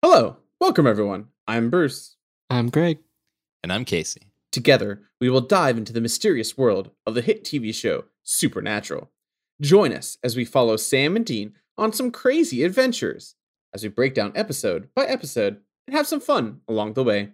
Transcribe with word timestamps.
Hello, 0.00 0.36
welcome 0.60 0.86
everyone. 0.86 1.26
I'm 1.48 1.70
Bruce. 1.70 2.14
I'm 2.48 2.68
Greg. 2.70 3.00
And 3.64 3.72
I'm 3.72 3.84
Casey. 3.84 4.30
Together, 4.52 5.02
we 5.20 5.28
will 5.28 5.40
dive 5.40 5.76
into 5.76 5.92
the 5.92 6.00
mysterious 6.00 6.56
world 6.56 6.92
of 7.04 7.14
the 7.14 7.20
hit 7.20 7.42
TV 7.42 7.74
show 7.74 8.04
Supernatural. 8.22 9.10
Join 9.60 9.92
us 9.92 10.16
as 10.22 10.36
we 10.36 10.44
follow 10.44 10.76
Sam 10.76 11.16
and 11.16 11.26
Dean 11.26 11.54
on 11.76 11.92
some 11.92 12.12
crazy 12.12 12.62
adventures 12.62 13.34
as 13.74 13.82
we 13.82 13.88
break 13.88 14.14
down 14.14 14.30
episode 14.36 14.88
by 14.94 15.04
episode 15.04 15.62
and 15.88 15.96
have 15.96 16.06
some 16.06 16.20
fun 16.20 16.60
along 16.68 16.92
the 16.92 17.02
way. 17.02 17.30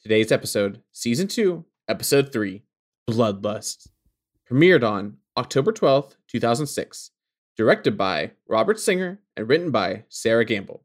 Today's 0.00 0.32
episode, 0.32 0.80
Season 0.92 1.28
2, 1.28 1.62
Episode 1.88 2.32
3 2.32 2.62
Bloodlust. 3.06 3.88
Premiered 4.50 4.82
on 4.82 5.18
October 5.36 5.74
12th, 5.74 6.16
2006. 6.26 7.10
Directed 7.54 7.98
by 7.98 8.30
Robert 8.48 8.80
Singer 8.80 9.20
and 9.36 9.46
written 9.46 9.70
by 9.70 10.04
Sera 10.08 10.46
Gamble. 10.46 10.84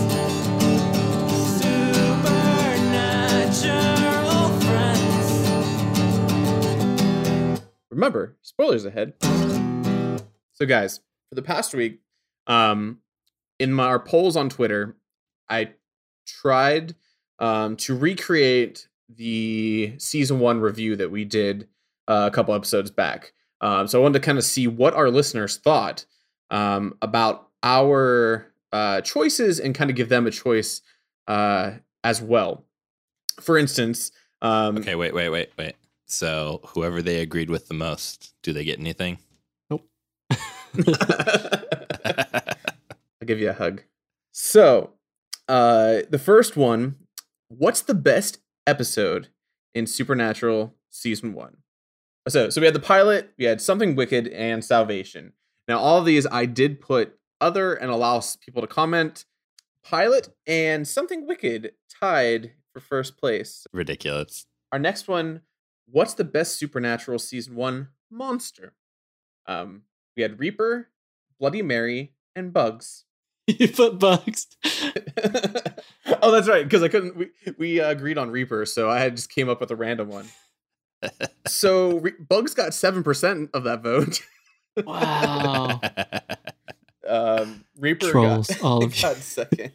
Supernatural 1.61 4.61
friends. 4.61 5.31
remember 7.91 8.37
spoilers 8.43 8.85
ahead 8.87 9.13
so 10.53 10.65
guys 10.67 11.01
for 11.31 11.35
the 11.37 11.43
past 11.43 11.73
week 11.75 12.01
um 12.47 12.99
in 13.59 13.73
my, 13.73 13.85
our 13.85 13.99
polls 13.99 14.37
on 14.37 14.49
twitter 14.51 14.97
i 15.49 15.71
tried 16.27 16.95
um 17.39 17.77
to 17.77 17.97
recreate 17.97 18.89
the 19.09 19.95
season 19.99 20.39
one 20.39 20.61
review 20.61 20.95
that 20.97 21.11
we 21.11 21.25
did 21.25 21.67
uh, 22.09 22.29
a 22.31 22.35
couple 22.35 22.55
episodes 22.55 22.91
back 22.91 23.33
um 23.63 23.87
so 23.87 23.99
i 23.99 24.03
wanted 24.03 24.21
to 24.21 24.25
kind 24.27 24.37
of 24.39 24.45
see 24.45 24.67
what 24.67 24.95
our 24.95 25.11
listeners 25.11 25.57
thought 25.57 26.05
um 26.51 26.95
about 27.01 27.49
our 27.63 28.47
uh 28.73 29.01
choices 29.01 29.59
and 29.59 29.75
kind 29.75 29.91
of 29.91 29.97
give 29.97 30.09
them 30.09 30.27
a 30.27 30.31
choice 30.31 30.83
uh 31.29 31.73
as 32.05 32.21
well 32.21 32.65
for 33.41 33.57
instance 33.57 34.11
um 34.43 34.79
Okay, 34.79 34.95
wait, 34.95 35.15
wait, 35.15 35.29
wait, 35.29 35.51
wait. 35.59 35.75
So 36.07 36.61
whoever 36.69 37.03
they 37.03 37.21
agreed 37.21 37.51
with 37.51 37.69
the 37.69 37.75
most, 37.75 38.35
do 38.43 38.53
they 38.53 38.65
get 38.65 38.81
anything? 38.81 39.19
I'll 43.21 43.27
give 43.27 43.41
you 43.41 43.51
a 43.51 43.55
hug. 43.55 43.83
So, 44.33 44.95
uh, 45.49 46.03
the 46.09 46.21
first 46.23 46.57
one, 46.57 46.97
what's 47.49 47.83
the 47.83 47.95
best 47.95 48.39
episode 48.67 49.29
in 49.75 49.87
Supernatural 49.87 50.75
season 50.89 51.35
one? 51.35 51.59
So, 52.29 52.51
so 52.51 52.61
we 52.61 52.67
had 52.67 52.75
the 52.75 52.81
pilot, 52.81 53.33
we 53.39 53.47
had 53.47 53.61
something 53.61 53.97
wicked, 53.97 54.29
and 54.29 54.65
salvation. 54.65 55.33
Now, 55.67 55.79
all 55.79 55.99
of 55.99 56.05
these 56.05 56.27
I 56.27 56.47
did 56.47 56.81
put 56.81 57.19
other 57.41 57.75
and 57.75 57.91
allow 57.91 58.23
people 58.45 58.61
to 58.61 58.69
comment. 58.69 59.25
Pilot 59.83 60.29
and 60.47 60.87
something 60.87 61.27
wicked 61.27 61.73
tied 62.01 62.53
for 62.73 62.81
first 62.81 63.17
place. 63.17 63.67
Ridiculous. 63.73 64.47
Our 64.73 64.79
next 64.79 65.09
one, 65.09 65.41
what's 65.87 66.15
the 66.15 66.25
best 66.25 66.57
Supernatural 66.57 67.19
season 67.19 67.55
one 67.57 67.89
monster? 68.11 68.75
Um, 69.47 69.83
we 70.17 70.23
had 70.23 70.39
Reaper, 70.39 70.89
Bloody 71.39 71.63
Mary, 71.63 72.15
and 72.35 72.53
Bugs. 72.53 73.05
you 73.47 73.69
put 73.69 73.99
bugs. 73.99 74.47
oh, 76.23 76.31
that's 76.31 76.49
right. 76.49 76.65
Because 76.65 76.83
I 76.83 76.89
couldn't. 76.89 77.17
We 77.17 77.31
we 77.59 77.81
uh, 77.81 77.91
agreed 77.91 78.19
on 78.19 78.31
Reaper, 78.31 78.67
so 78.67 78.91
I 78.91 79.09
just 79.11 79.31
came 79.31 79.49
up 79.49 79.61
with 79.61 79.71
a 79.71 79.77
random 79.77 80.09
one. 80.09 80.27
So 81.47 81.99
Re- 81.99 82.13
Bugs 82.19 82.55
got 82.55 82.75
seven 82.75 83.03
percent 83.03 83.51
of 83.55 83.65
that 83.65 83.83
vote. 83.83 84.21
Wow. 84.85 85.81
Um, 87.09 87.65
Reaper 87.77 88.09
Trolls, 88.09 88.47
got, 88.47 88.63
all 88.63 88.85
of 88.85 88.95
you. 88.95 89.03
got 89.03 89.17
second, 89.17 89.73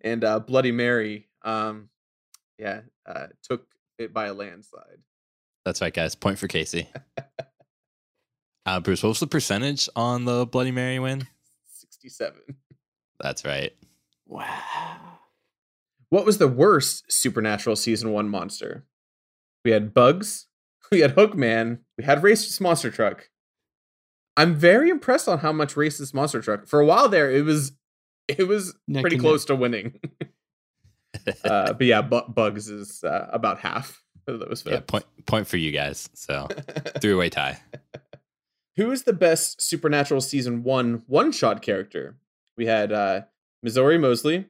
and 0.00 0.24
uh, 0.24 0.38
Bloody 0.38 0.72
Mary, 0.72 1.28
um, 1.42 1.90
yeah, 2.58 2.82
uh, 3.04 3.26
took 3.42 3.66
it 3.98 4.14
by 4.14 4.28
a 4.28 4.32
landslide. 4.32 5.00
That's 5.66 5.82
right, 5.82 5.92
guys. 5.92 6.14
Point 6.14 6.38
for 6.38 6.48
Casey. 6.48 6.88
Uh, 8.66 8.80
Bruce, 8.80 9.02
what 9.02 9.10
was 9.10 9.20
the 9.20 9.26
percentage 9.26 9.88
on 9.96 10.24
the 10.24 10.46
Bloody 10.46 10.70
Mary 10.70 10.98
win? 10.98 11.26
Sixty-seven. 11.72 12.56
That's 13.18 13.44
right. 13.44 13.72
wow. 14.26 15.18
What 16.08 16.26
was 16.26 16.38
the 16.38 16.48
worst 16.48 17.10
Supernatural 17.10 17.76
season 17.76 18.12
one 18.12 18.28
monster? 18.28 18.84
We 19.64 19.70
had 19.70 19.94
Bugs, 19.94 20.46
we 20.92 21.00
had 21.00 21.14
Hookman, 21.14 21.80
we 21.96 22.04
had 22.04 22.22
Racist 22.22 22.60
Monster 22.60 22.90
Truck. 22.90 23.28
I'm 24.36 24.54
very 24.54 24.88
impressed 24.90 25.28
on 25.28 25.38
how 25.38 25.52
much 25.52 25.74
Racist 25.74 26.14
Monster 26.14 26.40
Truck. 26.40 26.66
For 26.66 26.80
a 26.80 26.86
while 26.86 27.08
there, 27.08 27.30
it 27.30 27.44
was 27.44 27.72
it 28.28 28.46
was 28.46 28.74
Neck 28.86 29.02
pretty 29.02 29.16
and 29.16 29.22
close 29.22 29.44
to 29.46 29.56
winning. 29.56 30.00
uh, 31.44 31.72
but 31.72 31.82
yeah, 31.82 32.02
Bu- 32.02 32.28
Bugs 32.28 32.68
is 32.68 33.02
uh, 33.04 33.26
about 33.32 33.58
half 33.58 34.02
of 34.26 34.40
those 34.40 34.64
yeah, 34.64 34.74
votes. 34.74 34.84
point 34.86 35.04
point 35.26 35.46
for 35.46 35.56
you 35.56 35.72
guys. 35.72 36.08
So 36.14 36.48
three 37.00 37.14
way 37.14 37.28
tie. 37.28 37.60
Who 38.80 38.92
is 38.92 39.02
the 39.02 39.12
best 39.12 39.60
Supernatural 39.60 40.22
season 40.22 40.62
one 40.62 41.02
one 41.06 41.32
shot 41.32 41.60
character? 41.60 42.16
We 42.56 42.64
had 42.64 42.90
uh, 42.90 43.22
Missouri 43.62 43.98
Mosley, 43.98 44.46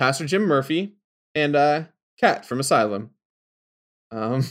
Pastor 0.00 0.26
Jim 0.26 0.42
Murphy, 0.42 0.96
and 1.36 1.54
uh, 1.54 1.84
Kat 2.18 2.44
from 2.44 2.58
Asylum. 2.58 3.10
Um, 4.10 4.42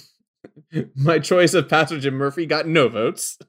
my 0.96 1.20
choice 1.20 1.54
of 1.54 1.68
Pastor 1.68 2.00
Jim 2.00 2.14
Murphy 2.14 2.46
got 2.46 2.68
no 2.68 2.88
votes. 2.88 3.38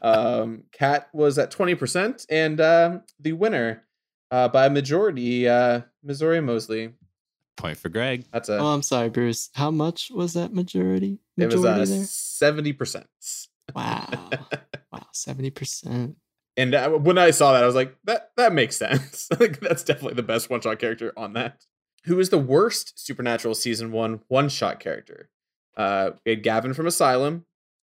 Um, 0.00 0.62
Kat 0.72 1.08
was 1.12 1.38
at 1.38 1.50
twenty 1.50 1.74
percent, 1.74 2.24
and 2.30 2.58
uh, 2.58 3.00
the 3.20 3.32
winner 3.32 3.84
uh, 4.30 4.48
by 4.48 4.70
majority, 4.70 5.46
uh, 5.46 5.82
Missouri 6.02 6.40
Mosley. 6.40 6.94
Point 7.56 7.78
for 7.78 7.88
Greg. 7.88 8.24
That's 8.32 8.48
a 8.48 8.58
oh, 8.58 8.66
I'm 8.66 8.82
sorry, 8.82 9.10
Bruce. 9.10 9.50
How 9.54 9.70
much 9.70 10.10
was 10.10 10.34
that 10.34 10.52
majority? 10.52 11.18
it 11.36 11.46
was 11.46 11.56
Majority 11.56 11.82
uh 11.82 11.84
there? 11.96 12.04
seventy 12.04 12.72
percent. 12.72 13.06
Wow. 13.74 14.08
wow, 14.92 15.06
seventy 15.12 15.50
percent. 15.50 16.16
And 16.56 16.74
uh, 16.74 16.90
when 16.90 17.18
I 17.18 17.30
saw 17.32 17.52
that, 17.52 17.62
I 17.62 17.66
was 17.66 17.74
like, 17.74 17.96
that 18.04 18.30
that 18.36 18.52
makes 18.52 18.76
sense. 18.76 19.28
Like, 19.40 19.60
That's 19.60 19.82
definitely 19.84 20.14
the 20.14 20.22
best 20.22 20.50
one 20.50 20.60
shot 20.60 20.78
character 20.78 21.12
on 21.16 21.32
that. 21.34 21.64
Who 22.06 22.18
is 22.20 22.30
the 22.30 22.38
worst 22.38 22.98
Supernatural 23.04 23.54
season 23.54 23.92
one 23.92 24.20
one 24.28 24.48
shot 24.48 24.78
character? 24.80 25.30
Uh, 25.76 26.10
we 26.24 26.30
had 26.32 26.42
Gavin 26.42 26.74
from 26.74 26.86
Asylum, 26.86 27.46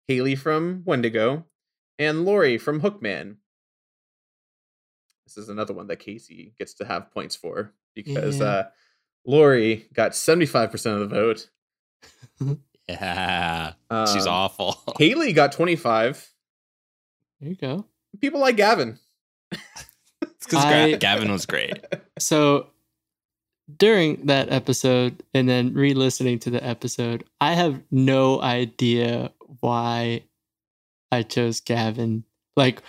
Haley 0.07 0.35
from 0.35 0.83
Wendigo, 0.85 1.45
and 1.97 2.23
Lori 2.25 2.57
from 2.57 2.81
Hookman. 2.81 3.37
This 5.25 5.37
is 5.37 5.49
another 5.49 5.73
one 5.73 5.87
that 5.87 5.97
Casey 5.99 6.53
gets 6.59 6.73
to 6.75 6.85
have 6.85 7.11
points 7.11 7.35
for 7.35 7.73
because 7.95 8.39
Yeah. 8.39 8.45
uh, 8.45 8.63
Lori 9.25 9.87
got 9.93 10.15
seventy 10.15 10.45
five 10.45 10.71
percent 10.71 11.01
of 11.01 11.09
the 11.09 11.15
vote. 11.15 11.49
Yeah. 12.87 13.73
She's 14.13 14.27
Um, 14.27 14.33
awful. 14.33 14.77
Haley 14.99 15.33
got 15.33 15.51
twenty 15.51 15.75
five. 15.75 16.29
There 17.39 17.49
you 17.49 17.55
go. 17.55 17.85
People 18.21 18.39
like 18.39 18.57
Gavin. 18.57 18.99
It's 19.51 20.45
'cause 20.45 20.63
I- 20.63 20.89
Gra- 20.91 20.97
Gavin 20.99 21.31
was 21.31 21.45
great. 21.47 21.83
So 22.19 22.67
during 23.77 24.27
that 24.27 24.51
episode 24.51 25.23
and 25.33 25.49
then 25.49 25.73
re-listening 25.73 26.37
to 26.39 26.51
the 26.51 26.63
episode, 26.63 27.23
I 27.41 27.53
have 27.53 27.81
no 27.89 28.39
idea 28.39 29.31
why 29.61 30.21
I 31.11 31.23
chose 31.23 31.59
Gavin. 31.61 32.23
Like 32.55 32.83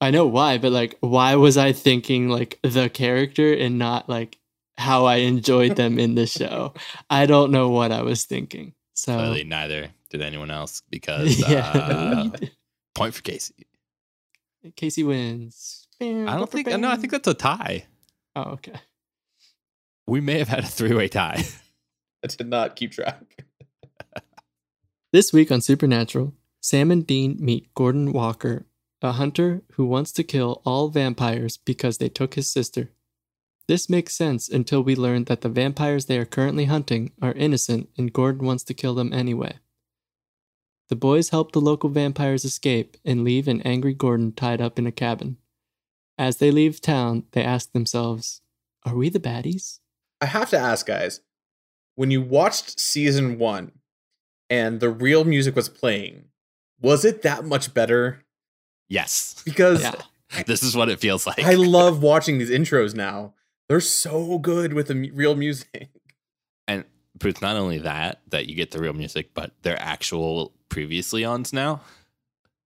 I 0.00 0.10
know 0.10 0.26
why, 0.26 0.56
but 0.56 0.72
like 0.72 0.96
why 1.00 1.34
was 1.34 1.58
I 1.58 1.72
thinking 1.72 2.30
like 2.30 2.58
the 2.62 2.88
character 2.88 3.52
and 3.52 3.78
not 3.78 4.08
like 4.08 4.37
how 4.78 5.04
I 5.04 5.16
enjoyed 5.16 5.76
them 5.76 5.98
in 5.98 6.14
the 6.14 6.26
show? 6.38 6.74
I 7.10 7.26
don't 7.26 7.50
know 7.50 7.68
what 7.68 7.92
I 7.92 8.02
was 8.02 8.24
thinking. 8.24 8.74
So 8.94 9.14
Clearly, 9.14 9.44
neither 9.44 9.88
did 10.10 10.22
anyone 10.22 10.50
else 10.50 10.82
because 10.90 11.38
yeah. 11.48 11.70
uh, 11.70 12.30
point 12.94 13.14
for 13.14 13.22
Casey. 13.22 13.66
Casey 14.76 15.04
wins. 15.04 15.86
I 16.00 16.04
don't 16.06 16.50
think. 16.50 16.68
No, 16.68 16.90
I 16.90 16.96
think 16.96 17.10
that's 17.12 17.28
a 17.28 17.34
tie. 17.34 17.86
Oh, 18.36 18.52
okay. 18.52 18.80
We 20.06 20.20
may 20.20 20.38
have 20.38 20.48
had 20.48 20.64
a 20.64 20.66
three 20.66 20.94
way 20.94 21.08
tie. 21.08 21.44
I 22.24 22.26
did 22.28 22.48
not 22.48 22.76
keep 22.76 22.92
track. 22.92 23.44
This 25.12 25.32
week 25.32 25.50
on 25.50 25.60
Supernatural, 25.60 26.34
Sam 26.60 26.90
and 26.90 27.06
Dean 27.06 27.36
meet 27.40 27.72
Gordon 27.74 28.12
Walker, 28.12 28.66
a 29.00 29.12
hunter 29.12 29.62
who 29.72 29.86
wants 29.86 30.12
to 30.12 30.24
kill 30.24 30.60
all 30.66 30.88
vampires 30.88 31.56
because 31.56 31.98
they 31.98 32.10
took 32.10 32.34
his 32.34 32.50
sister. 32.50 32.90
This 33.68 33.90
makes 33.90 34.14
sense 34.14 34.48
until 34.48 34.82
we 34.82 34.96
learn 34.96 35.24
that 35.24 35.42
the 35.42 35.50
vampires 35.50 36.06
they 36.06 36.18
are 36.18 36.24
currently 36.24 36.64
hunting 36.64 37.12
are 37.20 37.32
innocent 37.32 37.90
and 37.98 38.12
Gordon 38.12 38.46
wants 38.46 38.64
to 38.64 38.74
kill 38.74 38.94
them 38.94 39.12
anyway. 39.12 39.58
The 40.88 40.96
boys 40.96 41.28
help 41.28 41.52
the 41.52 41.60
local 41.60 41.90
vampires 41.90 42.46
escape 42.46 42.96
and 43.04 43.24
leave 43.24 43.46
an 43.46 43.60
angry 43.62 43.92
Gordon 43.92 44.32
tied 44.32 44.62
up 44.62 44.78
in 44.78 44.86
a 44.86 44.92
cabin. 44.92 45.36
As 46.16 46.38
they 46.38 46.50
leave 46.50 46.80
town, 46.80 47.24
they 47.32 47.44
ask 47.44 47.72
themselves, 47.72 48.40
Are 48.84 48.96
we 48.96 49.10
the 49.10 49.20
baddies? 49.20 49.80
I 50.22 50.26
have 50.26 50.48
to 50.50 50.58
ask, 50.58 50.86
guys, 50.86 51.20
when 51.94 52.10
you 52.10 52.22
watched 52.22 52.80
season 52.80 53.38
one 53.38 53.72
and 54.48 54.80
the 54.80 54.88
real 54.88 55.24
music 55.24 55.54
was 55.54 55.68
playing, 55.68 56.24
was 56.80 57.04
it 57.04 57.20
that 57.20 57.44
much 57.44 57.74
better? 57.74 58.24
Yes. 58.88 59.42
Because 59.44 59.82
Yeah. 59.82 59.92
This 60.46 60.62
is 60.62 60.76
what 60.76 60.90
it 60.90 61.00
feels 61.00 61.26
like. 61.26 61.42
I 61.42 61.54
love 61.54 62.02
watching 62.02 62.36
these 62.36 62.50
intros 62.50 62.94
now. 62.94 63.32
They're 63.68 63.80
so 63.80 64.38
good 64.38 64.72
with 64.72 64.88
the 64.88 64.94
mu- 64.94 65.12
real 65.12 65.34
music. 65.34 65.90
and 66.68 66.84
but 67.18 67.28
it's 67.28 67.42
not 67.42 67.56
only 67.56 67.78
that 67.78 68.20
that 68.28 68.48
you 68.48 68.54
get 68.54 68.70
the 68.70 68.80
real 68.80 68.92
music, 68.92 69.34
but 69.34 69.52
they're 69.62 69.80
actual 69.80 70.52
previously 70.68 71.24
ons 71.24 71.52
now 71.52 71.80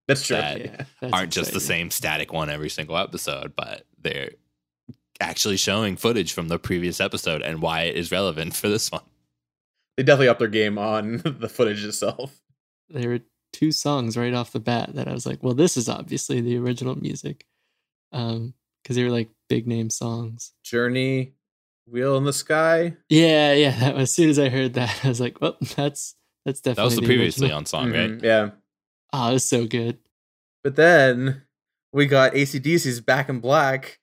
That's 0.08 0.26
true. 0.26 0.37
That 0.37 0.60
yeah. 0.60 0.84
That's 1.00 1.12
aren't 1.12 1.32
just 1.32 1.52
the 1.52 1.60
same 1.60 1.90
static 1.90 2.32
one 2.32 2.50
every 2.50 2.70
single 2.70 2.96
episode, 2.96 3.54
but 3.56 3.87
they're 4.00 4.31
actually 5.20 5.56
showing 5.56 5.96
footage 5.96 6.32
from 6.32 6.49
the 6.49 6.58
previous 6.58 7.00
episode 7.00 7.43
and 7.43 7.62
why 7.62 7.82
it 7.82 7.96
is 7.96 8.10
relevant 8.10 8.54
for 8.54 8.69
this 8.69 8.90
one. 8.90 9.02
They 9.96 10.02
definitely 10.02 10.28
upped 10.28 10.40
their 10.40 10.49
game 10.49 10.78
on 10.78 11.19
the 11.25 11.49
footage 11.49 11.84
itself. 11.84 12.40
There 12.88 13.08
were 13.08 13.20
two 13.52 13.72
songs 13.72 14.16
right 14.16 14.34
off 14.34 14.52
the 14.52 14.60
bat 14.60 14.94
that 14.94 15.08
I 15.08 15.12
was 15.12 15.26
like, 15.26 15.43
well, 15.43 15.54
this 15.54 15.76
is 15.76 15.88
obviously 15.88 16.40
the 16.40 16.56
original 16.56 16.96
music. 16.96 17.46
Um, 18.10 18.54
because 18.82 18.96
they 18.96 19.05
were 19.05 19.11
like 19.11 19.31
big 19.49 19.67
name 19.67 19.90
songs. 19.90 20.52
Journey, 20.64 21.34
Wheel 21.87 22.17
in 22.17 22.25
the 22.25 22.32
Sky. 22.32 22.96
Yeah, 23.08 23.52
yeah. 23.55 23.79
That, 23.79 23.96
as 23.96 24.12
soon 24.12 24.31
as 24.31 24.38
I 24.38 24.49
heard 24.49 24.75
that, 24.75 25.00
I 25.05 25.08
was 25.08 25.20
like, 25.20 25.40
well, 25.40 25.56
that's 25.76 26.14
that's 26.44 26.61
definitely 26.61 26.75
That 26.75 26.84
was 26.84 26.96
the 27.00 27.06
previously 27.06 27.44
original. 27.46 27.58
on 27.58 27.67
song, 27.67 27.90
right? 27.93 28.11
Mhm, 28.11 28.23
Yeah. 28.23 28.50
Oh, 29.12 29.31
it 29.31 29.32
was 29.34 29.44
so 29.44 29.67
good. 29.67 29.99
But 30.64 30.76
then 30.76 31.43
we 31.93 32.06
got 32.06 32.32
ACDC's 32.34 33.00
Back 33.00 33.29
in 33.29 33.40
Black, 33.40 33.99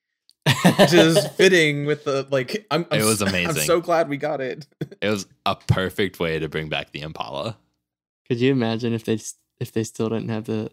which 0.46 0.94
is 0.94 1.26
fitting 1.38 1.86
with 1.86 2.04
the 2.04 2.28
like. 2.30 2.66
I'm, 2.70 2.86
I'm 2.92 3.00
It 3.02 3.04
was 3.04 3.22
s- 3.22 3.34
I'm 3.34 3.56
so 3.56 3.82
glad 3.82 4.08
we 4.10 4.18
got 4.18 4.40
it. 4.42 4.68
It 5.02 5.10
was 5.10 5.26
a 5.46 5.56
perfect 5.56 6.20
way 6.20 6.38
to 6.40 6.48
bring 6.50 6.70
back 6.70 6.92
the 6.92 7.02
Impala. 7.02 7.58
Could 8.28 8.40
you 8.40 8.52
imagine 8.52 8.94
if 8.94 9.04
they 9.06 9.20
if 9.60 9.72
they 9.72 9.84
still 9.84 10.10
didn't 10.10 10.30
have 10.30 10.46
the 10.46 10.72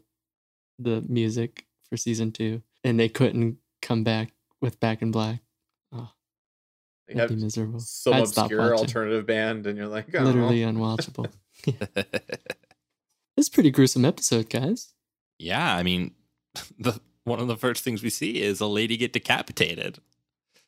the 0.78 1.02
music 1.08 1.64
for 1.88 1.96
season 1.96 2.30
two 2.32 2.62
and 2.84 3.00
they 3.00 3.08
couldn't 3.08 3.56
come 3.82 4.04
back 4.04 4.32
with 4.60 4.80
Back 4.80 5.02
in 5.02 5.10
Black? 5.10 5.40
Oh, 5.92 6.10
They 7.06 7.14
that'd 7.14 7.30
have 7.30 7.38
be 7.38 7.44
miserable. 7.44 7.80
some 7.80 8.14
I'd 8.14 8.22
obscure 8.22 8.76
alternative 8.76 9.26
band, 9.26 9.66
and 9.66 9.76
you're 9.76 9.86
like, 9.88 10.06
oh. 10.14 10.22
Literally 10.22 10.60
unwatchable. 10.60 11.30
It's 13.36 13.48
a 13.48 13.50
pretty 13.50 13.70
gruesome 13.70 14.06
episode, 14.06 14.48
guys. 14.48 14.94
yeah, 15.38 15.76
I 15.76 15.82
mean, 15.82 16.12
the 16.78 16.98
one 17.24 17.38
of 17.40 17.48
the 17.48 17.56
first 17.56 17.84
things 17.84 18.02
we 18.02 18.08
see 18.10 18.40
is 18.40 18.60
a 18.60 18.66
lady 18.66 18.96
get 18.96 19.12
decapitated. 19.12 19.98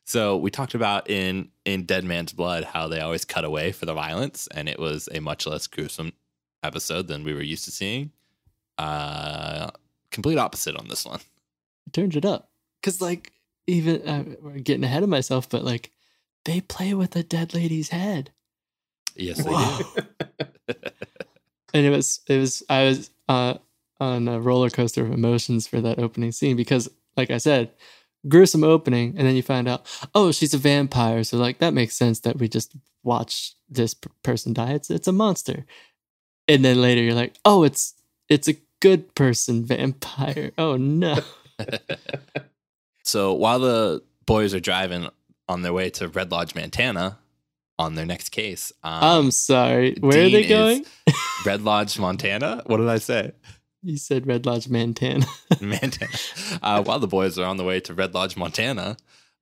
So 0.05 0.37
we 0.37 0.51
talked 0.51 0.75
about 0.75 1.09
in 1.09 1.49
in 1.65 1.85
Dead 1.85 2.03
Man's 2.03 2.31
Blood 2.33 2.65
how 2.65 2.87
they 2.87 2.99
always 2.99 3.25
cut 3.25 3.43
away 3.43 3.71
for 3.71 3.85
the 3.87 3.93
violence, 3.95 4.47
and 4.53 4.69
it 4.69 4.77
was 4.79 5.09
a 5.11 5.19
much 5.19 5.47
less 5.47 5.65
gruesome 5.65 6.13
episode 6.61 7.07
than 7.07 7.23
we 7.23 7.33
were 7.33 7.41
used 7.41 7.65
to 7.65 7.71
seeing. 7.71 8.11
Uh, 8.77 9.71
complete 10.11 10.37
opposite 10.37 10.75
on 10.75 10.87
this 10.89 11.05
one. 11.05 11.21
It 11.87 11.93
turns 11.93 12.15
it 12.15 12.25
up 12.25 12.48
because, 12.81 13.01
like, 13.01 13.31
even 13.67 14.07
uh, 14.07 14.23
we're 14.41 14.59
getting 14.59 14.83
ahead 14.83 15.03
of 15.03 15.09
myself, 15.09 15.49
but 15.49 15.63
like, 15.63 15.91
they 16.45 16.61
play 16.61 16.93
with 16.93 17.15
a 17.15 17.23
dead 17.23 17.53
lady's 17.53 17.89
head. 17.89 18.31
Yes, 19.15 19.43
they 19.43 19.51
do. 19.51 20.75
and 21.73 21.85
it 21.85 21.89
was 21.89 22.21
it 22.27 22.37
was 22.37 22.63
I 22.69 22.85
was 22.85 23.09
uh, 23.27 23.55
on 23.99 24.27
a 24.27 24.39
roller 24.39 24.69
coaster 24.69 25.03
of 25.03 25.11
emotions 25.11 25.67
for 25.67 25.81
that 25.81 25.99
opening 25.99 26.31
scene 26.31 26.55
because, 26.55 26.89
like 27.17 27.31
I 27.31 27.37
said, 27.37 27.71
gruesome 28.27 28.63
opening, 28.63 29.15
and 29.17 29.27
then 29.27 29.35
you 29.35 29.41
find 29.41 29.67
out, 29.67 29.85
oh, 30.15 30.31
she's 30.31 30.53
a 30.53 30.57
vampire, 30.57 31.23
so 31.23 31.37
like 31.37 31.59
that 31.59 31.73
makes 31.73 31.95
sense 31.95 32.21
that 32.21 32.37
we 32.37 32.47
just 32.47 32.75
watch 33.03 33.53
this 33.69 33.93
p- 33.93 34.09
person 34.23 34.53
die. 34.53 34.71
It's 34.71 34.89
it's 34.89 35.07
a 35.07 35.13
monster, 35.13 35.65
and 36.47 36.63
then 36.63 36.81
later 36.81 37.01
you're 37.01 37.13
like, 37.13 37.35
oh, 37.45 37.63
it's 37.63 37.93
it's 38.27 38.47
a 38.47 38.57
good 38.79 39.13
person 39.15 39.65
vampire. 39.65 40.51
Oh 40.57 40.77
no, 40.77 41.19
So 43.09 43.33
while 43.33 43.57
the 43.57 44.03
boys 44.27 44.53
are 44.53 44.59
driving 44.59 45.09
on 45.47 45.63
their 45.63 45.73
way 45.73 45.89
to 45.89 46.07
Red 46.09 46.31
Lodge, 46.31 46.53
Montana, 46.53 47.17
on 47.79 47.95
their 47.95 48.05
next 48.05 48.29
case, 48.29 48.71
um, 48.83 49.03
I'm 49.03 49.31
sorry. 49.31 49.95
Where 49.99 50.27
are 50.27 50.29
they 50.29 50.47
going? 50.47 50.85
Red 51.45 51.63
Lodge, 51.63 51.97
Montana. 51.97 52.61
What 52.67 52.77
did 52.77 52.87
I 52.87 52.99
say? 52.99 53.31
You 53.81 53.97
said 53.97 54.27
Red 54.27 54.45
Lodge 54.45 54.69
Montana. 54.69 55.25
Montana. 55.59 56.11
Uh, 56.61 56.83
while 56.83 56.99
the 56.99 57.07
boys 57.07 57.39
are 57.39 57.45
on 57.45 57.57
the 57.57 57.63
way 57.63 57.79
to 57.79 57.95
Red 57.95 58.13
Lodge, 58.13 58.37
Montana, 58.37 58.95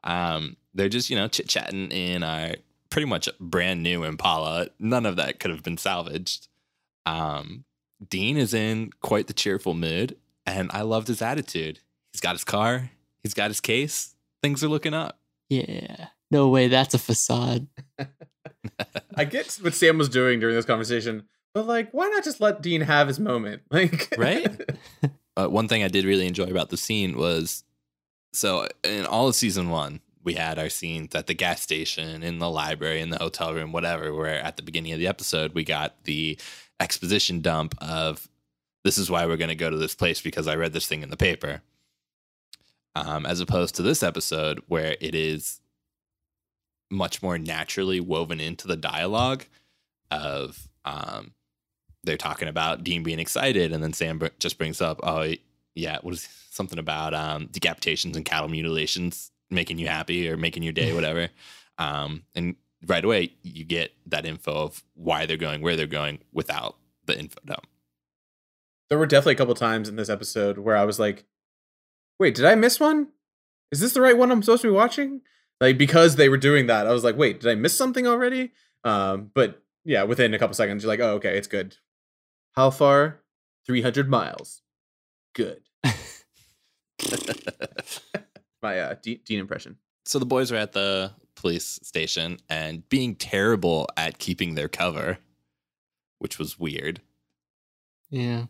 um, 0.05 0.55
they're 0.73 0.87
just 0.87 1.09
you 1.09 1.17
know 1.17 1.27
chit 1.27 1.49
chatting 1.49 1.91
in 1.91 2.23
our 2.23 2.51
pretty 2.89 3.07
much 3.07 3.27
brand 3.37 3.83
new 3.83 4.05
Impala. 4.05 4.69
None 4.79 5.05
of 5.05 5.17
that 5.17 5.41
could 5.41 5.51
have 5.51 5.63
been 5.63 5.77
salvaged. 5.77 6.47
Um, 7.05 7.65
Dean 8.07 8.37
is 8.37 8.53
in 8.53 8.91
quite 9.01 9.27
the 9.27 9.33
cheerful 9.33 9.73
mood, 9.73 10.15
and 10.45 10.71
I 10.71 10.83
loved 10.83 11.09
his 11.09 11.21
attitude. 11.21 11.79
He's 12.13 12.21
got 12.21 12.35
his 12.35 12.45
car. 12.45 12.91
He's 13.23 13.33
got 13.33 13.49
his 13.49 13.61
case. 13.61 14.15
Things 14.41 14.63
are 14.63 14.69
looking 14.69 14.93
up. 14.93 15.19
yeah. 15.49 16.07
No 16.29 16.49
way. 16.49 16.67
That's 16.67 16.93
a 16.93 16.99
facade. 16.99 17.67
I 19.15 19.23
get 19.25 19.57
what 19.61 19.73
Sam 19.73 19.97
was 19.97 20.09
doing 20.09 20.39
during 20.39 20.55
this 20.55 20.65
conversation, 20.65 21.23
but 21.53 21.65
like, 21.65 21.91
why 21.91 22.07
not 22.07 22.23
just 22.23 22.41
let 22.41 22.61
Dean 22.61 22.81
have 22.81 23.07
his 23.07 23.19
moment? 23.19 23.61
Like, 23.71 24.13
Right? 24.17 24.61
uh, 25.37 25.47
one 25.47 25.67
thing 25.67 25.83
I 25.83 25.87
did 25.87 26.05
really 26.05 26.27
enjoy 26.27 26.45
about 26.45 26.69
the 26.69 26.77
scene 26.77 27.17
was 27.17 27.63
so 28.33 28.67
in 28.83 29.05
all 29.05 29.27
of 29.27 29.35
season 29.35 29.69
one, 29.69 30.01
we 30.23 30.33
had 30.33 30.59
our 30.59 30.69
scenes 30.69 31.15
at 31.15 31.27
the 31.27 31.33
gas 31.33 31.61
station, 31.61 32.21
in 32.21 32.39
the 32.39 32.49
library, 32.49 32.99
in 32.99 33.09
the 33.09 33.17
hotel 33.17 33.53
room, 33.53 33.71
whatever. 33.71 34.13
Where 34.13 34.35
at 34.43 34.57
the 34.57 34.63
beginning 34.63 34.91
of 34.91 34.99
the 34.99 35.07
episode, 35.07 35.53
we 35.53 35.63
got 35.63 36.03
the 36.03 36.37
exposition 36.79 37.41
dump 37.41 37.73
of 37.79 38.27
this 38.83 38.97
is 38.97 39.09
why 39.09 39.25
we're 39.25 39.37
going 39.37 39.49
to 39.49 39.55
go 39.55 39.69
to 39.69 39.77
this 39.77 39.95
place 39.95 40.21
because 40.21 40.47
I 40.47 40.55
read 40.55 40.73
this 40.73 40.87
thing 40.87 41.01
in 41.01 41.09
the 41.09 41.17
paper. 41.17 41.61
Um, 43.05 43.25
as 43.25 43.39
opposed 43.39 43.75
to 43.75 43.83
this 43.83 44.01
episode, 44.01 44.61
where 44.67 44.95
it 44.99 45.13
is 45.13 45.61
much 46.89 47.21
more 47.21 47.37
naturally 47.37 47.99
woven 47.99 48.39
into 48.39 48.67
the 48.67 48.77
dialogue 48.77 49.45
of 50.09 50.67
um, 50.85 51.33
they're 52.03 52.17
talking 52.17 52.47
about 52.47 52.83
Dean 52.83 53.03
being 53.03 53.19
excited, 53.19 53.71
and 53.71 53.83
then 53.83 53.93
Sam 53.93 54.17
br- 54.17 54.27
just 54.39 54.57
brings 54.57 54.81
up, 54.81 54.99
oh 55.03 55.33
yeah, 55.75 55.99
what 56.01 56.13
is 56.13 56.27
something 56.49 56.79
about 56.79 57.13
um, 57.13 57.47
decapitations 57.49 58.15
and 58.15 58.25
cattle 58.25 58.49
mutilations 58.49 59.31
making 59.49 59.77
you 59.77 59.87
happy 59.87 60.29
or 60.29 60.37
making 60.37 60.63
your 60.63 60.73
day, 60.73 60.93
whatever. 60.95 61.29
um, 61.77 62.23
and 62.35 62.55
right 62.85 63.03
away, 63.03 63.31
you 63.43 63.63
get 63.63 63.91
that 64.05 64.25
info 64.25 64.51
of 64.51 64.83
why 64.93 65.25
they're 65.25 65.37
going, 65.37 65.61
where 65.61 65.75
they're 65.75 65.87
going, 65.87 66.19
without 66.31 66.77
the 67.05 67.17
info 67.17 67.39
dump. 67.45 67.67
there 68.89 68.97
were 68.97 69.05
definitely 69.05 69.33
a 69.33 69.37
couple 69.37 69.55
times 69.55 69.87
in 69.89 69.97
this 69.97 70.09
episode 70.09 70.57
where 70.57 70.77
I 70.77 70.85
was 70.85 70.99
like, 70.99 71.25
wait, 72.19 72.35
did 72.35 72.45
I 72.45 72.55
miss 72.55 72.79
one? 72.79 73.07
Is 73.71 73.79
this 73.79 73.93
the 73.93 74.01
right 74.01 74.17
one 74.17 74.31
I'm 74.31 74.41
supposed 74.43 74.61
to 74.63 74.67
be 74.69 74.73
watching? 74.73 75.21
Like, 75.59 75.77
because 75.77 76.15
they 76.15 76.29
were 76.29 76.37
doing 76.37 76.67
that, 76.67 76.87
I 76.87 76.93
was 76.93 77.03
like, 77.03 77.17
wait, 77.17 77.39
did 77.41 77.49
I 77.51 77.55
miss 77.55 77.75
something 77.75 78.05
already? 78.07 78.51
Um, 78.83 79.31
but 79.33 79.63
yeah, 79.83 80.03
within 80.03 80.33
a 80.33 80.39
couple 80.39 80.53
seconds, 80.53 80.83
you're 80.83 80.91
like, 80.91 80.99
oh, 80.99 81.15
okay, 81.15 81.37
it's 81.37 81.47
good. 81.47 81.75
How 82.53 82.69
far? 82.69 83.21
300 83.65 84.09
miles. 84.09 84.61
Good. 85.33 85.61
My 88.61 88.79
uh, 88.79 88.95
D- 89.01 89.21
Dean 89.25 89.39
impression. 89.39 89.77
so 90.05 90.19
the 90.19 90.25
boys 90.25 90.51
are 90.51 90.55
at 90.55 90.73
the 90.73 91.11
police 91.35 91.79
station 91.83 92.37
and 92.49 92.87
being 92.89 93.15
terrible 93.15 93.87
at 93.95 94.17
keeping 94.17 94.55
their 94.55 94.67
cover, 94.67 95.19
which 96.19 96.39
was 96.39 96.57
weird. 96.59 97.01
Yeah. 98.09 98.45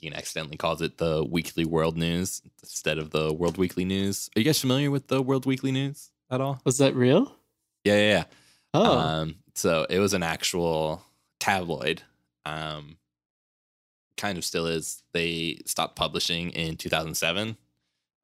Dean 0.00 0.14
accidentally 0.14 0.56
calls 0.56 0.80
it 0.80 0.98
the 0.98 1.24
Weekly 1.24 1.64
World 1.64 1.96
News 1.96 2.42
instead 2.62 2.98
of 2.98 3.10
the 3.10 3.32
World 3.32 3.58
Weekly 3.58 3.84
News. 3.84 4.30
Are 4.34 4.40
you 4.40 4.44
guys 4.44 4.58
familiar 4.58 4.90
with 4.90 5.08
the 5.08 5.20
World 5.20 5.44
Weekly 5.46 5.72
News 5.72 6.10
at 6.30 6.40
all? 6.40 6.60
Was 6.64 6.78
that 6.78 6.94
real? 6.94 7.36
Yeah, 7.84 7.96
yeah, 7.96 8.08
yeah. 8.08 8.24
Oh. 8.72 8.98
Um, 8.98 9.36
so 9.54 9.86
it 9.90 9.98
was 9.98 10.14
an 10.14 10.22
actual 10.22 11.02
tabloid. 11.38 12.02
Um, 12.46 12.96
kind 14.16 14.38
of 14.38 14.44
still 14.44 14.66
is. 14.66 15.02
They 15.12 15.58
stopped 15.66 15.96
publishing 15.96 16.50
in 16.50 16.76
2007, 16.76 17.56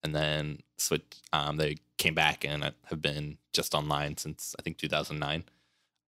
and 0.02 0.14
then 0.14 0.61
switch. 0.78 1.02
Um, 1.33 1.56
they 1.56 1.76
came 1.99 2.14
back 2.14 2.45
and 2.45 2.73
have 2.85 3.02
been 3.02 3.38
just 3.52 3.75
online 3.75 4.16
since 4.16 4.54
I 4.59 4.62
think 4.62 4.78
2009. 4.78 5.45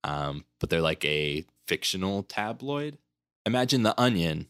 Um, 0.05 0.45
but 0.61 0.71
they're 0.71 0.81
like 0.81 1.05
a 1.05 1.45
fictional 1.67 2.23
tabloid. 2.23 2.97
Imagine 3.45 3.83
the 3.83 3.99
Onion, 4.01 4.47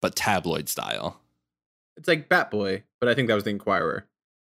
but 0.00 0.16
tabloid 0.16 0.68
style. 0.68 1.20
It's 1.96 2.08
like 2.08 2.28
Batboy, 2.28 2.82
but 3.00 3.08
I 3.08 3.14
think 3.14 3.28
that 3.28 3.34
was 3.34 3.44
the 3.44 3.50
Inquirer. 3.50 4.06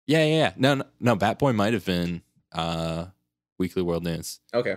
Yeah, 0.08 0.24
yeah, 0.24 0.36
yeah. 0.36 0.54
No, 0.58 0.76
no, 0.76 0.86
no. 1.00 1.16
Batboy 1.16 1.56
might 1.56 1.74
have 1.74 1.86
been 1.86 2.22
uh, 2.52 3.08
Weekly 3.58 3.82
World 3.82 4.04
News. 4.04 4.40
Okay. 4.54 4.76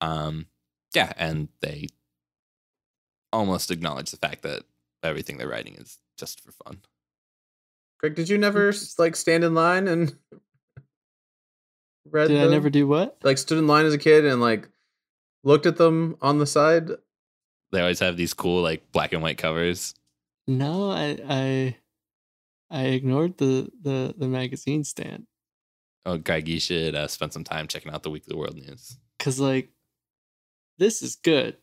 Um, 0.00 0.46
yeah, 0.94 1.12
and 1.16 1.48
they 1.60 1.88
almost 3.32 3.70
acknowledge 3.70 4.10
the 4.10 4.16
fact 4.16 4.42
that 4.42 4.62
everything 5.02 5.38
they're 5.38 5.48
writing 5.48 5.74
is 5.74 5.98
just 6.16 6.40
for 6.40 6.52
fun. 6.52 6.78
Greg, 7.98 8.14
did 8.14 8.28
you 8.28 8.38
never 8.38 8.72
like 8.98 9.16
stand 9.16 9.44
in 9.44 9.54
line 9.54 9.88
and 9.88 10.16
read? 12.10 12.28
Did 12.28 12.40
I 12.40 12.50
never 12.50 12.70
do 12.70 12.86
what? 12.86 13.18
like 13.22 13.38
stood 13.38 13.58
in 13.58 13.66
line 13.66 13.86
as 13.86 13.94
a 13.94 13.98
kid 13.98 14.24
and 14.24 14.40
like 14.40 14.68
looked 15.42 15.66
at 15.66 15.76
them 15.76 16.16
on 16.20 16.38
the 16.38 16.46
side? 16.46 16.90
They 17.72 17.80
always 17.80 18.00
have 18.00 18.16
these 18.16 18.34
cool 18.34 18.62
like 18.62 18.90
black 18.92 19.12
and 19.12 19.22
white 19.22 19.38
covers. 19.38 19.94
No, 20.46 20.90
I 20.90 21.18
I 21.28 21.76
I 22.70 22.82
ignored 22.86 23.38
the 23.38 23.70
the 23.82 24.14
the 24.16 24.28
magazine 24.28 24.84
stand 24.84 25.26
Oh, 26.06 26.16
Guy 26.16 26.36
you 26.36 26.58
should 26.60 26.94
uh, 26.94 27.06
spend 27.08 27.32
some 27.34 27.44
time 27.44 27.66
checking 27.68 27.92
out 27.92 28.02
the 28.02 28.10
Weekly 28.10 28.34
World 28.36 28.54
News. 28.56 28.96
because 29.18 29.38
like 29.38 29.70
this 30.78 31.02
is 31.02 31.16
good, 31.16 31.56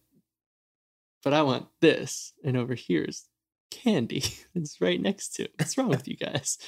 but 1.23 1.33
I 1.33 1.41
want 1.41 1.67
this, 1.81 2.33
and 2.43 2.55
over 2.57 2.75
here's 2.75 3.25
candy. 3.71 4.23
it's 4.55 4.79
right 4.81 5.01
next 5.01 5.29
to. 5.35 5.43
it. 5.45 5.53
What's 5.57 5.77
wrong 5.77 5.89
with 5.89 6.07
you 6.07 6.15
guys? 6.17 6.57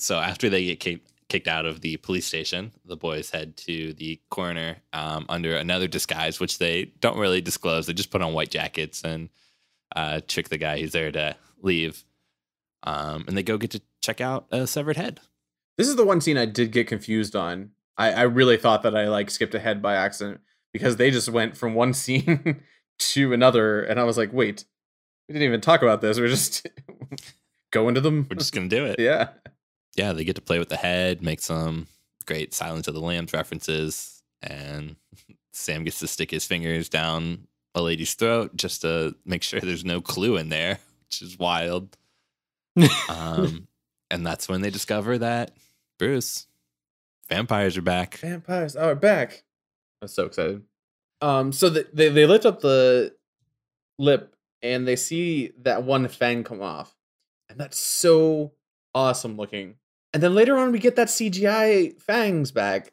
So 0.00 0.16
after 0.16 0.48
they 0.48 0.64
get 0.64 0.78
kicked 0.78 1.10
kicked 1.28 1.48
out 1.48 1.66
of 1.66 1.80
the 1.80 1.96
police 1.98 2.26
station, 2.26 2.72
the 2.84 2.96
boys 2.96 3.30
head 3.30 3.56
to 3.56 3.92
the 3.94 4.20
coroner 4.30 4.76
um, 4.92 5.26
under 5.28 5.56
another 5.56 5.86
disguise, 5.86 6.40
which 6.40 6.58
they 6.58 6.86
don't 7.00 7.18
really 7.18 7.40
disclose. 7.40 7.86
They 7.86 7.92
just 7.92 8.10
put 8.10 8.22
on 8.22 8.32
white 8.32 8.50
jackets 8.50 9.02
and 9.04 9.28
uh, 9.94 10.20
trick 10.26 10.48
the 10.48 10.58
guy 10.58 10.80
who's 10.80 10.92
there 10.92 11.12
to 11.12 11.36
leave. 11.62 12.04
Um, 12.82 13.24
and 13.26 13.36
they 13.36 13.42
go 13.42 13.58
get 13.58 13.72
to 13.72 13.82
check 14.00 14.20
out 14.20 14.46
a 14.50 14.66
severed 14.66 14.96
head. 14.96 15.20
This 15.76 15.88
is 15.88 15.96
the 15.96 16.04
one 16.04 16.20
scene 16.20 16.38
I 16.38 16.46
did 16.46 16.72
get 16.72 16.88
confused 16.88 17.36
on. 17.36 17.70
I, 17.96 18.12
I 18.12 18.22
really 18.22 18.56
thought 18.56 18.82
that 18.82 18.96
I 18.96 19.08
like 19.08 19.30
skipped 19.30 19.54
ahead 19.54 19.82
by 19.82 19.94
accident 19.94 20.40
because 20.72 20.96
they 20.96 21.10
just 21.10 21.28
went 21.28 21.56
from 21.56 21.74
one 21.74 21.92
scene 21.94 22.62
to 22.98 23.32
another, 23.32 23.82
and 23.82 24.00
I 24.00 24.04
was 24.04 24.16
like, 24.16 24.32
wait, 24.32 24.64
we 25.28 25.34
didn't 25.34 25.46
even 25.46 25.60
talk 25.60 25.82
about 25.82 26.00
this. 26.00 26.18
We're 26.18 26.28
just 26.28 26.66
going 27.70 27.94
to 27.94 28.00
them. 28.00 28.26
We're 28.30 28.36
just 28.36 28.54
gonna 28.54 28.68
do 28.68 28.86
it. 28.86 28.96
yeah. 28.98 29.28
Yeah, 29.98 30.12
they 30.12 30.24
get 30.24 30.36
to 30.36 30.42
play 30.42 30.58
with 30.58 30.68
the 30.68 30.76
head, 30.76 31.22
make 31.22 31.40
some 31.40 31.88
great 32.26 32.54
Silence 32.54 32.88
of 32.88 32.94
the 32.94 33.00
Lambs 33.00 33.32
references, 33.32 34.22
and 34.42 34.96
Sam 35.52 35.84
gets 35.84 35.98
to 35.98 36.06
stick 36.06 36.30
his 36.30 36.44
fingers 36.44 36.88
down 36.88 37.48
a 37.74 37.82
lady's 37.82 38.14
throat 38.14 38.56
just 38.56 38.82
to 38.82 39.14
make 39.24 39.42
sure 39.42 39.60
there's 39.60 39.84
no 39.84 40.00
clue 40.00 40.36
in 40.36 40.48
there, 40.48 40.78
which 41.06 41.22
is 41.22 41.38
wild. 41.38 41.96
Um, 43.08 43.66
and 44.08 44.24
that's 44.24 44.48
when 44.48 44.60
they 44.60 44.70
discover 44.70 45.18
that 45.18 45.50
Bruce, 45.98 46.46
vampires 47.28 47.76
are 47.76 47.82
back. 47.82 48.18
Vampires 48.18 48.76
are 48.76 48.94
back. 48.94 49.42
I'm 50.00 50.06
so 50.06 50.26
excited. 50.26 50.62
Um, 51.20 51.52
so 51.52 51.70
the, 51.70 51.88
they 51.92 52.08
they 52.08 52.24
lift 52.24 52.46
up 52.46 52.60
the 52.60 53.14
lip 53.98 54.36
and 54.62 54.86
they 54.86 54.94
see 54.94 55.50
that 55.62 55.82
one 55.82 56.06
fang 56.06 56.44
come 56.44 56.62
off, 56.62 56.94
and 57.48 57.58
that's 57.58 57.78
so 57.78 58.52
awesome 58.94 59.36
looking. 59.36 59.74
And 60.12 60.22
then 60.22 60.34
later 60.34 60.56
on, 60.56 60.72
we 60.72 60.78
get 60.78 60.96
that 60.96 61.08
CGI 61.08 62.00
fangs 62.00 62.50
back, 62.50 62.92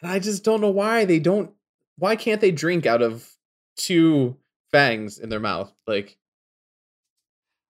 and 0.00 0.10
I 0.10 0.18
just 0.18 0.44
don't 0.44 0.60
know 0.60 0.70
why 0.70 1.04
they 1.04 1.18
don't. 1.18 1.50
Why 1.98 2.16
can't 2.16 2.40
they 2.40 2.50
drink 2.50 2.86
out 2.86 3.02
of 3.02 3.30
two 3.76 4.36
fangs 4.70 5.18
in 5.18 5.28
their 5.28 5.40
mouth? 5.40 5.72
Like, 5.86 6.16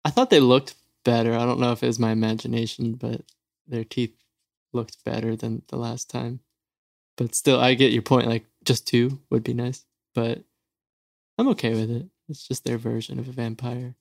I 0.05 0.09
thought 0.09 0.29
they 0.29 0.39
looked 0.39 0.75
better. 1.03 1.33
I 1.33 1.45
don't 1.45 1.59
know 1.59 1.71
if 1.71 1.83
it 1.83 1.87
was 1.87 1.99
my 1.99 2.11
imagination, 2.11 2.93
but 2.93 3.21
their 3.67 3.83
teeth 3.83 4.15
looked 4.73 5.03
better 5.03 5.35
than 5.35 5.63
the 5.67 5.77
last 5.77 6.09
time. 6.09 6.39
But 7.17 7.35
still, 7.35 7.59
I 7.59 7.73
get 7.73 7.91
your 7.91 8.01
point. 8.01 8.27
Like, 8.27 8.45
just 8.63 8.87
two 8.87 9.19
would 9.29 9.43
be 9.43 9.53
nice, 9.53 9.85
but 10.15 10.43
I'm 11.37 11.49
okay 11.49 11.71
with 11.71 11.91
it. 11.91 12.07
It's 12.29 12.47
just 12.47 12.63
their 12.63 12.77
version 12.77 13.19
of 13.19 13.27
a 13.27 13.31
vampire. 13.33 13.95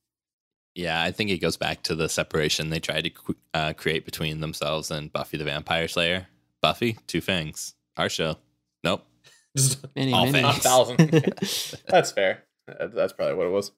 Yeah, 0.79 1.03
I 1.03 1.11
think 1.11 1.31
it 1.31 1.39
goes 1.41 1.57
back 1.57 1.83
to 1.85 1.97
the 1.97 2.09
separation 2.09 2.71
they 2.71 2.79
tried 2.79 3.05
to 3.07 3.35
uh, 3.53 3.73
create 3.73 4.05
between 4.05 4.39
themselves 4.41 4.93
and 4.93 5.13
Buffy 5.13 5.37
the 5.37 5.43
Vampire 5.43 5.89
Slayer. 5.89 6.29
Buffy, 6.61 6.97
two 7.09 7.21
fangs. 7.21 7.75
Our 7.97 8.09
show. 8.09 8.37
Nope. 8.85 9.05
just 9.57 9.85
Many, 9.97 10.13
All 10.13 10.27
many. 10.31 10.45
fangs. 10.49 10.59
thousand. 10.63 10.99
that's 11.89 12.13
fair. 12.13 12.45
That's 12.67 13.13
probably 13.13 13.35
what 13.35 13.49
it 13.49 13.51
was. 13.51 13.73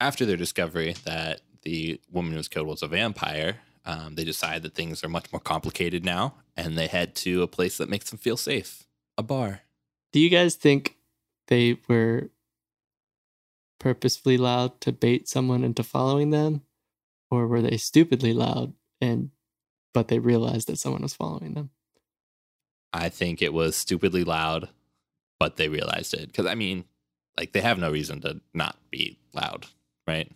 after 0.00 0.24
their 0.24 0.36
discovery 0.36 0.94
that 1.04 1.40
the 1.62 2.00
woman 2.12 2.30
who 2.30 2.36
was 2.36 2.46
killed 2.46 2.68
was 2.68 2.82
a 2.82 2.86
vampire, 2.86 3.56
um, 3.84 4.14
they 4.14 4.22
decide 4.24 4.62
that 4.62 4.74
things 4.76 5.02
are 5.02 5.08
much 5.08 5.32
more 5.32 5.40
complicated 5.40 6.04
now, 6.04 6.34
and 6.56 6.78
they 6.78 6.86
head 6.86 7.16
to 7.16 7.42
a 7.42 7.48
place 7.48 7.78
that 7.78 7.88
makes 7.88 8.10
them 8.10 8.18
feel 8.20 8.36
safe 8.36 8.86
a 9.18 9.24
bar. 9.24 9.62
Do 10.12 10.20
you 10.20 10.30
guys 10.30 10.54
think 10.54 10.98
they 11.48 11.78
were 11.88 12.30
purposefully 13.84 14.38
loud 14.38 14.80
to 14.80 14.90
bait 14.90 15.28
someone 15.28 15.62
into 15.62 15.82
following 15.82 16.30
them, 16.30 16.62
or 17.30 17.46
were 17.46 17.60
they 17.60 17.76
stupidly 17.76 18.32
loud 18.32 18.72
and 18.98 19.30
but 19.92 20.08
they 20.08 20.18
realized 20.18 20.68
that 20.68 20.78
someone 20.78 21.02
was 21.02 21.12
following 21.12 21.52
them? 21.52 21.68
I 22.94 23.10
think 23.10 23.42
it 23.42 23.52
was 23.52 23.76
stupidly 23.76 24.24
loud, 24.24 24.70
but 25.38 25.56
they 25.56 25.68
realized 25.68 26.14
it. 26.14 26.28
Because, 26.28 26.46
I 26.46 26.54
mean, 26.54 26.86
like, 27.36 27.52
they 27.52 27.60
have 27.60 27.78
no 27.78 27.90
reason 27.90 28.22
to 28.22 28.40
not 28.54 28.78
be 28.90 29.18
loud, 29.34 29.66
right? 30.08 30.32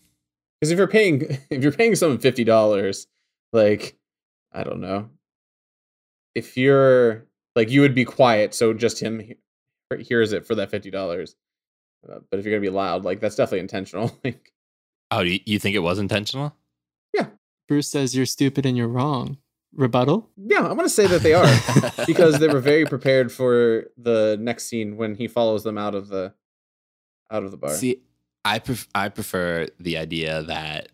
Because 0.61 0.71
if 0.71 0.76
you're 0.76 0.87
paying 0.87 1.23
if 1.50 1.62
you're 1.62 1.73
paying 1.73 1.97
someone 1.97 2.19
fifty 2.19 2.45
dollars, 2.45 3.07
like 3.55 3.97
I 4.52 4.62
don't 4.62 4.83
know, 4.83 5.09
if 6.35 6.59
you're 6.59 7.25
like 7.57 7.71
you 7.71 7.81
would 7.81 7.95
be 7.95 8.05
quiet, 8.05 8.52
so 8.52 8.75
just 8.75 9.00
him 9.00 9.21
he- 9.21 10.05
hears 10.05 10.35
it 10.35 10.47
for 10.47 10.55
that 10.57 10.71
fifty 10.71 10.90
dollars. 10.90 11.35
Uh, 12.07 12.19
but 12.31 12.38
if 12.38 12.45
you're 12.45 12.52
gonna 12.55 12.71
be 12.71 12.75
loud, 12.75 13.05
like 13.05 13.21
that's 13.21 13.37
definitely 13.37 13.61
intentional. 13.61 14.17
like 14.25 14.52
Oh, 15.11 15.21
you, 15.21 15.40
you 15.47 15.59
think 15.59 15.75
it 15.75 15.78
was 15.81 15.99
intentional? 15.99 16.55
Yeah. 17.14 17.28
Bruce 17.67 17.88
says 17.90 18.14
you're 18.14 18.26
stupid 18.26 18.67
and 18.67 18.76
you're 18.76 18.88
wrong. 18.88 19.38
Rebuttal? 19.75 20.28
yeah, 20.37 20.67
I 20.67 20.73
want 20.73 20.85
to 20.87 20.88
say 20.88 21.07
that 21.07 21.23
they 21.23 21.35
are 21.35 21.47
because 22.07 22.38
they 22.38 22.49
were 22.49 22.61
very 22.61 22.85
prepared 22.95 23.31
for 23.31 23.85
the 23.99 24.37
next 24.40 24.64
scene 24.64 24.97
when 24.97 25.14
he 25.14 25.28
follows 25.28 25.62
them 25.62 25.76
out 25.76 25.95
of 25.95 26.09
the 26.09 26.33
out 27.31 27.45
of 27.45 27.50
the 27.50 27.59
bar. 27.59 27.75
See, 27.75 28.00
I 28.45 28.59
pref- 28.61 28.88
I 28.95 29.11
prefer 29.11 29.67
the 29.78 29.99
idea 29.99 30.43
that 30.43 30.88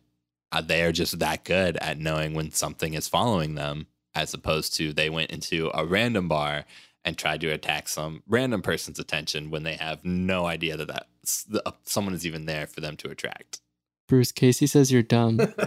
uh, 0.50 0.60
they 0.60 0.82
are 0.82 0.90
just 0.92 1.20
that 1.20 1.44
good 1.44 1.76
at 1.76 1.98
knowing 1.98 2.34
when 2.34 2.50
something 2.50 2.94
is 2.94 3.08
following 3.08 3.54
them, 3.54 3.86
as 4.14 4.34
opposed 4.34 4.74
to 4.76 4.92
they 4.92 5.08
went 5.08 5.30
into 5.30 5.70
a 5.72 5.86
random 5.86 6.26
bar 6.28 6.64
and 7.04 7.18
tried 7.18 7.40
to 7.42 7.48
attack 7.50 7.88
some 7.88 8.22
random 8.26 8.62
person's 8.62 8.98
attention 8.98 9.50
when 9.50 9.62
they 9.62 9.74
have 9.74 10.04
no 10.04 10.46
idea 10.46 10.76
that 10.76 10.88
that 10.88 11.06
uh, 11.66 11.72
someone 11.84 12.14
is 12.14 12.26
even 12.26 12.46
there 12.46 12.66
for 12.66 12.80
them 12.80 12.96
to 12.98 13.10
attract. 13.10 13.60
Bruce 14.08 14.32
Casey 14.32 14.66
says 14.66 14.92
you're 14.92 15.02
dumb. 15.02 15.40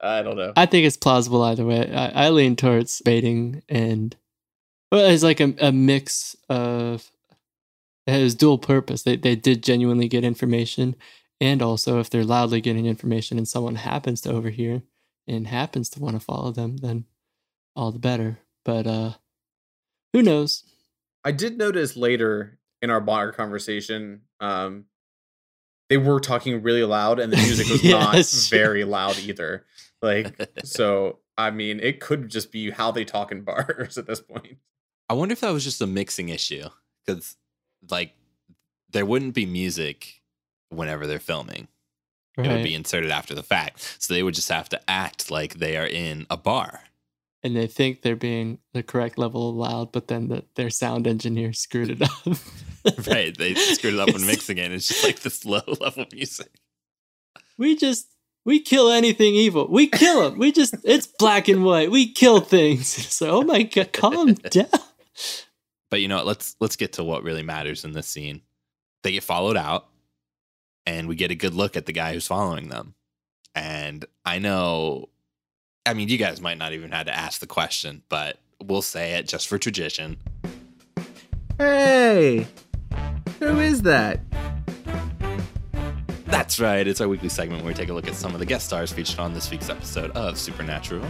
I 0.00 0.22
don't 0.22 0.36
know. 0.36 0.52
I 0.56 0.66
think 0.66 0.86
it's 0.86 0.96
plausible 0.96 1.42
either 1.42 1.64
way. 1.64 1.92
I, 1.92 2.26
I 2.26 2.30
lean 2.30 2.56
towards 2.56 3.00
baiting 3.02 3.62
and 3.68 4.14
well, 4.92 5.10
it's 5.10 5.24
like 5.24 5.40
a, 5.40 5.54
a 5.60 5.72
mix 5.72 6.36
of 6.48 7.10
it 8.06 8.12
has 8.12 8.34
dual 8.34 8.58
purpose. 8.58 9.02
They 9.02 9.16
they 9.16 9.34
did 9.34 9.62
genuinely 9.62 10.08
get 10.08 10.24
information, 10.24 10.94
and 11.40 11.62
also 11.62 11.98
if 12.00 12.10
they're 12.10 12.22
loudly 12.22 12.60
getting 12.60 12.86
information 12.86 13.38
and 13.38 13.48
someone 13.48 13.76
happens 13.76 14.20
to 14.20 14.30
overhear 14.30 14.82
and 15.26 15.46
happens 15.46 15.88
to 15.90 16.00
want 16.00 16.14
to 16.14 16.20
follow 16.20 16.52
them, 16.52 16.76
then 16.76 17.06
all 17.76 17.92
the 17.92 17.98
better. 17.98 18.38
But 18.64 18.86
uh, 18.86 19.12
who 20.12 20.22
knows? 20.22 20.64
I 21.24 21.32
did 21.32 21.58
notice 21.58 21.96
later 21.96 22.58
in 22.82 22.90
our 22.90 23.00
bar 23.00 23.32
conversation, 23.32 24.22
um, 24.40 24.84
they 25.88 25.96
were 25.96 26.20
talking 26.20 26.62
really 26.62 26.84
loud, 26.84 27.18
and 27.18 27.32
the 27.32 27.36
music 27.36 27.68
was 27.68 27.82
Yeah, 27.82 27.98
not 28.12 28.26
very 28.50 28.84
loud 28.84 29.18
either. 29.18 29.64
Like, 30.02 30.50
so 30.64 31.18
I 31.36 31.50
mean, 31.50 31.80
it 31.80 32.00
could 32.00 32.28
just 32.28 32.52
be 32.52 32.70
how 32.70 32.90
they 32.90 33.04
talk 33.04 33.32
in 33.32 33.40
bars 33.44 33.98
at 33.98 34.06
this 34.06 34.20
point. 34.20 34.58
I 35.08 35.14
wonder 35.14 35.32
if 35.32 35.40
that 35.40 35.52
was 35.52 35.64
just 35.64 35.82
a 35.82 35.86
mixing 35.86 36.30
issue 36.30 36.64
because, 37.04 37.36
like, 37.90 38.14
there 38.90 39.04
wouldn't 39.04 39.34
be 39.34 39.44
music 39.44 40.22
whenever 40.70 41.06
they're 41.06 41.18
filming. 41.18 41.68
It 42.36 42.48
would 42.48 42.64
be 42.64 42.74
inserted 42.74 43.12
after 43.12 43.32
the 43.32 43.44
fact. 43.44 43.96
So 44.00 44.12
they 44.12 44.24
would 44.24 44.34
just 44.34 44.48
have 44.48 44.68
to 44.70 44.90
act 44.90 45.30
like 45.30 45.54
they 45.54 45.76
are 45.76 45.86
in 45.86 46.26
a 46.30 46.36
bar. 46.36 46.80
And 47.44 47.54
they 47.54 47.66
think 47.66 48.00
they're 48.00 48.16
being 48.16 48.58
the 48.72 48.82
correct 48.82 49.18
level 49.18 49.50
of 49.50 49.56
loud, 49.56 49.92
but 49.92 50.08
then 50.08 50.28
the, 50.28 50.44
their 50.56 50.70
sound 50.70 51.06
engineer 51.06 51.52
screwed 51.52 51.90
it 51.90 52.02
up. 52.02 52.38
right. 53.06 53.36
They 53.36 53.54
screwed 53.54 53.94
it 53.94 54.00
up 54.00 54.12
when 54.12 54.26
mixing 54.26 54.56
it. 54.56 54.72
It's 54.72 54.88
just 54.88 55.04
like 55.04 55.20
this 55.20 55.44
low 55.44 55.60
level 55.80 56.06
music. 56.10 56.50
We 57.58 57.76
just 57.76 58.08
we 58.46 58.60
kill 58.60 58.90
anything 58.90 59.34
evil. 59.34 59.68
We 59.70 59.86
kill 59.86 60.30
them. 60.30 60.38
We 60.38 60.52
just 60.52 60.74
it's 60.84 61.06
black 61.06 61.48
and 61.48 61.64
white. 61.64 61.90
We 61.90 62.10
kill 62.10 62.40
things. 62.40 62.88
So 62.88 63.30
oh 63.30 63.42
my 63.42 63.62
god, 63.62 63.92
calm 63.92 64.32
down. 64.34 64.66
But 65.90 66.00
you 66.00 66.08
know 66.08 66.16
what? 66.16 66.26
Let's 66.26 66.56
let's 66.60 66.76
get 66.76 66.94
to 66.94 67.04
what 67.04 67.22
really 67.22 67.42
matters 67.42 67.84
in 67.84 67.92
this 67.92 68.08
scene. 68.08 68.40
They 69.02 69.12
get 69.12 69.22
followed 69.22 69.58
out, 69.58 69.86
and 70.86 71.08
we 71.08 71.14
get 71.14 71.30
a 71.30 71.36
good 71.36 71.54
look 71.54 71.76
at 71.76 71.84
the 71.84 71.92
guy 71.92 72.14
who's 72.14 72.26
following 72.26 72.70
them. 72.70 72.94
And 73.54 74.04
I 74.24 74.38
know, 74.40 75.10
I 75.86 75.92
mean, 75.92 76.08
you 76.08 76.16
guys 76.16 76.40
might 76.40 76.56
not 76.56 76.72
even 76.72 76.90
have 76.92 77.06
to 77.06 77.14
ask 77.14 77.40
the 77.40 77.46
question, 77.46 78.02
but 78.08 78.38
we'll 78.64 78.80
say 78.82 79.12
it 79.14 79.28
just 79.28 79.46
for 79.48 79.58
tradition. 79.58 80.16
Hey, 81.58 82.46
Who 83.38 83.58
is 83.60 83.82
that? 83.82 84.20
That's 86.24 86.58
right. 86.58 86.86
It's 86.86 87.00
our 87.02 87.08
weekly 87.08 87.28
segment 87.28 87.62
where 87.62 87.72
we 87.72 87.74
take 87.74 87.90
a 87.90 87.92
look 87.92 88.08
at 88.08 88.14
some 88.14 88.32
of 88.32 88.38
the 88.40 88.46
guest 88.46 88.66
stars 88.66 88.92
featured 88.92 89.20
on 89.20 89.34
this 89.34 89.50
week's 89.50 89.68
episode 89.68 90.10
of 90.12 90.38
Supernatural. 90.38 91.04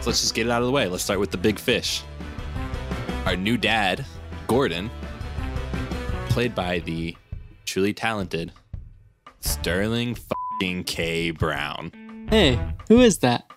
So 0.00 0.10
let's 0.10 0.20
just 0.20 0.34
get 0.34 0.46
it 0.46 0.50
out 0.50 0.62
of 0.62 0.66
the 0.66 0.72
way. 0.72 0.86
Let's 0.88 1.02
start 1.02 1.18
with 1.18 1.32
the 1.32 1.36
big 1.36 1.58
fish. 1.58 2.02
Our 3.26 3.36
new 3.36 3.56
dad, 3.56 4.06
Gordon, 4.46 4.88
played 6.28 6.54
by 6.54 6.78
the 6.78 7.16
truly 7.66 7.92
talented 7.92 8.52
Sterling 9.40 10.14
fucking 10.14 10.84
K. 10.84 11.32
Brown. 11.32 11.92
Hey, 12.30 12.60
who 12.88 13.00
is 13.00 13.18
that? 13.20 13.50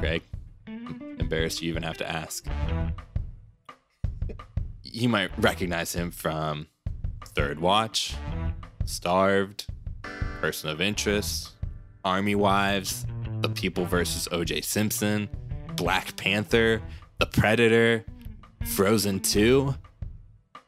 Greg, 0.00 0.22
embarrassed 0.66 1.62
you 1.62 1.70
even 1.70 1.84
have 1.84 1.96
to 1.98 2.10
ask. 2.10 2.44
You 4.82 5.08
might 5.08 5.30
recognize 5.38 5.94
him 5.94 6.10
from 6.10 6.66
Third 7.24 7.60
Watch, 7.60 8.16
Starved, 8.84 9.66
Person 10.40 10.70
of 10.70 10.80
Interest, 10.80 11.52
Army 12.04 12.34
Wives, 12.34 13.06
The 13.42 13.48
People 13.48 13.84
versus 13.84 14.26
O.J. 14.32 14.62
Simpson, 14.62 15.28
Black 15.76 16.16
Panther, 16.16 16.82
The 17.20 17.26
Predator, 17.26 18.04
Frozen 18.64 19.20
2. 19.20 19.72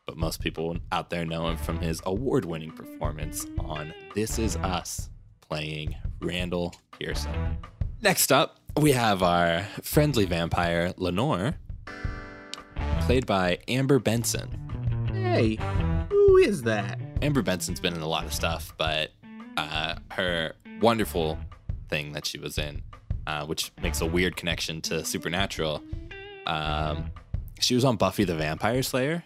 But 0.06 0.16
most 0.16 0.40
people 0.40 0.76
out 0.92 1.10
there 1.10 1.24
know 1.24 1.48
him 1.48 1.56
from 1.56 1.80
his 1.80 2.00
award 2.06 2.44
winning 2.44 2.70
performance 2.70 3.48
on 3.58 3.92
This 4.14 4.38
Is 4.38 4.54
Us, 4.56 5.10
playing 5.40 5.96
Randall 6.24 6.74
Pearson. 6.98 7.58
Next 8.02 8.32
up, 8.32 8.58
we 8.78 8.92
have 8.92 9.22
our 9.22 9.62
friendly 9.82 10.24
vampire, 10.24 10.92
Lenore, 10.96 11.54
played 13.00 13.26
by 13.26 13.58
Amber 13.68 13.98
Benson. 13.98 15.08
Hey, 15.12 15.58
who 16.10 16.36
is 16.38 16.62
that? 16.62 16.98
Amber 17.22 17.42
Benson's 17.42 17.80
been 17.80 17.94
in 17.94 18.02
a 18.02 18.08
lot 18.08 18.24
of 18.24 18.34
stuff, 18.34 18.74
but 18.76 19.10
uh, 19.56 19.96
her 20.10 20.54
wonderful 20.80 21.38
thing 21.88 22.12
that 22.12 22.26
she 22.26 22.38
was 22.38 22.58
in, 22.58 22.82
uh, 23.26 23.46
which 23.46 23.72
makes 23.80 24.00
a 24.00 24.06
weird 24.06 24.36
connection 24.36 24.80
to 24.82 25.04
Supernatural, 25.04 25.82
um, 26.46 27.10
she 27.60 27.74
was 27.74 27.84
on 27.84 27.96
Buffy 27.96 28.24
the 28.24 28.34
Vampire 28.34 28.82
Slayer 28.82 29.24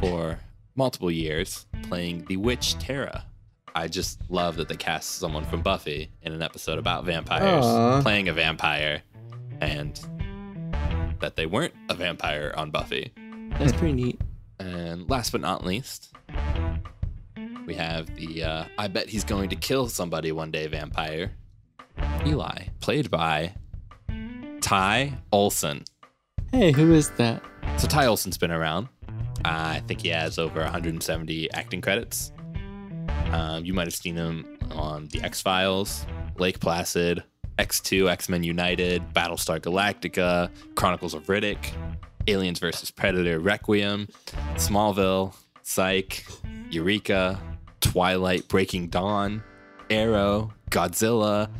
for 0.00 0.40
multiple 0.74 1.10
years, 1.10 1.66
playing 1.82 2.24
the 2.26 2.36
witch 2.36 2.78
Tara. 2.78 3.24
I 3.74 3.88
just 3.88 4.20
love 4.28 4.56
that 4.56 4.68
they 4.68 4.76
cast 4.76 5.16
someone 5.16 5.44
from 5.44 5.62
Buffy 5.62 6.10
in 6.22 6.32
an 6.32 6.42
episode 6.42 6.78
about 6.78 7.04
vampires 7.04 7.64
Aw. 7.64 8.02
playing 8.02 8.28
a 8.28 8.32
vampire, 8.32 9.02
and 9.60 9.98
that 11.20 11.36
they 11.36 11.46
weren't 11.46 11.74
a 11.88 11.94
vampire 11.94 12.52
on 12.56 12.70
Buffy. 12.70 13.12
That's 13.58 13.72
pretty 13.72 13.94
neat. 13.94 14.20
And 14.58 15.08
last 15.08 15.32
but 15.32 15.40
not 15.40 15.64
least, 15.64 16.12
we 17.66 17.74
have 17.74 18.14
the 18.16 18.42
uh, 18.42 18.64
I 18.78 18.88
bet 18.88 19.08
he's 19.08 19.24
going 19.24 19.48
to 19.50 19.56
kill 19.56 19.88
somebody 19.88 20.32
one 20.32 20.50
day 20.50 20.66
vampire, 20.66 21.32
Eli, 22.26 22.64
played 22.80 23.10
by 23.10 23.54
Ty 24.60 25.14
Olson. 25.32 25.84
Hey, 26.52 26.72
who 26.72 26.92
is 26.92 27.10
that? 27.10 27.42
So 27.78 27.86
Ty 27.86 28.06
Olson's 28.06 28.36
been 28.36 28.50
around. 28.50 28.88
Uh, 29.44 29.78
I 29.78 29.82
think 29.86 30.02
he 30.02 30.08
has 30.08 30.38
over 30.38 30.60
170 30.60 31.52
acting 31.52 31.80
credits. 31.80 32.32
Um, 33.32 33.64
you 33.64 33.72
might 33.72 33.86
have 33.86 33.94
seen 33.94 34.16
him 34.16 34.58
on 34.72 35.08
The 35.08 35.22
X 35.22 35.40
Files, 35.40 36.06
Lake 36.38 36.58
Placid, 36.60 37.22
X2, 37.58 38.10
X 38.10 38.28
Men 38.28 38.42
United, 38.42 39.02
Battlestar 39.12 39.60
Galactica, 39.60 40.50
Chronicles 40.74 41.14
of 41.14 41.24
Riddick, 41.26 41.72
Aliens 42.26 42.58
vs. 42.58 42.90
Predator, 42.90 43.38
Requiem, 43.38 44.08
Smallville, 44.54 45.34
Psych, 45.62 46.24
Eureka, 46.70 47.40
Twilight, 47.80 48.48
Breaking 48.48 48.88
Dawn, 48.88 49.42
Arrow, 49.90 50.52
Godzilla, 50.70 51.50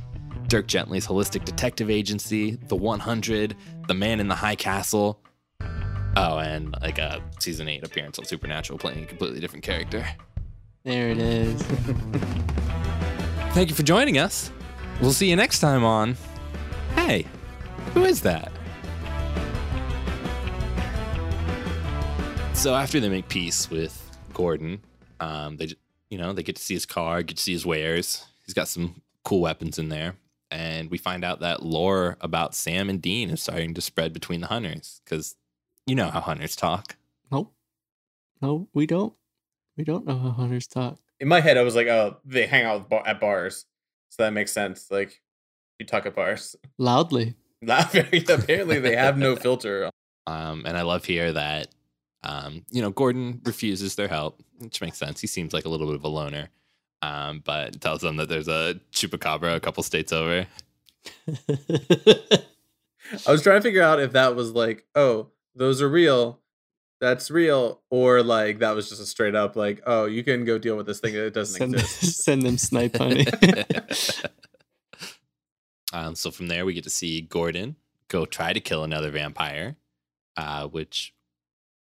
Dirk 0.48 0.66
Gently's 0.66 1.06
Holistic 1.06 1.44
Detective 1.44 1.90
Agency, 1.90 2.56
The 2.68 2.76
100, 2.76 3.56
The 3.86 3.94
Man 3.94 4.20
in 4.20 4.28
the 4.28 4.34
High 4.34 4.56
Castle. 4.56 5.20
Oh, 6.16 6.38
and 6.38 6.74
like 6.82 6.98
a 6.98 7.22
season 7.38 7.68
eight 7.68 7.84
appearance 7.84 8.18
on 8.18 8.24
Supernatural, 8.24 8.78
playing 8.78 9.04
a 9.04 9.06
completely 9.06 9.38
different 9.38 9.64
character. 9.64 10.04
There 10.82 11.10
it 11.10 11.18
is. 11.18 11.60
Thank 13.52 13.68
you 13.68 13.74
for 13.74 13.82
joining 13.82 14.16
us. 14.16 14.50
We'll 15.02 15.12
see 15.12 15.28
you 15.28 15.36
next 15.36 15.60
time 15.60 15.84
on. 15.84 16.16
Hey, 16.94 17.26
who 17.92 18.04
is 18.04 18.22
that? 18.22 18.50
So 22.54 22.74
after 22.74 22.98
they 22.98 23.08
make 23.10 23.28
peace 23.28 23.70
with 23.70 24.18
Gordon, 24.32 24.80
um, 25.20 25.58
they, 25.58 25.68
you 26.08 26.16
know, 26.16 26.32
they 26.32 26.42
get 26.42 26.56
to 26.56 26.62
see 26.62 26.74
his 26.74 26.86
car, 26.86 27.22
get 27.22 27.36
to 27.36 27.42
see 27.42 27.52
his 27.52 27.66
wares. 27.66 28.24
He's 28.46 28.54
got 28.54 28.68
some 28.68 29.02
cool 29.24 29.40
weapons 29.42 29.78
in 29.78 29.90
there, 29.90 30.14
and 30.50 30.90
we 30.90 30.96
find 30.96 31.24
out 31.24 31.40
that 31.40 31.62
lore 31.62 32.16
about 32.22 32.54
Sam 32.54 32.88
and 32.88 33.02
Dean 33.02 33.30
is 33.30 33.42
starting 33.42 33.74
to 33.74 33.80
spread 33.82 34.12
between 34.14 34.40
the 34.40 34.46
hunters 34.46 35.02
because 35.04 35.36
you 35.86 35.94
know 35.94 36.08
how 36.10 36.20
hunters 36.20 36.56
talk. 36.56 36.96
Nope. 37.30 37.52
No, 38.40 38.68
we 38.72 38.86
don't. 38.86 39.12
We 39.76 39.84
don't 39.84 40.06
know 40.06 40.18
how 40.18 40.30
hunters 40.30 40.66
talk. 40.66 40.98
In 41.20 41.28
my 41.28 41.40
head, 41.40 41.56
I 41.56 41.62
was 41.62 41.76
like, 41.76 41.86
oh, 41.86 42.16
they 42.24 42.46
hang 42.46 42.64
out 42.64 42.88
bar- 42.88 43.06
at 43.06 43.20
bars, 43.20 43.66
so 44.08 44.22
that 44.22 44.32
makes 44.32 44.52
sense. 44.52 44.90
Like, 44.90 45.20
you 45.78 45.86
talk 45.86 46.06
at 46.06 46.14
bars. 46.14 46.56
Loudly. 46.78 47.34
Not 47.62 47.92
very. 47.92 48.24
Apparently, 48.28 48.78
they 48.78 48.96
have 48.96 49.18
no 49.18 49.36
filter. 49.36 49.90
Um, 50.26 50.64
and 50.66 50.76
I 50.76 50.82
love 50.82 51.04
here 51.04 51.32
that, 51.32 51.68
um, 52.22 52.64
you 52.70 52.80
know, 52.80 52.90
Gordon 52.90 53.40
refuses 53.44 53.96
their 53.96 54.08
help, 54.08 54.42
which 54.58 54.80
makes 54.80 54.98
sense. 54.98 55.20
He 55.20 55.26
seems 55.26 55.52
like 55.52 55.64
a 55.64 55.68
little 55.68 55.86
bit 55.86 55.96
of 55.96 56.04
a 56.04 56.08
loner, 56.08 56.48
um, 57.02 57.42
but 57.44 57.80
tells 57.80 58.00
them 58.00 58.16
that 58.16 58.28
there's 58.28 58.48
a 58.48 58.80
chupacabra 58.92 59.56
a 59.56 59.60
couple 59.60 59.82
states 59.82 60.12
over. 60.12 60.46
I 63.26 63.32
was 63.32 63.42
trying 63.42 63.58
to 63.58 63.62
figure 63.62 63.82
out 63.82 64.00
if 64.00 64.12
that 64.12 64.36
was 64.36 64.52
like, 64.52 64.86
oh, 64.94 65.28
those 65.54 65.82
are 65.82 65.88
real. 65.88 66.40
That's 67.00 67.30
real, 67.30 67.80
or 67.88 68.22
like 68.22 68.58
that 68.58 68.72
was 68.72 68.90
just 68.90 69.00
a 69.00 69.06
straight 69.06 69.34
up 69.34 69.56
like, 69.56 69.80
oh, 69.86 70.04
you 70.04 70.22
can 70.22 70.44
go 70.44 70.58
deal 70.58 70.76
with 70.76 70.86
this 70.86 71.00
thing. 71.00 71.14
It 71.14 71.32
doesn't 71.32 71.58
send, 71.58 71.74
exist. 71.74 72.22
send 72.24 72.42
them 72.42 72.58
snipe 72.58 72.98
honey. 72.98 73.26
um, 75.92 76.14
so 76.14 76.30
from 76.30 76.48
there, 76.48 76.64
we 76.64 76.74
get 76.74 76.84
to 76.84 76.90
see 76.90 77.20
Gordon 77.22 77.76
go 78.08 78.24
try 78.26 78.52
to 78.52 78.60
kill 78.60 78.84
another 78.84 79.10
vampire, 79.10 79.76
uh, 80.36 80.66
which 80.68 81.14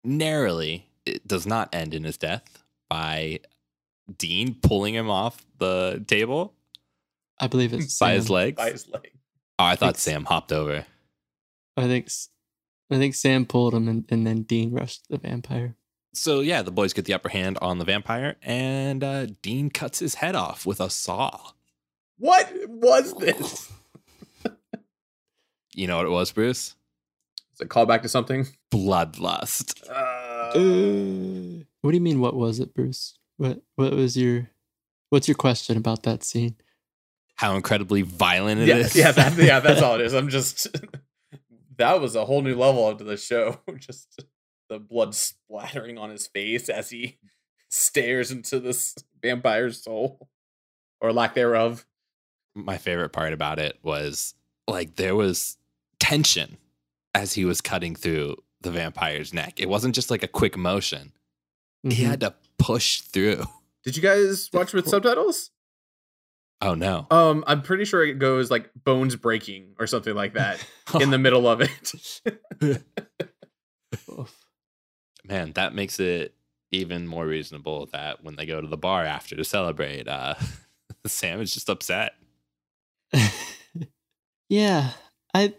narrowly 0.03 0.87
it 1.05 1.27
does 1.27 1.45
not 1.45 1.73
end 1.73 1.93
in 1.93 2.03
his 2.03 2.17
death 2.17 2.63
by 2.89 3.39
Dean 4.17 4.55
pulling 4.61 4.93
him 4.93 5.09
off 5.09 5.45
the 5.59 6.03
table 6.07 6.53
I 7.39 7.47
believe 7.47 7.73
it's 7.73 7.97
by 7.97 8.13
his 8.13 8.29
legs. 8.29 8.55
By 8.57 8.71
his 8.71 8.87
leg. 8.87 9.11
Oh, 9.59 9.65
I 9.65 9.75
thought 9.75 9.89
It's- 9.91 10.03
Sam 10.03 10.23
hopped 10.25 10.51
over. 10.53 10.85
I 11.75 11.87
think 11.87 12.05
s- 12.05 12.29
I 12.91 12.97
think 12.97 13.15
Sam 13.15 13.45
pulled 13.45 13.73
him 13.73 13.87
and, 13.87 14.05
and 14.09 14.25
then 14.27 14.43
Dean 14.43 14.71
rushed 14.71 15.07
the 15.09 15.17
vampire. 15.17 15.75
So 16.13 16.41
yeah, 16.41 16.61
the 16.61 16.71
boys 16.71 16.93
get 16.93 17.05
the 17.05 17.13
upper 17.13 17.29
hand 17.29 17.57
on 17.59 17.79
the 17.79 17.85
vampire, 17.85 18.35
and 18.43 19.03
uh, 19.03 19.25
Dean 19.41 19.71
cuts 19.71 19.97
his 19.97 20.15
head 20.15 20.35
off 20.35 20.63
with 20.65 20.79
a 20.79 20.89
saw. 20.91 21.39
What 22.17 22.51
was 22.67 23.13
this? 23.15 23.71
You 25.75 25.87
know 25.87 25.97
what 25.97 26.05
it 26.05 26.09
was, 26.09 26.31
Bruce? 26.31 26.75
Is 27.53 27.61
it 27.61 27.69
call 27.69 27.85
back 27.87 28.03
to 28.03 28.09
something? 28.09 28.47
Bloodlust. 28.71 29.81
Uh, 29.89 30.53
What 31.81 31.91
do 31.91 31.97
you 31.97 32.01
mean? 32.01 32.21
What 32.21 32.35
was 32.35 32.59
it, 32.59 32.73
Bruce? 32.73 33.17
What 33.37 33.61
What 33.75 33.93
was 33.93 34.15
your 34.15 34.49
What's 35.09 35.27
your 35.27 35.35
question 35.35 35.75
about 35.77 36.03
that 36.03 36.23
scene? 36.23 36.55
How 37.35 37.55
incredibly 37.55 38.03
violent 38.03 38.61
it 38.61 38.67
yeah, 38.67 38.75
is. 38.77 38.95
yeah, 38.95 39.11
that, 39.11 39.35
yeah, 39.37 39.59
that's 39.59 39.81
all 39.83 39.95
it 39.95 40.01
is. 40.01 40.13
I'm 40.13 40.29
just 40.29 40.67
that 41.77 41.99
was 42.01 42.15
a 42.15 42.25
whole 42.25 42.41
new 42.41 42.55
level 42.55 42.87
of 42.87 42.99
the 42.99 43.17
show. 43.17 43.59
Just 43.77 44.23
the 44.69 44.79
blood 44.79 45.13
splattering 45.15 45.97
on 45.97 46.09
his 46.09 46.27
face 46.27 46.69
as 46.69 46.89
he 46.89 47.17
stares 47.69 48.31
into 48.31 48.59
this 48.59 48.95
vampire's 49.21 49.83
soul, 49.83 50.29
or 51.01 51.11
lack 51.11 51.33
thereof. 51.35 51.85
My 52.55 52.77
favorite 52.77 53.09
part 53.09 53.33
about 53.33 53.59
it 53.59 53.79
was 53.83 54.35
like 54.67 54.95
there 54.95 55.15
was 55.15 55.57
tension 55.99 56.57
as 57.15 57.33
he 57.33 57.45
was 57.45 57.61
cutting 57.61 57.95
through 57.95 58.37
the 58.61 58.71
vampire's 58.71 59.33
neck. 59.33 59.59
It 59.59 59.69
wasn't 59.69 59.95
just 59.95 60.11
like 60.11 60.23
a 60.23 60.27
quick 60.27 60.55
motion. 60.57 61.11
He 61.83 61.89
Mhm. 62.03 62.07
had 62.07 62.19
to 62.21 62.35
push 62.57 63.01
through. 63.01 63.45
Did 63.83 63.97
you 63.97 64.01
guys 64.01 64.49
watch 64.53 64.71
with 64.71 64.87
subtitles? 64.87 65.51
Oh 66.63 66.75
no. 66.75 67.05
Um, 67.11 67.43
I'm 67.45 67.61
pretty 67.61 67.83
sure 67.83 68.05
it 68.05 68.19
goes 68.19 68.49
like 68.49 68.69
bones 68.73 69.17
breaking 69.17 69.75
or 69.79 69.85
something 69.85 70.15
like 70.15 70.35
that 70.35 70.65
in 71.01 71.09
the 71.09 71.17
middle 71.17 71.45
of 71.45 71.59
it. 71.61 72.21
Man, 75.25 75.51
that 75.53 75.75
makes 75.75 75.99
it 75.99 76.33
even 76.71 77.05
more 77.05 77.27
reasonable 77.27 77.87
that 77.87 78.23
when 78.23 78.37
they 78.37 78.45
go 78.45 78.61
to 78.61 78.67
the 78.67 78.77
bar 78.77 79.03
after 79.03 79.35
to 79.35 79.43
celebrate, 79.43 80.07
uh 80.07 80.35
Sam 81.05 81.41
is 81.41 81.53
just 81.53 81.69
upset. 81.69 82.13
yeah, 84.47 84.91
I 85.33 85.53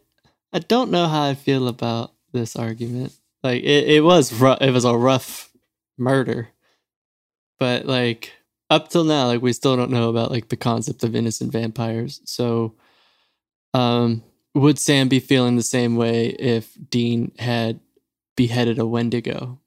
I 0.55 0.61
don't 0.61 0.91
know 0.91 1.07
how 1.07 1.25
I 1.25 1.35
feel 1.35 1.69
about 1.69 2.15
this 2.33 2.57
argument. 2.57 3.13
Like 3.43 3.63
it, 3.63 3.89
it 3.89 4.05
was 4.05 4.33
rough. 4.33 4.63
It 4.63 4.71
was 4.71 4.87
a 4.87 4.97
rough 4.97 5.51
murder, 5.99 6.49
but 7.59 7.85
like 7.85 8.33
up 8.75 8.89
till 8.89 9.05
now, 9.05 9.29
like 9.29 9.41
we 9.41 9.53
still 9.53 9.77
don't 9.77 9.93
know 9.93 10.09
about 10.09 10.33
like 10.33 10.49
the 10.49 10.57
concept 10.57 11.05
of 11.05 11.15
innocent 11.15 11.53
vampires. 11.53 12.21
So, 12.25 12.75
um, 13.73 14.25
would 14.55 14.81
Sam 14.81 15.09
be 15.09 15.21
feeling 15.21 15.57
the 15.57 15.63
same 15.63 15.95
way 15.95 16.31
if 16.31 16.77
Dean 16.91 17.31
had 17.39 17.79
beheaded 18.37 18.81
a 18.81 18.87
Wendigo? 18.87 19.61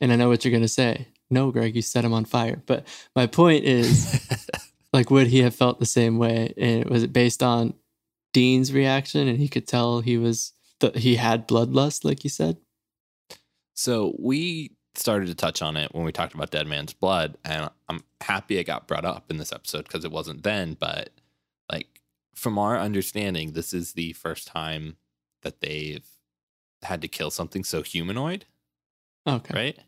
And 0.00 0.12
I 0.12 0.16
know 0.16 0.28
what 0.28 0.44
you're 0.44 0.52
gonna 0.52 0.66
say. 0.66 1.08
No, 1.30 1.50
Greg, 1.50 1.76
you 1.76 1.82
set 1.82 2.06
him 2.06 2.14
on 2.14 2.24
fire. 2.24 2.62
But 2.64 2.86
my 3.14 3.26
point 3.26 3.64
is, 3.64 4.26
like, 4.94 5.10
would 5.10 5.26
he 5.26 5.40
have 5.40 5.54
felt 5.54 5.78
the 5.78 5.86
same 5.86 6.16
way? 6.16 6.54
And 6.56 6.88
was 6.88 7.02
it 7.02 7.12
based 7.12 7.42
on 7.42 7.74
Dean's 8.32 8.72
reaction, 8.72 9.28
and 9.28 9.38
he 9.38 9.48
could 9.48 9.66
tell 9.66 10.00
he 10.00 10.16
was 10.16 10.52
th- 10.80 10.96
he 10.96 11.16
had 11.16 11.46
bloodlust, 11.46 12.02
like 12.02 12.24
you 12.24 12.30
said? 12.30 12.56
So 13.74 14.14
we 14.18 14.72
started 14.94 15.26
to 15.26 15.34
touch 15.34 15.62
on 15.62 15.76
it 15.76 15.94
when 15.94 16.04
we 16.04 16.12
talked 16.12 16.34
about 16.34 16.50
Dead 16.50 16.66
Man's 16.66 16.92
Blood, 16.92 17.36
and 17.44 17.70
I'm 17.88 18.02
happy 18.20 18.58
it 18.58 18.64
got 18.64 18.86
brought 18.86 19.04
up 19.04 19.30
in 19.30 19.38
this 19.38 19.52
episode 19.52 19.84
because 19.84 20.04
it 20.04 20.12
wasn't 20.12 20.42
then. 20.42 20.76
But 20.78 21.10
like 21.70 22.00
from 22.34 22.58
our 22.58 22.78
understanding, 22.78 23.52
this 23.52 23.72
is 23.72 23.92
the 23.92 24.12
first 24.12 24.46
time 24.46 24.96
that 25.42 25.60
they've 25.60 26.06
had 26.82 27.00
to 27.02 27.08
kill 27.08 27.30
something 27.30 27.64
so 27.64 27.82
humanoid, 27.82 28.44
Okay, 29.26 29.54
right? 29.54 29.78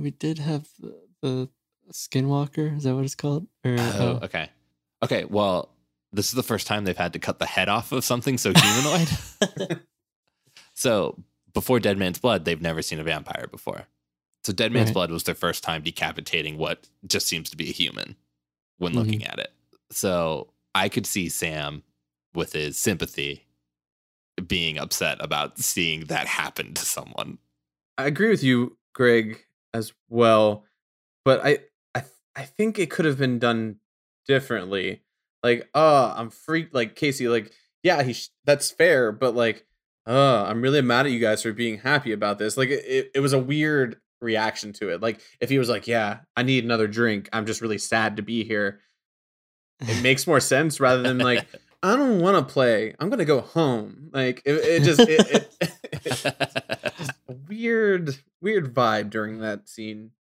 We 0.00 0.10
did 0.10 0.38
have 0.38 0.68
the, 0.78 0.96
the 1.20 1.48
Skinwalker. 1.92 2.76
Is 2.76 2.84
that 2.84 2.94
what 2.94 3.04
it's 3.04 3.14
called? 3.14 3.46
Or, 3.64 3.76
oh, 3.78 4.18
oh, 4.22 4.24
okay. 4.24 4.50
Okay, 5.02 5.24
well, 5.24 5.70
this 6.12 6.26
is 6.26 6.32
the 6.32 6.42
first 6.42 6.66
time 6.66 6.84
they've 6.84 6.96
had 6.96 7.12
to 7.14 7.18
cut 7.18 7.38
the 7.38 7.46
head 7.46 7.68
off 7.68 7.92
of 7.92 8.04
something 8.04 8.38
so 8.38 8.52
humanoid. 8.54 9.80
so 10.74 11.18
before 11.52 11.80
Dead 11.80 11.98
Man's 11.98 12.18
Blood, 12.18 12.44
they've 12.44 12.60
never 12.60 12.82
seen 12.82 13.00
a 13.00 13.04
vampire 13.04 13.46
before. 13.50 13.86
So 14.44 14.52
Dead 14.52 14.72
Man's 14.72 14.88
Right. 14.88 14.94
Blood 14.94 15.10
was 15.10 15.24
their 15.24 15.34
first 15.34 15.62
time 15.62 15.82
decapitating 15.82 16.58
what 16.58 16.88
just 17.06 17.26
seems 17.26 17.48
to 17.50 17.56
be 17.56 17.68
a 17.68 17.72
human 17.72 18.16
when 18.78 18.92
Mhm. 18.92 18.96
looking 18.96 19.24
at 19.26 19.38
it. 19.38 19.52
So 19.90 20.52
I 20.74 20.88
could 20.88 21.06
see 21.06 21.28
Sam 21.28 21.82
with 22.34 22.52
his 22.52 22.76
sympathy 22.78 23.46
being 24.46 24.78
upset 24.78 25.18
about 25.20 25.58
seeing 25.58 26.06
that 26.06 26.26
happen 26.26 26.74
to 26.74 26.84
someone. 26.84 27.38
I 27.98 28.06
agree 28.06 28.30
with 28.30 28.42
you, 28.42 28.78
Greg, 28.94 29.44
as 29.74 29.92
well. 30.08 30.64
But 31.24 31.40
I, 31.44 31.58
I, 31.94 32.00
th- 32.00 32.12
I 32.34 32.44
think 32.44 32.78
it 32.78 32.90
could 32.90 33.04
have 33.04 33.18
been 33.18 33.38
done 33.38 33.76
differently. 34.26 35.02
Like, 35.42 35.68
uh, 35.74 36.14
I'm 36.16 36.30
freaked. 36.30 36.74
Like 36.74 36.96
Casey, 36.96 37.28
like, 37.28 37.52
yeah, 37.82 38.02
he. 38.02 38.12
Sh- 38.14 38.30
that's 38.44 38.70
fair, 38.70 39.12
but 39.12 39.34
like, 39.36 39.66
uh, 40.06 40.44
I'm 40.44 40.62
really 40.62 40.80
mad 40.82 41.06
at 41.06 41.12
you 41.12 41.20
guys 41.20 41.42
for 41.42 41.52
being 41.52 41.78
happy 41.78 42.10
about 42.12 42.38
this. 42.38 42.56
Like, 42.56 42.70
it, 42.70 42.84
it, 42.86 43.10
it 43.16 43.20
was 43.20 43.32
a 43.32 43.38
weird 43.38 44.00
reaction 44.22 44.72
to 44.74 44.90
it. 44.90 45.02
Like, 45.02 45.20
if 45.40 45.50
he 45.50 45.58
was 45.58 45.68
like, 45.68 45.86
yeah, 45.86 46.20
I 46.36 46.42
need 46.42 46.64
another 46.64 46.86
drink. 46.86 47.28
I'm 47.32 47.46
just 47.46 47.60
really 47.60 47.78
sad 47.78 48.16
to 48.16 48.22
be 48.22 48.44
here. 48.44 48.80
It 49.80 50.00
makes 50.02 50.26
more 50.26 50.40
sense 50.40 50.80
rather 50.80 51.02
than 51.02 51.18
like, 51.18 51.46
I 51.82 51.96
don't 51.96 52.20
want 52.20 52.36
to 52.46 52.52
play. 52.52 52.94
I'm 53.00 53.10
gonna 53.10 53.24
go 53.24 53.40
home. 53.40 54.10
Like, 54.12 54.40
it, 54.44 54.52
it 54.52 54.82
just, 54.84 55.00
it, 55.00 55.50
it, 56.00 56.24
a 57.28 57.32
weird 57.48 58.16
weird 58.40 58.72
vibe 58.72 59.10
during 59.10 59.40
that 59.40 59.68
scene 59.68 60.12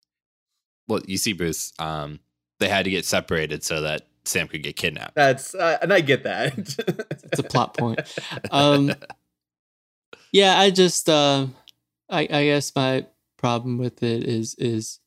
well, 0.90 1.00
you 1.06 1.16
see, 1.16 1.32
Bruce, 1.32 1.72
um, 1.78 2.18
they 2.58 2.68
had 2.68 2.84
to 2.84 2.90
get 2.90 3.04
separated 3.04 3.62
so 3.62 3.80
that 3.82 4.08
Sam 4.24 4.48
could 4.48 4.62
get 4.62 4.76
kidnapped. 4.76 5.14
that's 5.14 5.54
uh, 5.54 5.78
and 5.80 5.92
i 5.92 6.00
get 6.00 6.24
that 6.24 6.58
it's 6.58 7.38
a 7.38 7.42
plot 7.42 7.76
point. 7.76 8.00
Um, 8.50 8.92
yeah, 10.32 10.58
I 10.58 10.70
just, 10.70 11.08
uh, 11.08 11.46
I, 12.10 12.22
I 12.22 12.44
guess 12.44 12.72
my 12.74 13.06
problem 13.40 13.78
with 13.78 14.02
it 14.02 14.24
is, 14.24 14.54
is 14.58 15.00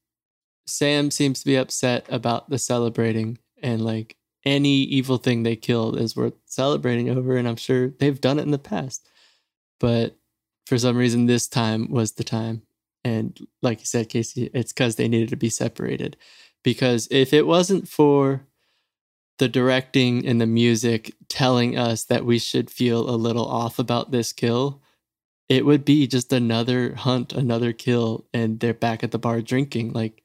Sam 0.66 1.12
seems 1.12 1.40
to 1.40 1.46
be 1.46 1.56
upset 1.56 2.06
about 2.10 2.50
the 2.50 2.58
celebrating 2.58 3.38
and 3.62 3.82
like 3.82 4.18
any 4.44 4.82
evil 4.84 5.18
thing 5.18 5.44
they 5.44 5.56
killed 5.56 5.98
is 5.98 6.16
worth 6.16 6.34
celebrating 6.46 7.10
over. 7.10 7.38
And 7.38 7.48
I'm 7.48 7.56
sure 7.56 7.90
they've 7.90 8.20
done 8.20 8.40
it 8.40 8.44
in 8.44 8.52
the 8.52 8.58
past, 8.58 9.08
but 9.80 10.18
for 10.66 10.78
some 10.78 10.98
reason, 10.98 11.26
this 11.26 11.48
time 11.48 11.90
was 11.90 12.14
the 12.14 12.24
time. 12.24 12.64
And 13.04 13.38
like 13.62 13.82
you 13.82 13.86
said, 13.86 14.10
Casey, 14.10 14.50
it's 14.54 14.72
because 14.72 14.96
they 14.96 15.08
needed 15.08 15.30
to 15.30 15.36
be 15.36 15.50
separated. 15.50 16.18
Because 16.64 17.08
if 17.12 17.34
it 17.34 17.46
wasn't 17.46 17.88
for 17.88 18.48
the 19.40 19.50
directing 19.50 20.26
and 20.26 20.40
the 20.40 20.46
music 20.46 21.14
telling 21.28 21.78
us 21.78 22.06
that 22.06 22.24
we 22.24 22.40
should 22.40 22.70
feel 22.70 23.10
a 23.10 23.18
little 23.18 23.46
off 23.46 23.78
about 23.78 24.12
this 24.12 24.32
kill, 24.32 24.82
it 25.54 25.66
would 25.66 25.86
be 25.86 26.08
just 26.08 26.34
another 26.34 26.96
hunt, 26.96 27.34
another 27.34 27.74
kill, 27.74 28.26
and 28.34 28.60
they're 28.60 28.74
back 28.74 29.04
at 29.04 29.12
the 29.12 29.20
bar 29.20 29.42
drinking. 29.42 29.94
Like 29.94 30.24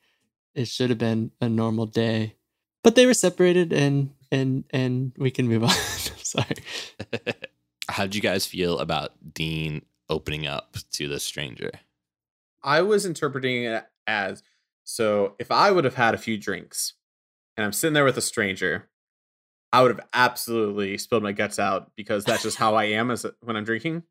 it 0.55 0.69
should 0.69 0.91
have 0.91 0.99
been 0.99 1.31
a 1.41 1.49
normal 1.49 1.87
day. 1.87 2.35
But 2.83 2.95
they 2.95 3.07
were 3.07 3.15
separated 3.15 3.73
and 3.73 4.11
and 4.33 4.65
and 4.71 5.13
we 5.19 5.31
can 5.31 5.49
move 5.49 5.65
on. 5.65 5.71
Sorry. 5.71 6.57
How 7.89 8.05
did 8.05 8.15
you 8.15 8.21
guys 8.21 8.47
feel 8.47 8.79
about 8.79 9.13
Dean 9.35 9.85
opening 10.09 10.47
up 10.47 10.77
to 10.93 11.09
the 11.09 11.21
stranger? 11.21 11.71
i 12.63 12.83
was 12.83 13.07
interpreting 13.07 13.65
it 13.65 13.87
as 14.07 14.43
so 14.85 15.35
if 15.39 15.51
i 15.51 15.71
would 15.71 15.85
have 15.85 15.95
had 15.95 16.15
a 16.15 16.19
few 16.19 16.37
drinks 16.37 16.95
and 17.57 17.65
i'm 17.65 17.73
sitting 17.73 17.95
there 17.95 18.05
with 18.05 18.17
a 18.17 18.23
stranger 18.23 18.89
i 19.73 19.83
would 19.83 19.91
have 19.91 20.07
absolutely 20.13 20.99
spilled 20.99 21.23
my 21.23 21.33
guts 21.33 21.59
out 21.59 21.93
because 21.97 22.25
that's 22.25 22.43
just 22.43 22.57
how 22.57 22.75
i 22.75 22.85
am 22.85 23.11
as 23.11 23.25
a, 23.25 23.33
when 23.43 23.57
i'm 23.57 23.65
drinking 23.65 24.03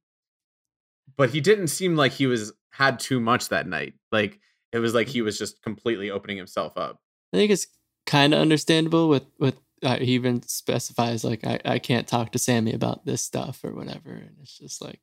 but 1.17 1.30
he 1.32 1.41
didn't 1.41 1.67
seem 1.67 1.95
like 1.95 2.12
he 2.12 2.27
was 2.27 2.53
had 2.71 2.99
too 2.99 3.19
much 3.19 3.49
that 3.49 3.67
night 3.67 3.93
like 4.12 4.39
it 4.71 4.80
was 4.80 4.93
like 4.93 5.08
he 5.08 5.21
was 5.21 5.38
just 5.38 5.62
completely 5.62 6.12
opening 6.12 6.38
himself 6.38 6.77
up 6.77 6.99
I 7.34 7.38
think 7.38 7.51
it's 7.51 7.67
kind 8.06 8.34
of 8.34 8.39
understandable 8.39 9.10
with 9.10 9.25
with 9.39 9.56
uh, 9.84 9.97
he 9.97 10.13
even 10.13 10.41
specifies 10.41 11.23
like 11.23 11.45
I, 11.45 11.60
I 11.63 11.80
can't 11.80 12.08
talk 12.08 12.32
to 12.32 12.39
Sammy 12.39 12.73
about 12.73 13.06
this 13.06 13.21
stuff 13.21 13.63
or 13.63 13.73
whatever, 13.73 14.10
and 14.10 14.36
it's 14.41 14.58
just 14.58 14.82
like, 14.82 14.99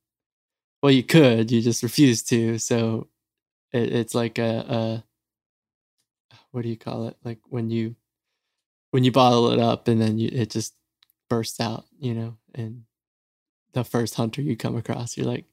well, 0.83 0.91
you 0.93 1.05
could, 1.05 1.51
you 1.51 1.61
just 1.61 1.83
refuse 1.83 2.23
to. 2.25 2.59
So 2.59 3.09
it, 3.73 3.93
it's 3.93 4.15
like 4.15 4.39
a, 4.39 5.05
a 6.33 6.37
what 6.51 6.63
do 6.63 6.69
you 6.69 6.77
call 6.77 7.09
it? 7.09 7.17
Like 7.25 7.39
when 7.49 7.71
you 7.71 7.95
when 8.91 9.05
you 9.05 9.13
bottle 9.13 9.51
it 9.51 9.61
up 9.61 9.89
and 9.89 10.01
then 10.01 10.19
you, 10.19 10.29
it 10.33 10.51
just 10.51 10.75
bursts 11.29 11.61
out, 11.61 11.85
you 11.99 12.15
know, 12.15 12.37
and 12.55 12.83
the 13.73 13.85
first 13.85 14.15
hunter 14.15 14.43
you 14.43 14.57
come 14.57 14.77
across, 14.77 15.17
you're 15.17 15.27
like, 15.27 15.47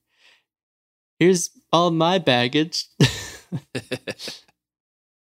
here's 1.22 1.52
all 1.72 1.92
my 1.92 2.18
baggage. 2.18 2.88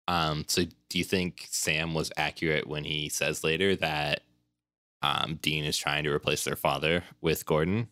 um, 0.09 0.43
so 0.49 0.63
do 0.89 0.99
you 0.99 1.05
think 1.05 1.47
Sam 1.51 1.93
was 1.93 2.11
accurate 2.17 2.67
when 2.67 2.85
he 2.85 3.11
says 3.11 3.45
later 3.45 3.77
that 3.77 4.23
um, 5.03 5.39
Dean 5.43 5.67
is 5.67 5.77
trying 5.77 6.05
to 6.05 6.11
replace 6.11 6.45
their 6.45 6.57
father 6.57 7.05
with 7.21 7.45
Gordon 7.45 7.89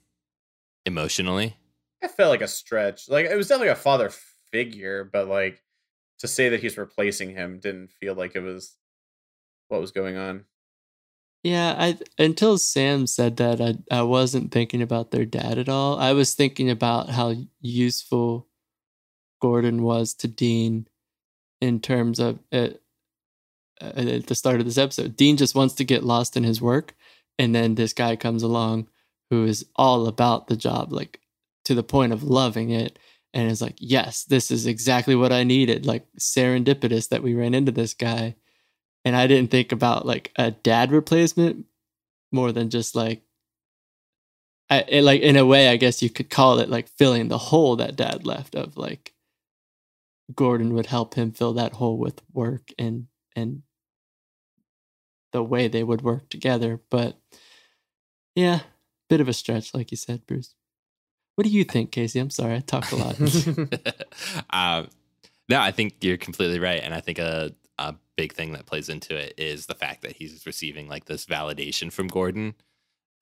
emotionally? 0.87 1.57
I 2.03 2.09
felt 2.09 2.31
like 2.31 2.41
a 2.41 2.49
stretch. 2.49 3.11
Like 3.11 3.27
it 3.27 3.37
was 3.37 3.49
definitely 3.49 3.69
a 3.69 3.77
father 3.77 4.11
figure, 4.51 5.05
but 5.05 5.29
like 5.29 5.63
to 6.21 6.27
say 6.27 6.49
that 6.49 6.61
he's 6.61 6.79
replacing 6.79 7.33
him 7.33 7.61
didn't 7.61 7.91
feel 7.91 8.15
like 8.15 8.35
it 8.35 8.41
was 8.41 8.77
what 9.69 9.83
was 9.83 9.91
going 9.91 10.17
on. 10.17 10.47
Yeah, 11.43 11.75
I 11.79 11.99
until 12.19 12.59
Sam 12.59 13.07
said 13.07 13.37
that, 13.39 13.61
I 13.61 13.77
I 13.91 14.03
wasn't 14.03 14.53
thinking 14.53 14.83
about 14.83 15.11
their 15.11 15.25
dad 15.25 15.59
at 15.59 15.69
all. 15.69 15.99
I 15.99 16.13
was 16.13 16.35
thinking 16.35 16.69
about 16.69 17.09
how 17.11 17.35
useful 17.61 18.47
Gordon 19.41 19.83
was 19.83 20.15
to 20.15 20.29
Dean 20.29 20.89
in 21.61 21.81
terms 21.81 22.21
of 22.21 22.41
uh, 22.53 22.71
uh, 23.81 23.93
at 23.97 24.27
the 24.27 24.35
start 24.35 24.61
of 24.61 24.67
this 24.67 24.79
episode. 24.79 25.17
Dean 25.17 25.37
just 25.37 25.55
wants 25.55 25.75
to 25.75 25.85
get 25.85 26.05
lost 26.05 26.37
in 26.37 26.45
his 26.45 26.61
work, 26.61 26.95
and 27.39 27.55
then 27.55 27.75
this 27.75 27.93
guy 27.93 28.17
comes 28.17 28.43
along 28.43 28.89
who 29.31 29.45
is 29.45 29.65
all 29.77 30.07
about 30.09 30.49
the 30.49 30.57
job, 30.57 30.93
like 30.93 31.21
to 31.65 31.75
the 31.75 31.83
point 31.83 32.13
of 32.13 32.23
loving 32.23 32.71
it, 32.71 32.99
and 33.33 33.51
is 33.51 33.63
like, 33.63 33.77
"Yes, 33.79 34.25
this 34.25 34.51
is 34.51 34.67
exactly 34.67 35.15
what 35.15 35.33
I 35.33 35.45
needed." 35.45 35.87
Like 35.87 36.07
serendipitous 36.19 37.09
that 37.09 37.23
we 37.23 37.35
ran 37.35 37.55
into 37.55 37.73
this 37.73 37.95
guy 37.95 38.37
and 39.05 39.17
I 39.17 39.27
didn't 39.27 39.51
think 39.51 39.73
about 39.73 40.07
like 40.07 40.33
a 40.37 40.51
dad 40.51 40.93
replacement 40.93 41.67
more 42.33 42.53
than 42.53 42.71
just 42.71 42.95
like 42.95 43.23
I 44.69 44.85
it, 44.89 45.03
like 45.03 45.21
in 45.23 45.37
a 45.37 45.47
way 45.47 45.69
I 45.69 45.77
guess 45.77 46.03
you 46.03 46.11
could 46.11 46.31
call 46.31 46.59
it 46.59 46.69
like 46.69 46.89
filling 46.89 47.29
the 47.29 47.39
hole 47.39 47.77
that 47.77 47.97
dad 47.97 48.27
left 48.27 48.55
of 48.55 48.77
like 48.77 49.15
Gordon 50.35 50.75
would 50.75 50.87
help 50.87 51.15
him 51.15 51.33
fill 51.33 51.55
that 51.55 51.75
hole 51.75 51.99
with 51.99 52.23
work 52.33 52.71
and 52.79 53.07
and 53.35 53.63
the 55.33 55.43
way 55.43 55.69
they 55.69 55.85
would 55.85 56.03
work 56.03 56.29
together. 56.29 56.81
But 56.91 57.17
yeah 58.35 58.61
bit 59.09 59.21
of 59.21 59.29
a 59.29 59.33
stretch 59.33 59.75
like 59.75 59.91
you 59.91 59.97
said 59.97 60.25
Bruce. 60.27 60.55
What 61.35 61.45
do 61.45 61.51
you 61.51 61.65
think 61.65 61.91
Casey? 61.91 62.21
I'm 62.21 62.31
sorry 62.31 62.55
I 62.55 62.61
talked 62.61 62.93
a 62.93 62.97
lot. 62.97 63.21
Um, 64.51 64.89
no, 65.49 65.61
I 65.61 65.73
think 65.73 65.97
you're 66.01 66.17
completely 66.17 66.59
right, 66.59 66.81
and 66.83 66.95
I 66.95 67.01
think 67.01 67.19
a 67.19 67.19
a 67.19 67.53
big 68.21 68.35
thing 68.35 68.53
that 68.53 68.67
plays 68.67 68.91
into 68.91 69.17
it 69.17 69.33
is 69.39 69.65
the 69.65 69.75
fact 69.75 70.03
that 70.03 70.17
he's 70.17 70.45
receiving 70.45 70.87
like 70.89 71.07
this 71.07 71.25
validation 71.25 71.91
from 71.91 72.07
Gordon 72.07 72.55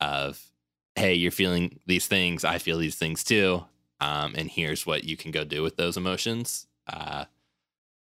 of, 0.01 0.51
hey, 0.97 1.15
you're 1.15 1.31
feeling 1.31 1.79
these 1.87 2.09
things, 2.09 2.45
I 2.45 2.59
feel 2.59 2.79
these 2.79 2.97
things 2.97 3.23
too. 3.23 3.63
um, 4.01 4.35
and 4.37 4.51
here's 4.51 4.87
what 4.87 5.05
you 5.05 5.17
can 5.17 5.31
go 5.31 5.45
do 5.45 5.63
with 5.63 5.77
those 5.77 5.97
emotions. 5.97 6.67
Uh, 6.87 7.25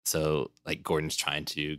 so 0.05 0.51
like 0.65 0.83
Gordon's 0.83 1.15
trying 1.15 1.45
to 1.45 1.77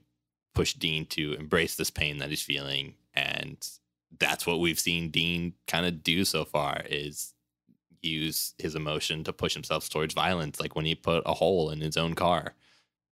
push 0.55 0.75
Dean 0.75 1.07
to 1.07 1.35
embrace 1.35 1.77
this 1.77 1.91
pain 1.91 2.19
that 2.19 2.31
he's 2.31 2.43
feeling, 2.43 2.95
and 3.15 3.57
that's 4.19 4.47
what 4.47 4.61
we've 4.61 4.79
seen 4.79 5.11
Dean 5.11 5.55
kind 5.67 5.85
of 5.87 6.03
do 6.03 6.25
so 6.25 6.45
far 6.45 6.83
is 6.89 7.35
use 8.03 8.55
his 8.59 8.75
emotion 8.75 9.25
to 9.25 9.33
push 9.33 9.55
himself 9.55 9.89
towards 9.89 10.15
violence, 10.15 10.61
like 10.61 10.77
when 10.77 10.85
he 10.85 10.95
put 10.95 11.23
a 11.27 11.35
hole 11.35 11.71
in 11.71 11.81
his 11.81 11.97
own 11.97 12.15
car. 12.15 12.55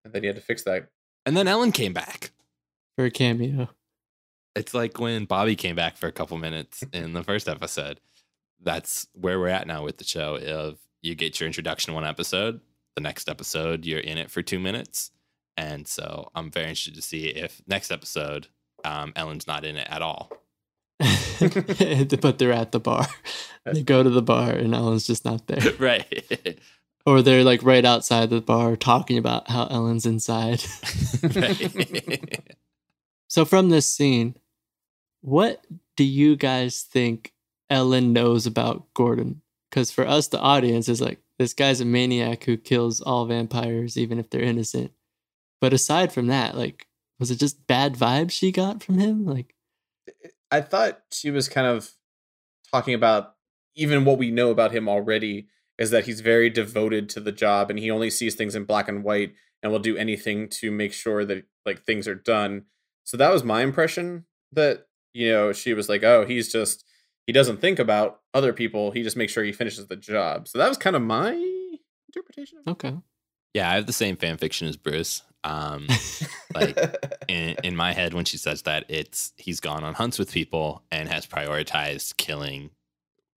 And 0.04 0.12
then 0.12 0.22
he 0.22 0.26
had 0.26 0.36
to 0.36 0.42
fix 0.42 0.62
that. 0.64 0.88
And 1.24 1.36
then 1.36 1.48
Ellen 1.48 1.72
came 1.72 1.92
back. 1.92 2.32
For 2.96 3.04
a 3.04 3.10
cameo. 3.10 3.68
It's 4.54 4.74
like 4.74 4.98
when 4.98 5.24
Bobby 5.24 5.56
came 5.56 5.76
back 5.76 5.96
for 5.96 6.06
a 6.06 6.12
couple 6.12 6.36
minutes 6.36 6.84
in 6.92 7.14
the 7.14 7.22
first 7.22 7.48
episode. 7.48 8.00
That's 8.60 9.06
where 9.14 9.38
we're 9.38 9.48
at 9.48 9.66
now 9.66 9.84
with 9.84 9.98
the 9.98 10.04
show. 10.04 10.36
Of 10.36 10.78
you 11.00 11.14
get 11.14 11.40
your 11.40 11.46
introduction 11.46 11.94
one 11.94 12.04
episode, 12.04 12.60
the 12.94 13.00
next 13.00 13.28
episode 13.28 13.84
you're 13.84 13.98
in 14.00 14.18
it 14.18 14.30
for 14.30 14.42
two 14.42 14.58
minutes, 14.58 15.10
and 15.56 15.88
so 15.88 16.30
I'm 16.34 16.50
very 16.50 16.66
interested 16.66 16.94
to 16.94 17.02
see 17.02 17.26
if 17.26 17.62
next 17.66 17.90
episode 17.90 18.48
um, 18.84 19.12
Ellen's 19.16 19.46
not 19.46 19.64
in 19.64 19.76
it 19.76 19.88
at 19.90 20.02
all. 20.02 20.30
but 21.00 22.38
they're 22.38 22.52
at 22.52 22.72
the 22.72 22.80
bar. 22.80 23.06
They 23.64 23.84
go 23.84 24.02
to 24.02 24.10
the 24.10 24.22
bar 24.22 24.50
and 24.50 24.74
Ellen's 24.74 25.06
just 25.06 25.24
not 25.24 25.46
there. 25.46 25.72
right. 25.78 26.58
Or 27.04 27.20
they're 27.20 27.44
like 27.44 27.62
right 27.62 27.84
outside 27.84 28.30
the 28.30 28.40
bar 28.40 28.76
talking 28.76 29.18
about 29.18 29.50
how 29.50 29.66
Ellen's 29.66 30.06
inside. 30.06 30.62
So 33.28 33.44
from 33.44 33.70
this 33.70 33.88
scene, 33.92 34.36
what 35.20 35.64
do 35.96 36.04
you 36.04 36.36
guys 36.36 36.82
think 36.82 37.32
Ellen 37.70 38.12
knows 38.12 38.46
about 38.46 38.92
Gordon? 38.94 39.40
Because 39.70 39.90
for 39.90 40.06
us, 40.06 40.28
the 40.28 40.38
audience 40.38 40.88
is 40.88 41.00
like, 41.00 41.18
this 41.38 41.54
guy's 41.54 41.80
a 41.80 41.84
maniac 41.84 42.44
who 42.44 42.56
kills 42.56 43.00
all 43.00 43.26
vampires, 43.26 43.96
even 43.96 44.18
if 44.18 44.30
they're 44.30 44.42
innocent. 44.42 44.92
But 45.60 45.72
aside 45.72 46.12
from 46.12 46.26
that, 46.26 46.56
like, 46.56 46.86
was 47.18 47.30
it 47.30 47.38
just 47.38 47.66
bad 47.66 47.94
vibes 47.94 48.32
she 48.32 48.52
got 48.52 48.82
from 48.82 48.98
him? 48.98 49.24
Like, 49.24 49.54
I 50.50 50.60
thought 50.60 51.00
she 51.10 51.30
was 51.30 51.48
kind 51.48 51.66
of 51.66 51.92
talking 52.70 52.94
about 52.94 53.34
even 53.74 54.04
what 54.04 54.18
we 54.18 54.30
know 54.30 54.50
about 54.50 54.72
him 54.72 54.88
already 54.88 55.48
is 55.78 55.90
that 55.90 56.04
he's 56.04 56.20
very 56.20 56.50
devoted 56.50 57.08
to 57.10 57.20
the 57.20 57.32
job 57.32 57.70
and 57.70 57.78
he 57.78 57.90
only 57.90 58.10
sees 58.10 58.34
things 58.34 58.54
in 58.54 58.64
black 58.64 58.88
and 58.88 59.02
white 59.02 59.34
and 59.62 59.72
will 59.72 59.78
do 59.78 59.96
anything 59.96 60.48
to 60.48 60.70
make 60.70 60.92
sure 60.92 61.24
that 61.24 61.44
like 61.64 61.84
things 61.84 62.08
are 62.08 62.14
done. 62.14 62.64
So 63.04 63.16
that 63.16 63.32
was 63.32 63.44
my 63.44 63.62
impression 63.62 64.26
that 64.52 64.86
you 65.14 65.30
know 65.30 65.52
she 65.52 65.74
was 65.74 65.88
like, 65.88 66.02
"Oh, 66.02 66.24
he's 66.24 66.52
just 66.52 66.84
he 67.26 67.32
doesn't 67.32 67.60
think 67.60 67.78
about 67.78 68.20
other 68.34 68.52
people. 68.52 68.90
He 68.90 69.02
just 69.02 69.16
makes 69.16 69.32
sure 69.32 69.44
he 69.44 69.52
finishes 69.52 69.86
the 69.86 69.96
job." 69.96 70.48
So 70.48 70.58
that 70.58 70.68
was 70.68 70.78
kind 70.78 70.96
of 70.96 71.02
my 71.02 71.32
interpretation. 72.08 72.58
Okay. 72.66 72.96
yeah, 73.54 73.70
I 73.70 73.74
have 73.74 73.86
the 73.86 73.92
same 73.92 74.16
fan 74.16 74.36
fiction 74.36 74.68
as 74.68 74.76
Bruce. 74.76 75.22
Um, 75.44 75.88
like 76.54 76.78
in, 77.28 77.56
in 77.64 77.76
my 77.76 77.92
head, 77.92 78.14
when 78.14 78.24
she 78.24 78.36
says 78.36 78.62
that, 78.62 78.84
it's 78.88 79.32
he's 79.36 79.60
gone 79.60 79.84
on 79.84 79.94
hunts 79.94 80.18
with 80.18 80.32
people 80.32 80.82
and 80.90 81.08
has 81.08 81.26
prioritized 81.26 82.16
killing 82.16 82.70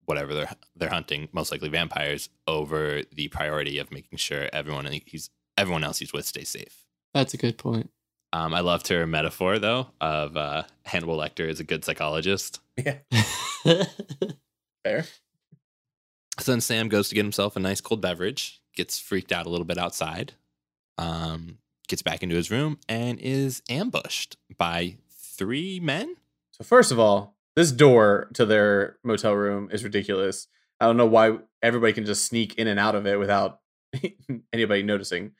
whatever 0.06 0.34
they're 0.34 0.50
they're 0.76 0.90
hunting, 0.90 1.28
most 1.32 1.50
likely 1.50 1.68
vampires, 1.68 2.28
over 2.46 3.02
the 3.12 3.28
priority 3.28 3.78
of 3.78 3.90
making 3.92 4.18
sure 4.18 4.48
everyone 4.52 4.86
he's 5.06 5.30
everyone 5.56 5.84
else 5.84 5.98
he's 5.98 6.12
with 6.12 6.26
stays 6.26 6.48
safe. 6.48 6.84
That's 7.12 7.34
a 7.34 7.38
good 7.38 7.58
point. 7.58 7.90
Um, 8.32 8.52
I 8.52 8.60
loved 8.60 8.88
her 8.88 9.06
metaphor 9.06 9.58
though 9.58 9.88
of 10.00 10.36
uh, 10.36 10.64
Hannibal 10.84 11.16
Lecter 11.16 11.48
is 11.48 11.60
a 11.60 11.64
good 11.64 11.84
psychologist. 11.84 12.60
yeah, 12.76 12.98
fair. 14.84 15.04
So 16.40 16.50
then 16.50 16.60
Sam 16.60 16.88
goes 16.88 17.08
to 17.08 17.14
get 17.14 17.24
himself 17.24 17.54
a 17.54 17.60
nice 17.60 17.80
cold 17.80 18.00
beverage, 18.00 18.60
gets 18.74 18.98
freaked 18.98 19.30
out 19.30 19.46
a 19.46 19.48
little 19.48 19.64
bit 19.64 19.78
outside, 19.78 20.32
um, 20.98 21.58
gets 21.86 22.02
back 22.02 22.24
into 22.24 22.34
his 22.34 22.50
room, 22.50 22.78
and 22.88 23.20
is 23.20 23.62
ambushed 23.70 24.36
by 24.58 24.96
three 25.10 25.78
men. 25.78 26.16
So 26.50 26.64
first 26.64 26.90
of 26.90 26.98
all, 26.98 27.33
this 27.56 27.72
door 27.72 28.28
to 28.34 28.44
their 28.44 28.96
motel 29.04 29.34
room 29.34 29.68
is 29.72 29.84
ridiculous. 29.84 30.48
I 30.80 30.86
don't 30.86 30.96
know 30.96 31.06
why 31.06 31.38
everybody 31.62 31.92
can 31.92 32.04
just 32.04 32.26
sneak 32.26 32.54
in 32.54 32.66
and 32.66 32.80
out 32.80 32.94
of 32.94 33.06
it 33.06 33.18
without 33.18 33.60
anybody 34.52 34.82
noticing. 34.82 35.32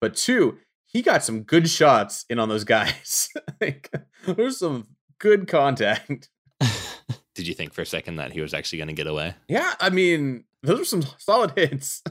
But 0.00 0.14
two, 0.14 0.58
he 0.86 1.02
got 1.02 1.24
some 1.24 1.42
good 1.42 1.68
shots 1.68 2.24
in 2.30 2.38
on 2.38 2.48
those 2.48 2.64
guys. 2.64 3.28
like, 3.60 3.92
there's 4.26 4.58
some 4.58 4.86
good 5.18 5.48
contact. 5.48 6.28
Did 7.34 7.48
you 7.48 7.54
think 7.54 7.74
for 7.74 7.82
a 7.82 7.86
second 7.86 8.16
that 8.16 8.32
he 8.32 8.40
was 8.40 8.54
actually 8.54 8.78
going 8.78 8.88
to 8.88 8.94
get 8.94 9.06
away? 9.06 9.34
Yeah, 9.48 9.74
I 9.80 9.90
mean, 9.90 10.44
those 10.62 10.80
are 10.80 10.84
some 10.84 11.02
solid 11.18 11.52
hits. 11.56 12.02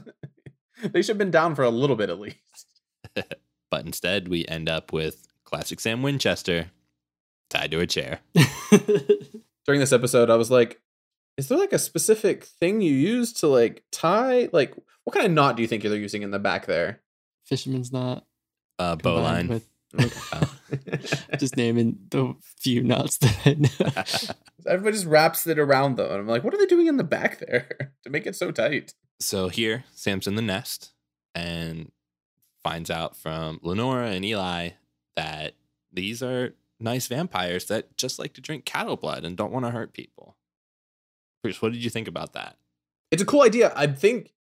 they 0.82 1.02
should 1.02 1.14
have 1.14 1.18
been 1.18 1.30
down 1.30 1.54
for 1.54 1.62
a 1.64 1.70
little 1.70 1.96
bit 1.96 2.10
at 2.10 2.20
least. 2.20 2.36
But 3.70 3.84
instead, 3.84 4.28
we 4.28 4.46
end 4.46 4.68
up 4.68 4.92
with 4.92 5.26
classic 5.44 5.80
Sam 5.80 6.02
Winchester 6.02 6.70
tied 7.50 7.70
to 7.72 7.80
a 7.80 7.86
chair. 7.86 8.20
During 9.66 9.80
this 9.80 9.92
episode, 9.92 10.30
I 10.30 10.36
was 10.36 10.50
like, 10.50 10.80
is 11.36 11.48
there 11.48 11.58
like 11.58 11.72
a 11.72 11.78
specific 11.78 12.44
thing 12.44 12.80
you 12.80 12.92
use 12.94 13.32
to 13.34 13.48
like 13.48 13.82
tie? 13.92 14.48
Like, 14.52 14.74
what 15.04 15.12
kind 15.14 15.26
of 15.26 15.32
knot 15.32 15.56
do 15.56 15.62
you 15.62 15.68
think 15.68 15.82
they're 15.82 15.96
using 15.96 16.22
in 16.22 16.30
the 16.30 16.38
back 16.38 16.66
there? 16.66 17.00
Fisherman's 17.44 17.92
knot. 17.92 18.24
Uh, 18.78 18.96
bowline. 18.96 19.48
with 19.48 19.68
Oh. 20.32 20.54
just 21.38 21.56
naming 21.56 21.98
the 22.10 22.34
few 22.58 22.82
knots 22.82 23.18
that 23.18 23.36
I 23.46 23.54
know. 23.54 24.34
Everybody 24.70 24.94
just 24.94 25.06
wraps 25.06 25.46
it 25.46 25.58
around 25.58 25.96
them. 25.96 26.10
And 26.10 26.20
I'm 26.20 26.26
like, 26.26 26.44
what 26.44 26.52
are 26.52 26.58
they 26.58 26.66
doing 26.66 26.86
in 26.86 26.96
the 26.96 27.04
back 27.04 27.38
there 27.38 27.92
to 28.02 28.10
make 28.10 28.26
it 28.26 28.36
so 28.36 28.50
tight? 28.50 28.94
so 29.18 29.48
here, 29.48 29.84
Sam's 29.94 30.26
in 30.26 30.34
the 30.34 30.42
nest 30.42 30.92
and 31.34 31.90
finds 32.62 32.90
out 32.90 33.16
from 33.16 33.58
Lenora 33.62 34.10
and 34.10 34.24
Eli 34.24 34.70
that 35.16 35.54
these 35.92 36.22
are 36.22 36.52
nice 36.80 37.06
vampires 37.06 37.66
that 37.66 37.96
just 37.96 38.18
like 38.18 38.34
to 38.34 38.40
drink 38.40 38.64
cattle 38.64 38.96
blood 38.96 39.24
and 39.24 39.36
don't 39.36 39.52
want 39.52 39.64
to 39.64 39.70
hurt 39.70 39.92
people. 39.92 40.36
Bruce, 41.42 41.62
what 41.62 41.72
did 41.72 41.82
you 41.82 41.90
think 41.90 42.08
about 42.08 42.32
that? 42.34 42.56
It's 43.10 43.22
a 43.22 43.26
cool 43.26 43.42
idea. 43.42 43.72
I 43.76 43.86
think 43.86 44.32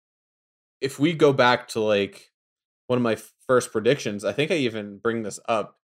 if 0.81 0.99
we 0.99 1.13
go 1.13 1.31
back 1.33 1.67
to 1.69 1.79
like 1.79 2.31
one 2.87 2.97
of 2.97 3.03
my 3.03 3.17
first 3.47 3.71
predictions, 3.71 4.25
I 4.25 4.33
think 4.33 4.51
I 4.51 4.55
even 4.55 4.97
bring 4.97 5.23
this 5.23 5.39
up 5.47 5.79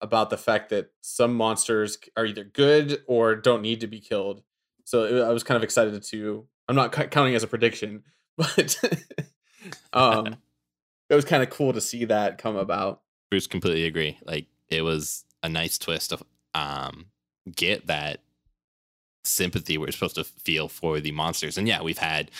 about 0.00 0.30
the 0.30 0.36
fact 0.36 0.70
that 0.70 0.90
some 1.00 1.34
monsters 1.34 1.98
are 2.16 2.26
either 2.26 2.44
good 2.44 3.02
or 3.06 3.34
don't 3.34 3.62
need 3.62 3.80
to 3.80 3.86
be 3.86 4.00
killed. 4.00 4.42
So 4.84 5.04
it- 5.04 5.22
I 5.22 5.32
was 5.32 5.42
kind 5.42 5.56
of 5.56 5.62
excited 5.62 6.00
to. 6.02 6.46
I'm 6.68 6.76
not 6.76 6.94
c- 6.94 7.06
counting 7.06 7.34
as 7.34 7.42
a 7.42 7.46
prediction, 7.48 8.02
but 8.36 8.76
um, 9.92 10.36
it 11.10 11.14
was 11.14 11.24
kind 11.24 11.42
of 11.42 11.50
cool 11.50 11.72
to 11.72 11.80
see 11.80 12.04
that 12.06 12.38
come 12.38 12.56
about. 12.56 13.02
Bruce 13.30 13.46
completely 13.46 13.84
agree. 13.84 14.18
Like 14.24 14.46
it 14.68 14.82
was 14.82 15.24
a 15.46 15.48
nice 15.48 15.78
twist 15.78 16.12
of 16.12 16.22
um 16.54 17.06
get 17.54 17.86
that 17.86 18.20
sympathy 19.24 19.78
we're 19.78 19.90
supposed 19.90 20.16
to 20.16 20.24
feel 20.24 20.68
for 20.68 21.00
the 21.00 21.12
monsters. 21.12 21.56
And 21.56 21.66
yeah, 21.66 21.82
we've 21.82 21.98
had 21.98 22.30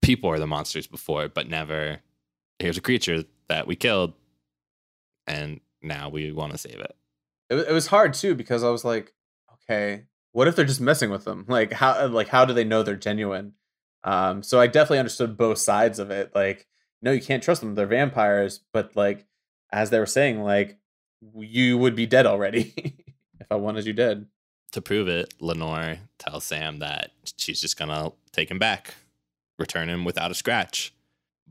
people 0.00 0.30
are 0.30 0.38
the 0.38 0.46
monsters 0.46 0.86
before, 0.86 1.28
but 1.28 1.48
never 1.48 2.00
here's 2.58 2.78
a 2.78 2.82
creature 2.82 3.24
that 3.48 3.66
we 3.66 3.76
killed 3.76 4.14
and 5.26 5.60
now 5.82 6.08
we 6.08 6.32
want 6.32 6.52
to 6.52 6.58
save 6.58 6.80
it. 6.80 6.96
It, 7.50 7.56
it 7.68 7.72
was 7.72 7.88
hard 7.88 8.14
too 8.14 8.34
because 8.34 8.62
I 8.64 8.70
was 8.70 8.84
like, 8.84 9.12
okay, 9.54 10.04
what 10.32 10.48
if 10.48 10.56
they're 10.56 10.64
just 10.64 10.80
messing 10.80 11.10
with 11.10 11.24
them? 11.24 11.44
Like 11.48 11.72
how 11.72 12.06
like 12.08 12.28
how 12.28 12.44
do 12.44 12.54
they 12.54 12.64
know 12.64 12.82
they're 12.82 12.96
genuine? 12.96 13.54
Um, 14.04 14.42
so 14.42 14.60
I 14.60 14.66
definitely 14.66 14.98
understood 14.98 15.36
both 15.36 15.58
sides 15.58 15.98
of 15.98 16.10
it. 16.10 16.34
Like, 16.34 16.66
no, 17.02 17.12
you 17.12 17.20
can't 17.20 17.42
trust 17.42 17.60
them; 17.60 17.74
they're 17.74 17.86
vampires. 17.86 18.60
But 18.72 18.96
like, 18.96 19.26
as 19.72 19.90
they 19.90 19.98
were 19.98 20.06
saying, 20.06 20.42
like 20.42 20.78
you 21.36 21.78
would 21.78 21.94
be 21.94 22.06
dead 22.06 22.26
already 22.26 22.72
if 23.40 23.46
I 23.50 23.56
wanted 23.56 23.86
you 23.86 23.92
dead. 23.92 24.26
To 24.72 24.80
prove 24.80 25.08
it, 25.08 25.34
Lenore 25.38 25.98
tells 26.18 26.44
Sam 26.44 26.78
that 26.78 27.10
she's 27.36 27.60
just 27.60 27.78
gonna 27.78 28.12
take 28.32 28.50
him 28.50 28.58
back, 28.58 28.94
return 29.58 29.88
him 29.88 30.04
without 30.04 30.30
a 30.30 30.34
scratch. 30.34 30.94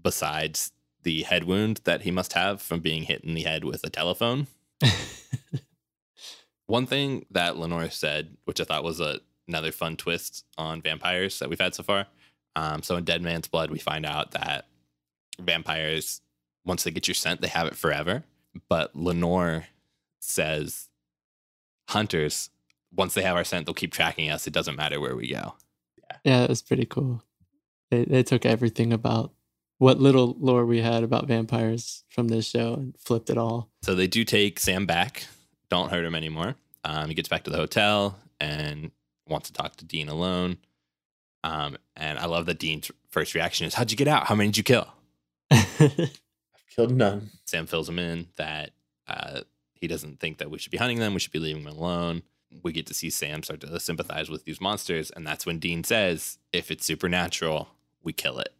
Besides 0.01 0.71
the 1.03 1.23
head 1.23 1.43
wound 1.45 1.81
that 1.83 2.01
he 2.01 2.11
must 2.11 2.33
have 2.33 2.61
from 2.61 2.79
being 2.79 3.03
hit 3.03 3.23
in 3.23 3.33
the 3.33 3.41
head 3.43 3.63
with 3.63 3.83
a 3.83 3.89
telephone. 3.89 4.47
One 6.67 6.85
thing 6.85 7.25
that 7.31 7.57
Lenore 7.57 7.89
said, 7.89 8.37
which 8.45 8.61
I 8.61 8.63
thought 8.63 8.83
was 8.83 8.99
a, 8.99 9.19
another 9.47 9.71
fun 9.71 9.97
twist 9.97 10.45
on 10.57 10.81
vampires 10.81 11.39
that 11.39 11.49
we've 11.49 11.59
had 11.59 11.75
so 11.75 11.83
far. 11.83 12.07
Um, 12.55 12.83
so 12.83 12.95
in 12.95 13.03
Dead 13.03 13.21
Man's 13.21 13.47
Blood, 13.47 13.71
we 13.71 13.79
find 13.79 14.05
out 14.05 14.31
that 14.31 14.65
vampires, 15.39 16.21
once 16.65 16.83
they 16.83 16.91
get 16.91 17.07
your 17.07 17.15
scent, 17.15 17.41
they 17.41 17.47
have 17.47 17.67
it 17.67 17.75
forever. 17.75 18.23
But 18.69 18.95
Lenore 18.95 19.65
says 20.19 20.89
hunters, 21.89 22.49
once 22.93 23.13
they 23.13 23.21
have 23.21 23.35
our 23.35 23.43
scent, 23.43 23.65
they'll 23.65 23.73
keep 23.73 23.93
tracking 23.93 24.29
us. 24.29 24.47
It 24.47 24.53
doesn't 24.53 24.75
matter 24.75 24.99
where 24.99 25.15
we 25.15 25.27
go. 25.31 25.55
yeah, 26.23 26.43
it 26.43 26.49
was 26.49 26.61
pretty 26.61 26.85
cool. 26.85 27.23
They, 27.89 28.05
they 28.05 28.23
took 28.23 28.45
everything 28.45 28.93
about 28.93 29.31
what 29.77 29.99
little 29.99 30.35
lore 30.39 30.65
we 30.65 30.81
had 30.81 31.03
about 31.03 31.27
vampires 31.27 32.03
from 32.09 32.27
this 32.27 32.47
show 32.47 32.73
and 32.75 32.95
flipped 32.97 33.29
it 33.29 33.37
all. 33.37 33.69
So 33.83 33.95
they 33.95 34.07
do 34.07 34.23
take 34.23 34.59
Sam 34.59 34.85
back. 34.85 35.25
Don't 35.69 35.89
hurt 35.89 36.05
him 36.05 36.15
anymore. 36.15 36.55
Um, 36.83 37.07
he 37.09 37.15
gets 37.15 37.29
back 37.29 37.43
to 37.45 37.49
the 37.49 37.57
hotel 37.57 38.17
and 38.39 38.91
wants 39.27 39.49
to 39.49 39.53
talk 39.53 39.75
to 39.77 39.85
Dean 39.85 40.07
alone. 40.09 40.57
Um, 41.43 41.77
and 41.95 42.19
I 42.19 42.25
love 42.25 42.45
that 42.45 42.59
Dean's 42.59 42.91
first 43.09 43.33
reaction 43.33 43.65
is, 43.65 43.73
"How'd 43.73 43.89
you 43.89 43.97
get 43.97 44.07
out? 44.07 44.27
How 44.27 44.35
many 44.35 44.49
did 44.49 44.57
you 44.57 44.63
kill?" 44.63 44.87
Killed 46.73 46.95
none. 46.95 47.29
Sam 47.45 47.67
fills 47.67 47.89
him 47.89 47.99
in 47.99 48.27
that 48.37 48.71
uh, 49.07 49.41
he 49.73 49.87
doesn't 49.87 50.19
think 50.19 50.37
that 50.37 50.49
we 50.49 50.57
should 50.57 50.71
be 50.71 50.77
hunting 50.77 50.99
them. 50.99 51.13
We 51.13 51.19
should 51.19 51.33
be 51.33 51.39
leaving 51.39 51.63
them 51.63 51.73
alone. 51.73 52.23
We 52.63 52.71
get 52.71 52.87
to 52.87 52.93
see 52.93 53.09
Sam 53.09 53.43
start 53.43 53.61
to 53.61 53.79
sympathize 53.79 54.29
with 54.29 54.45
these 54.45 54.61
monsters, 54.61 55.11
and 55.11 55.25
that's 55.25 55.45
when 55.45 55.59
Dean 55.59 55.83
says, 55.83 56.37
"If 56.53 56.71
it's 56.71 56.85
supernatural, 56.85 57.69
we 58.03 58.13
kill 58.13 58.39
it." 58.39 58.53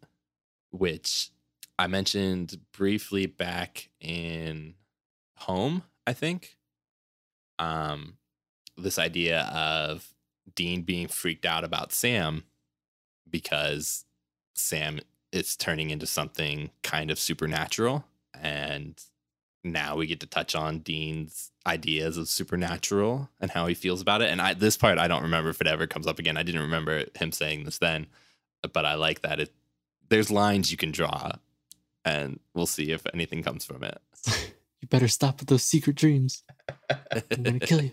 Which 0.70 1.30
I 1.78 1.86
mentioned 1.86 2.60
briefly 2.72 3.26
back 3.26 3.90
in 4.00 4.74
Home, 5.38 5.82
I 6.06 6.12
think. 6.12 6.56
Um, 7.58 8.18
this 8.76 8.98
idea 8.98 9.42
of 9.42 10.14
Dean 10.54 10.82
being 10.82 11.08
freaked 11.08 11.46
out 11.46 11.64
about 11.64 11.92
Sam 11.92 12.44
because 13.28 14.04
Sam 14.54 15.00
is 15.32 15.56
turning 15.56 15.90
into 15.90 16.06
something 16.06 16.70
kind 16.82 17.10
of 17.10 17.18
supernatural. 17.18 18.04
And 18.40 19.02
now 19.64 19.96
we 19.96 20.06
get 20.06 20.20
to 20.20 20.26
touch 20.26 20.54
on 20.54 20.80
Dean's 20.80 21.50
ideas 21.66 22.16
of 22.16 22.28
supernatural 22.28 23.30
and 23.40 23.50
how 23.50 23.66
he 23.66 23.74
feels 23.74 24.00
about 24.00 24.22
it. 24.22 24.30
And 24.30 24.40
I 24.40 24.54
this 24.54 24.76
part 24.76 24.98
I 24.98 25.08
don't 25.08 25.22
remember 25.22 25.50
if 25.50 25.60
it 25.60 25.66
ever 25.66 25.86
comes 25.86 26.06
up 26.06 26.18
again. 26.18 26.36
I 26.36 26.42
didn't 26.42 26.62
remember 26.62 27.04
him 27.14 27.32
saying 27.32 27.64
this 27.64 27.78
then, 27.78 28.06
but 28.72 28.84
I 28.84 28.94
like 28.94 29.22
that 29.22 29.40
it 29.40 29.52
there's 30.08 30.30
lines 30.30 30.70
you 30.70 30.76
can 30.76 30.90
draw 30.90 31.32
and 32.04 32.40
we'll 32.54 32.66
see 32.66 32.90
if 32.90 33.02
anything 33.14 33.42
comes 33.42 33.64
from 33.64 33.82
it. 33.82 33.98
you 34.80 34.88
better 34.88 35.08
stop 35.08 35.40
with 35.40 35.48
those 35.48 35.64
secret 35.64 35.96
dreams. 35.96 36.42
I'm 36.90 37.42
gonna 37.42 37.60
kill 37.60 37.82
you. 37.82 37.92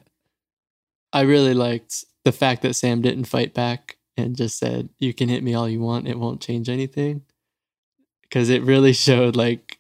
I 1.13 1.21
really 1.21 1.54
liked 1.54 2.06
the 2.23 2.32
fact 2.32 2.62
that 2.62 2.75
Sam 2.75 3.02
didn't 3.02 3.25
fight 3.25 3.54
back 3.54 3.97
and 4.17 4.36
just 4.36 4.58
said, 4.58 4.89
"You 4.99 5.13
can 5.13 5.30
hit 5.30 5.43
me 5.43 5.54
all 5.54 5.69
you 5.69 5.80
want; 5.80 6.08
it 6.08 6.19
won't 6.19 6.41
change 6.41 6.69
anything." 6.69 7.23
Because 8.29 8.49
it 8.49 8.63
really 8.63 8.93
showed 8.93 9.35
like 9.35 9.79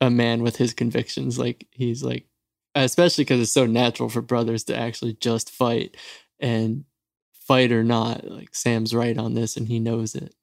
a 0.00 0.10
man 0.10 0.42
with 0.42 0.56
his 0.56 0.72
convictions. 0.72 1.38
Like 1.38 1.66
he's 1.70 2.02
like, 2.02 2.26
especially 2.74 3.24
because 3.24 3.40
it's 3.40 3.52
so 3.52 3.66
natural 3.66 4.08
for 4.08 4.22
brothers 4.22 4.64
to 4.64 4.76
actually 4.76 5.14
just 5.14 5.50
fight 5.50 5.96
and 6.38 6.84
fight 7.32 7.72
or 7.72 7.82
not. 7.82 8.24
Like 8.24 8.54
Sam's 8.54 8.94
right 8.94 9.18
on 9.18 9.34
this, 9.34 9.56
and 9.56 9.68
he 9.68 9.80
knows 9.80 10.14
it. 10.14 10.34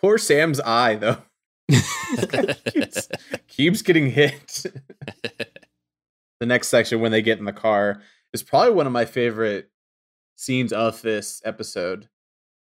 Poor 0.00 0.18
Sam's 0.18 0.60
eye, 0.60 0.96
though. 0.96 1.18
keeps, 2.72 3.08
keeps 3.48 3.82
getting 3.82 4.10
hit. 4.10 4.64
the 6.40 6.46
next 6.46 6.68
section, 6.68 7.00
when 7.00 7.12
they 7.12 7.22
get 7.22 7.38
in 7.38 7.44
the 7.44 7.52
car, 7.52 8.02
is 8.32 8.42
probably 8.42 8.72
one 8.72 8.86
of 8.86 8.92
my 8.92 9.04
favorite 9.04 9.70
scenes 10.36 10.72
of 10.72 11.02
this 11.02 11.42
episode. 11.44 12.08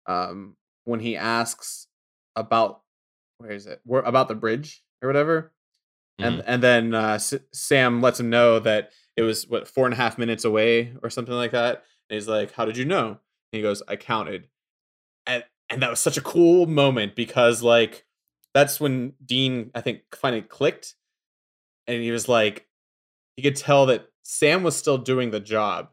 Um, 0.05 0.55
when 0.85 1.01
he 1.01 1.17
asks 1.17 1.87
about 2.35 2.81
where 3.37 3.51
is 3.51 3.65
it? 3.65 3.81
Where, 3.83 4.01
about 4.01 4.27
the 4.27 4.35
bridge 4.35 4.83
or 5.01 5.07
whatever, 5.07 5.53
and 6.19 6.43
and 6.45 6.63
then 6.63 6.93
uh, 6.93 7.13
S- 7.13 7.35
Sam 7.53 8.01
lets 8.01 8.19
him 8.19 8.29
know 8.29 8.59
that 8.59 8.91
it 9.15 9.21
was 9.21 9.47
what 9.47 9.67
four 9.67 9.85
and 9.85 9.93
a 9.93 9.97
half 9.97 10.17
minutes 10.17 10.45
away 10.45 10.93
or 11.03 11.09
something 11.09 11.35
like 11.35 11.51
that. 11.51 11.83
And 12.09 12.15
he's 12.15 12.27
like, 12.27 12.53
"How 12.53 12.65
did 12.65 12.77
you 12.77 12.85
know?" 12.85 13.07
And 13.07 13.17
he 13.51 13.61
goes, 13.61 13.83
"I 13.87 13.95
counted," 13.95 14.47
and 15.25 15.43
and 15.69 15.81
that 15.81 15.89
was 15.89 15.99
such 15.99 16.17
a 16.17 16.21
cool 16.21 16.65
moment 16.65 17.15
because 17.15 17.61
like 17.61 18.05
that's 18.53 18.79
when 18.79 19.13
Dean 19.23 19.71
I 19.75 19.81
think 19.81 20.01
finally 20.15 20.41
clicked, 20.41 20.95
and 21.85 22.01
he 22.01 22.11
was 22.11 22.27
like, 22.27 22.67
he 23.35 23.43
could 23.43 23.55
tell 23.55 23.85
that 23.87 24.07
Sam 24.23 24.63
was 24.63 24.75
still 24.75 24.97
doing 24.97 25.31
the 25.31 25.39
job, 25.39 25.89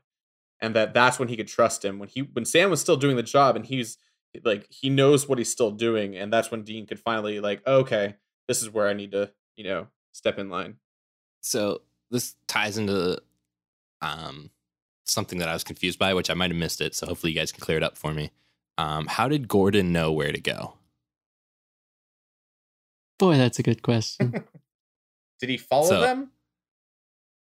and 0.60 0.74
that 0.74 0.94
that's 0.94 1.18
when 1.18 1.28
he 1.28 1.36
could 1.36 1.48
trust 1.48 1.84
him 1.84 1.98
when 1.98 2.08
he 2.08 2.20
when 2.20 2.44
Sam 2.44 2.70
was 2.70 2.80
still 2.80 2.96
doing 2.96 3.16
the 3.16 3.22
job 3.22 3.56
and 3.56 3.66
he's 3.66 3.98
like 4.44 4.66
he 4.70 4.90
knows 4.90 5.28
what 5.28 5.38
he's 5.38 5.50
still 5.50 5.70
doing, 5.70 6.16
and 6.16 6.32
that's 6.32 6.50
when 6.50 6.62
Dean 6.62 6.86
could 6.86 6.98
finally 7.00 7.40
like, 7.40 7.66
okay, 7.66 8.16
this 8.48 8.62
is 8.62 8.70
where 8.70 8.88
I 8.88 8.92
need 8.94 9.12
to 9.12 9.30
you 9.56 9.64
know 9.64 9.86
step 10.12 10.38
in 10.38 10.48
line. 10.50 10.76
So 11.40 11.82
this 12.10 12.34
ties 12.46 12.78
into 12.78 13.20
um, 14.02 14.50
something 15.06 15.38
that 15.38 15.48
I 15.48 15.52
was 15.52 15.64
confused 15.64 15.98
by, 15.98 16.14
which 16.14 16.30
I 16.30 16.34
might 16.34 16.50
have 16.50 16.58
missed 16.58 16.80
it. 16.80 16.94
So 16.94 17.06
hopefully 17.06 17.32
you 17.32 17.38
guys 17.38 17.52
can 17.52 17.60
clear 17.60 17.76
it 17.76 17.82
up 17.82 17.96
for 17.98 18.12
me. 18.12 18.30
Um, 18.78 19.06
how 19.06 19.28
did 19.28 19.46
Gordon 19.48 19.92
know 19.92 20.10
where 20.12 20.32
to 20.32 20.40
go? 20.40 20.74
Boy, 23.18 23.36
that's 23.36 23.58
a 23.58 23.62
good 23.62 23.82
question. 23.82 24.44
Did 25.40 25.48
he 25.50 25.56
follow 25.56 25.88
So- 25.88 26.00
them? 26.00 26.30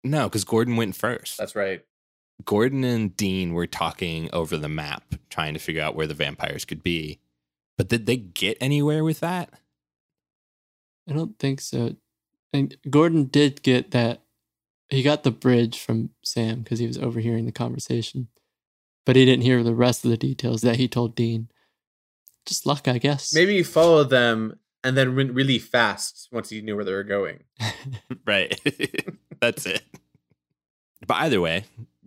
No, 0.04 0.24
because 0.28 0.44
Gordon 0.44 0.76
went 0.76 0.94
first. 0.94 1.36
That's 1.38 1.56
right. 1.56 1.84
Gordon 2.44 2.84
and 2.84 3.16
Dean 3.16 3.52
were 3.54 3.66
talking 3.66 4.28
over 4.32 4.56
the 4.56 4.68
map, 4.68 5.14
trying 5.30 5.54
to 5.54 5.60
figure 5.60 5.82
out 5.82 5.96
where 5.96 6.06
the 6.06 6.14
vampires 6.14 6.64
could 6.64 6.82
be. 6.82 7.18
But 7.76 7.88
did 7.88 8.06
they 8.06 8.16
get 8.16 8.56
anywhere 8.60 9.04
with 9.04 9.20
that? 9.20 9.50
I 11.08 11.12
don't 11.12 11.38
think 11.38 11.60
so. 11.60 11.96
And 12.52 12.76
Gordon 12.88 13.24
did 13.24 13.62
get 13.62 13.90
that. 13.92 14.22
He 14.88 15.02
got 15.02 15.24
the 15.24 15.30
bridge 15.30 15.80
from 15.80 16.10
Sam 16.22 16.60
because 16.60 16.78
he 16.78 16.86
was 16.86 16.98
overhearing 16.98 17.46
the 17.46 17.52
conversation, 17.52 18.28
but 19.04 19.16
he 19.16 19.24
didn't 19.24 19.42
hear 19.42 19.62
the 19.62 19.74
rest 19.74 20.04
of 20.04 20.10
the 20.10 20.16
details 20.16 20.62
that 20.62 20.76
he 20.76 20.86
told 20.88 21.16
Dean. 21.16 21.48
Just 22.44 22.66
luck, 22.66 22.86
I 22.86 22.98
guess. 22.98 23.34
Maybe 23.34 23.56
he 23.56 23.62
followed 23.64 24.10
them 24.10 24.60
and 24.84 24.96
then 24.96 25.16
went 25.16 25.32
really 25.32 25.58
fast 25.58 26.28
once 26.30 26.50
he 26.50 26.60
knew 26.60 26.76
where 26.76 26.84
they 26.84 26.92
were 26.92 27.02
going. 27.02 27.44
Right. 28.24 28.60
That's 29.40 29.66
it. 29.66 29.82
But 31.06 31.14
either 31.18 31.40
way, 31.40 31.64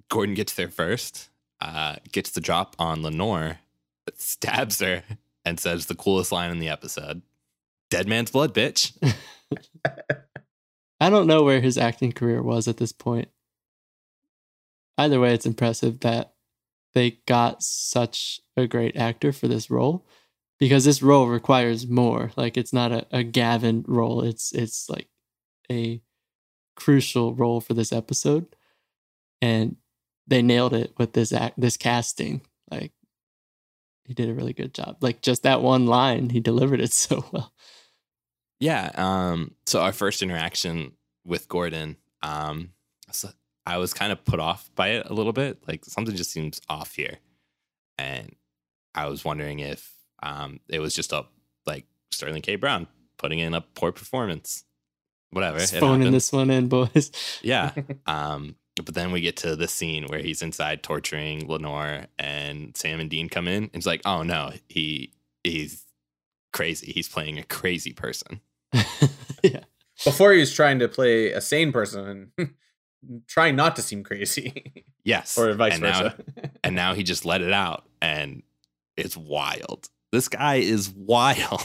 Gordon 0.10 0.36
gets 0.36 0.54
there 0.54 0.70
first, 0.70 1.30
uh, 1.62 1.98
gets 2.12 2.32
the 2.32 2.42
drop 2.42 2.76
on 2.80 3.04
Lenore, 3.04 3.60
stabs 4.16 4.80
her, 4.80 5.04
and 5.46 5.60
says 5.60 5.86
the 5.86 5.96
coolest 5.96 6.32
line 6.32 6.52
in 6.52 6.60
the 6.60 6.70
episode 6.70 7.22
Dead 7.90 8.08
man's 8.08 8.32
blood, 8.32 8.54
bitch. 8.54 8.94
I 11.02 11.10
don't 11.10 11.28
know 11.28 11.44
where 11.44 11.62
his 11.62 11.78
acting 11.78 12.12
career 12.12 12.42
was 12.44 12.68
at 12.68 12.78
this 12.78 12.92
point. 12.92 13.30
Either 14.98 15.20
way, 15.20 15.34
it's 15.34 15.46
impressive 15.46 16.02
that 16.02 16.34
they 16.94 17.20
got 17.26 17.64
such 17.64 18.42
a 18.56 18.68
great 18.68 18.96
actor 18.96 19.32
for 19.32 19.48
this 19.48 19.72
role 19.72 20.06
because 20.60 20.86
this 20.86 21.02
role 21.02 21.28
requires 21.28 21.88
more. 21.88 22.32
Like 22.36 22.58
it's 22.58 22.74
not 22.74 22.92
a, 22.92 23.08
a 23.12 23.24
Gavin 23.24 23.84
role. 23.88 24.22
It's 24.22 24.52
it's 24.52 24.90
like 24.90 25.08
a 25.72 26.02
crucial 26.76 27.34
role 27.34 27.62
for 27.62 27.74
this 27.74 27.92
episode. 27.92 28.56
And 29.42 29.78
they 30.30 30.42
nailed 30.42 30.74
it 30.74 30.94
with 30.98 31.14
this 31.14 31.34
act 31.34 31.60
this 31.60 31.78
casting. 31.78 32.42
Like 32.72 32.94
he 34.06 34.14
did 34.14 34.30
a 34.30 34.34
really 34.34 34.54
good 34.54 34.74
job. 34.74 34.98
Like 35.02 35.22
just 35.22 35.44
that 35.44 35.62
one 35.62 35.88
line, 35.88 36.30
he 36.30 36.40
delivered 36.40 36.80
it 36.80 36.94
so 36.94 37.26
well. 37.32 37.54
Yeah. 38.60 38.92
Um, 38.96 39.56
so 39.66 39.82
our 39.82 39.94
first 39.94 40.22
interaction 40.22 40.94
with 41.26 41.48
Gordon, 41.48 41.98
um, 42.22 42.72
so 43.12 43.30
I 43.66 43.78
was 43.78 43.94
kind 43.94 44.12
of 44.12 44.24
put 44.26 44.40
off 44.40 44.70
by 44.76 44.90
it 44.90 45.08
a 45.10 45.14
little 45.14 45.34
bit. 45.34 45.68
Like 45.68 45.86
something 45.86 46.16
just 46.16 46.32
seems 46.32 46.62
off 46.70 46.96
here. 46.96 47.18
And 47.98 48.36
I 48.96 49.08
was 49.08 49.26
wondering 49.26 49.60
if 49.60 49.92
um, 50.22 50.60
it 50.70 50.80
was 50.80 50.94
just 50.94 51.12
a 51.12 51.26
like 51.66 51.86
Sterling 52.12 52.42
K. 52.42 52.56
Brown 52.56 52.88
putting 53.18 53.40
in 53.40 53.54
a 53.54 53.62
poor 53.62 53.92
performance. 53.92 54.64
Whatever. 55.32 55.60
Just 55.60 55.76
phoning 55.76 56.12
this 56.12 56.32
one 56.32 56.50
in, 56.50 56.68
boys. 56.68 57.12
Yeah. 57.42 57.72
Um, 58.08 58.56
but 58.86 58.96
then 58.96 59.12
we 59.12 59.22
get 59.22 59.38
to 59.38 59.56
the 59.56 59.68
scene 59.68 60.06
where 60.08 60.20
he's 60.20 60.42
inside 60.42 60.84
torturing 60.84 61.48
Lenore 61.48 62.06
and 62.18 62.76
Sam 62.76 63.00
and 63.00 63.10
Dean 63.10 63.30
come 63.30 63.48
in. 63.48 63.64
And 63.64 63.72
it's 63.76 63.86
like, 63.86 64.02
oh 64.06 64.24
no, 64.24 64.52
he 64.68 65.12
he's 65.44 65.86
crazy. 66.54 66.92
He's 66.92 67.10
playing 67.10 67.38
a 67.40 67.44
crazy 67.44 67.94
person. 67.94 68.42
yeah. 69.44 69.62
Before 70.04 70.32
he 70.34 70.40
was 70.40 70.54
trying 70.54 70.80
to 70.80 70.88
play 70.88 71.32
a 71.32 71.42
sane 71.42 71.72
person 71.72 72.32
and 72.40 72.50
trying 73.28 73.56
not 73.56 73.76
to 73.76 73.82
seem 73.82 74.04
crazy, 74.04 74.84
Yes. 75.04 75.38
or 75.38 75.54
vice 75.54 75.74
and 75.74 75.82
versa. 75.84 76.16
Now, 76.38 76.50
and 76.64 76.76
now 76.76 76.94
he 76.94 77.04
just 77.04 77.26
let 77.26 77.42
it 77.42 77.52
out 77.54 77.86
and 78.02 78.44
it's 78.96 79.18
wild. 79.18 79.90
This 80.12 80.28
guy 80.28 80.56
is 80.56 80.90
wild. 80.90 81.62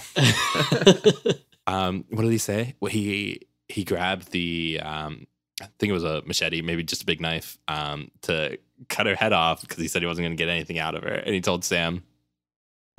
um, 1.66 2.05
what 2.11 2.22
did 2.22 2.31
he 2.31 2.38
say? 2.38 2.74
Well, 2.81 2.90
he 2.90 3.42
he 3.69 3.85
grabbed 3.85 4.31
the 4.33 4.81
um, 4.83 5.27
I 5.63 5.67
think 5.79 5.90
it 5.90 5.94
was 5.94 6.05
a 6.05 6.23
machete, 6.27 6.63
maybe 6.63 6.83
just 6.83 7.02
a 7.02 7.07
big 7.07 7.21
knife, 7.21 7.59
um, 7.69 8.11
to 8.23 8.59
cut 8.88 9.07
her 9.07 9.15
head 9.15 9.33
off 9.33 9.61
because 9.61 9.79
he 9.79 9.87
said 9.88 10.02
he 10.02 10.07
wasn't 10.07 10.25
going 10.25 10.37
to 10.37 10.42
get 10.42 10.50
anything 10.50 10.79
out 10.79 10.94
of 10.94 11.02
her. 11.05 11.15
And 11.15 11.33
he 11.35 11.40
told 11.40 11.65
Sam, 11.65 12.02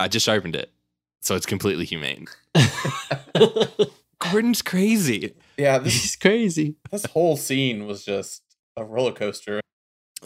"I 0.00 0.08
just 0.08 0.24
sharpened 0.24 0.56
it, 0.56 0.70
so 1.20 1.34
it's 1.36 1.46
completely 1.46 1.84
humane." 1.84 2.26
Gordon's 4.18 4.62
crazy. 4.62 5.34
yeah, 5.58 5.78
this 5.78 5.92
He's 6.02 6.16
crazy. 6.16 6.76
this 6.90 7.04
whole 7.06 7.36
scene 7.36 7.86
was 7.86 8.04
just 8.04 8.42
a 8.76 8.84
roller 8.84 9.12
coaster. 9.12 9.60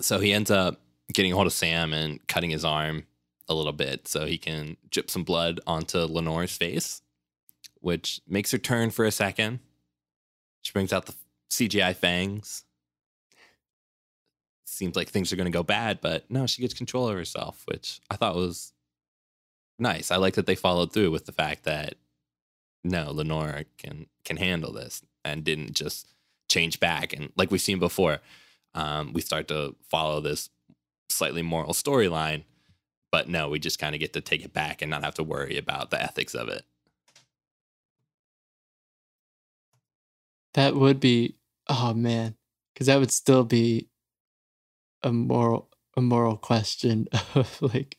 So 0.00 0.20
he 0.20 0.32
ends 0.32 0.50
up 0.50 0.80
getting 1.12 1.32
a 1.32 1.34
hold 1.34 1.46
of 1.48 1.52
Sam 1.52 1.92
and 1.92 2.24
cutting 2.28 2.50
his 2.50 2.64
arm 2.64 3.04
a 3.48 3.54
little 3.54 3.72
bit 3.72 4.06
so 4.06 4.26
he 4.26 4.38
can 4.38 4.76
drip 4.90 5.10
some 5.10 5.24
blood 5.24 5.58
onto 5.66 5.98
Lenore's 5.98 6.56
face, 6.56 7.02
which 7.80 8.20
makes 8.28 8.52
her 8.52 8.58
turn 8.58 8.90
for 8.90 9.04
a 9.04 9.10
second. 9.10 9.58
She 10.62 10.72
brings 10.72 10.92
out 10.92 11.06
the 11.06 11.14
CGI 11.50 11.94
fangs. 11.94 12.64
Seems 14.64 14.96
like 14.96 15.08
things 15.08 15.32
are 15.32 15.36
going 15.36 15.50
to 15.50 15.56
go 15.56 15.62
bad, 15.62 16.00
but 16.00 16.30
no, 16.30 16.46
she 16.46 16.62
gets 16.62 16.74
control 16.74 17.08
of 17.08 17.16
herself, 17.16 17.62
which 17.66 18.00
I 18.10 18.16
thought 18.16 18.36
was 18.36 18.72
nice. 19.78 20.10
I 20.10 20.16
like 20.16 20.34
that 20.34 20.46
they 20.46 20.54
followed 20.54 20.92
through 20.92 21.10
with 21.10 21.26
the 21.26 21.32
fact 21.32 21.64
that 21.64 21.94
no, 22.82 23.10
Lenora 23.10 23.64
can 23.78 24.06
can 24.24 24.36
handle 24.36 24.72
this 24.72 25.02
and 25.24 25.44
didn't 25.44 25.74
just 25.74 26.06
change 26.48 26.80
back. 26.80 27.12
And 27.12 27.32
like 27.36 27.50
we've 27.50 27.60
seen 27.60 27.78
before, 27.78 28.20
um, 28.74 29.12
we 29.12 29.20
start 29.20 29.48
to 29.48 29.74
follow 29.88 30.20
this 30.20 30.48
slightly 31.08 31.42
moral 31.42 31.72
storyline, 31.72 32.44
but 33.10 33.28
no, 33.28 33.48
we 33.48 33.58
just 33.58 33.78
kind 33.78 33.94
of 33.94 34.00
get 34.00 34.12
to 34.14 34.20
take 34.20 34.44
it 34.44 34.52
back 34.52 34.80
and 34.80 34.90
not 34.90 35.04
have 35.04 35.14
to 35.14 35.22
worry 35.22 35.58
about 35.58 35.90
the 35.90 36.02
ethics 36.02 36.34
of 36.34 36.48
it. 36.48 36.64
That 40.54 40.74
would 40.74 41.00
be 41.00 41.36
oh 41.70 41.94
man, 41.94 42.34
because 42.74 42.88
that 42.88 42.98
would 42.98 43.12
still 43.12 43.44
be 43.44 43.88
a 45.02 45.12
moral 45.12 45.70
a 45.96 46.02
moral 46.02 46.36
question 46.36 47.08
of 47.34 47.62
like 47.62 47.96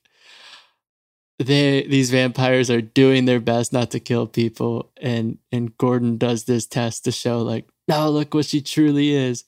they 1.39 1.83
these 1.87 2.11
vampires 2.11 2.69
are 2.69 2.81
doing 2.81 3.25
their 3.25 3.39
best 3.39 3.73
not 3.73 3.89
to 3.91 3.99
kill 3.99 4.27
people 4.27 4.91
and 5.01 5.39
and 5.51 5.75
Gordon 5.77 6.17
does 6.17 6.43
this 6.43 6.67
test 6.67 7.05
to 7.05 7.11
show 7.11 7.39
like 7.39 7.67
now 7.87 8.07
look 8.07 8.33
what 8.33 8.45
she 8.45 8.61
truly 8.61 9.11
is. 9.11 9.43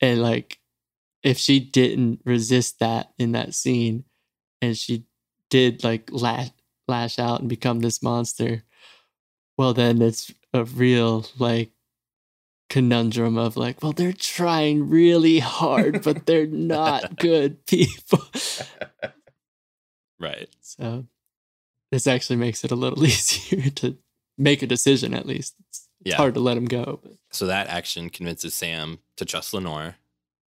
And 0.00 0.22
like 0.22 0.58
if 1.22 1.38
she 1.38 1.60
didn't 1.60 2.20
resist 2.24 2.78
that 2.78 3.12
in 3.18 3.32
that 3.32 3.54
scene 3.54 4.04
and 4.62 4.76
she 4.76 5.04
did 5.50 5.84
like 5.84 6.08
lash 6.12 6.50
lash 6.88 7.18
out 7.18 7.40
and 7.40 7.48
become 7.48 7.80
this 7.80 8.02
monster 8.02 8.64
well 9.56 9.74
then 9.74 10.00
it's 10.02 10.32
a 10.54 10.64
real 10.64 11.26
like 11.38 11.70
conundrum 12.70 13.36
of 13.36 13.56
like 13.58 13.82
well 13.82 13.92
they're 13.92 14.12
trying 14.12 14.88
really 14.88 15.40
hard 15.40 16.02
but 16.02 16.24
they're 16.24 16.46
not 16.74 17.16
good 17.18 17.66
people 17.66 18.20
Right. 20.18 20.48
so 20.60 21.06
this 21.90 22.06
actually 22.06 22.36
makes 22.36 22.62
it 22.64 22.70
a 22.70 22.76
little 22.76 23.04
easier 23.04 23.70
to 23.70 23.96
make 24.38 24.62
a 24.62 24.66
decision 24.66 25.14
at 25.14 25.26
least 25.26 25.54
it's, 25.68 25.88
Yeah. 26.04 26.16
hard 26.16 26.34
to 26.34 26.40
let 26.40 26.56
him 26.56 26.66
go 26.66 27.00
but 27.02 27.12
So 27.30 27.46
that 27.46 27.68
action 27.68 28.08
convinces 28.10 28.54
Sam 28.54 28.98
to 29.16 29.24
trust 29.24 29.52
Lenore 29.54 29.96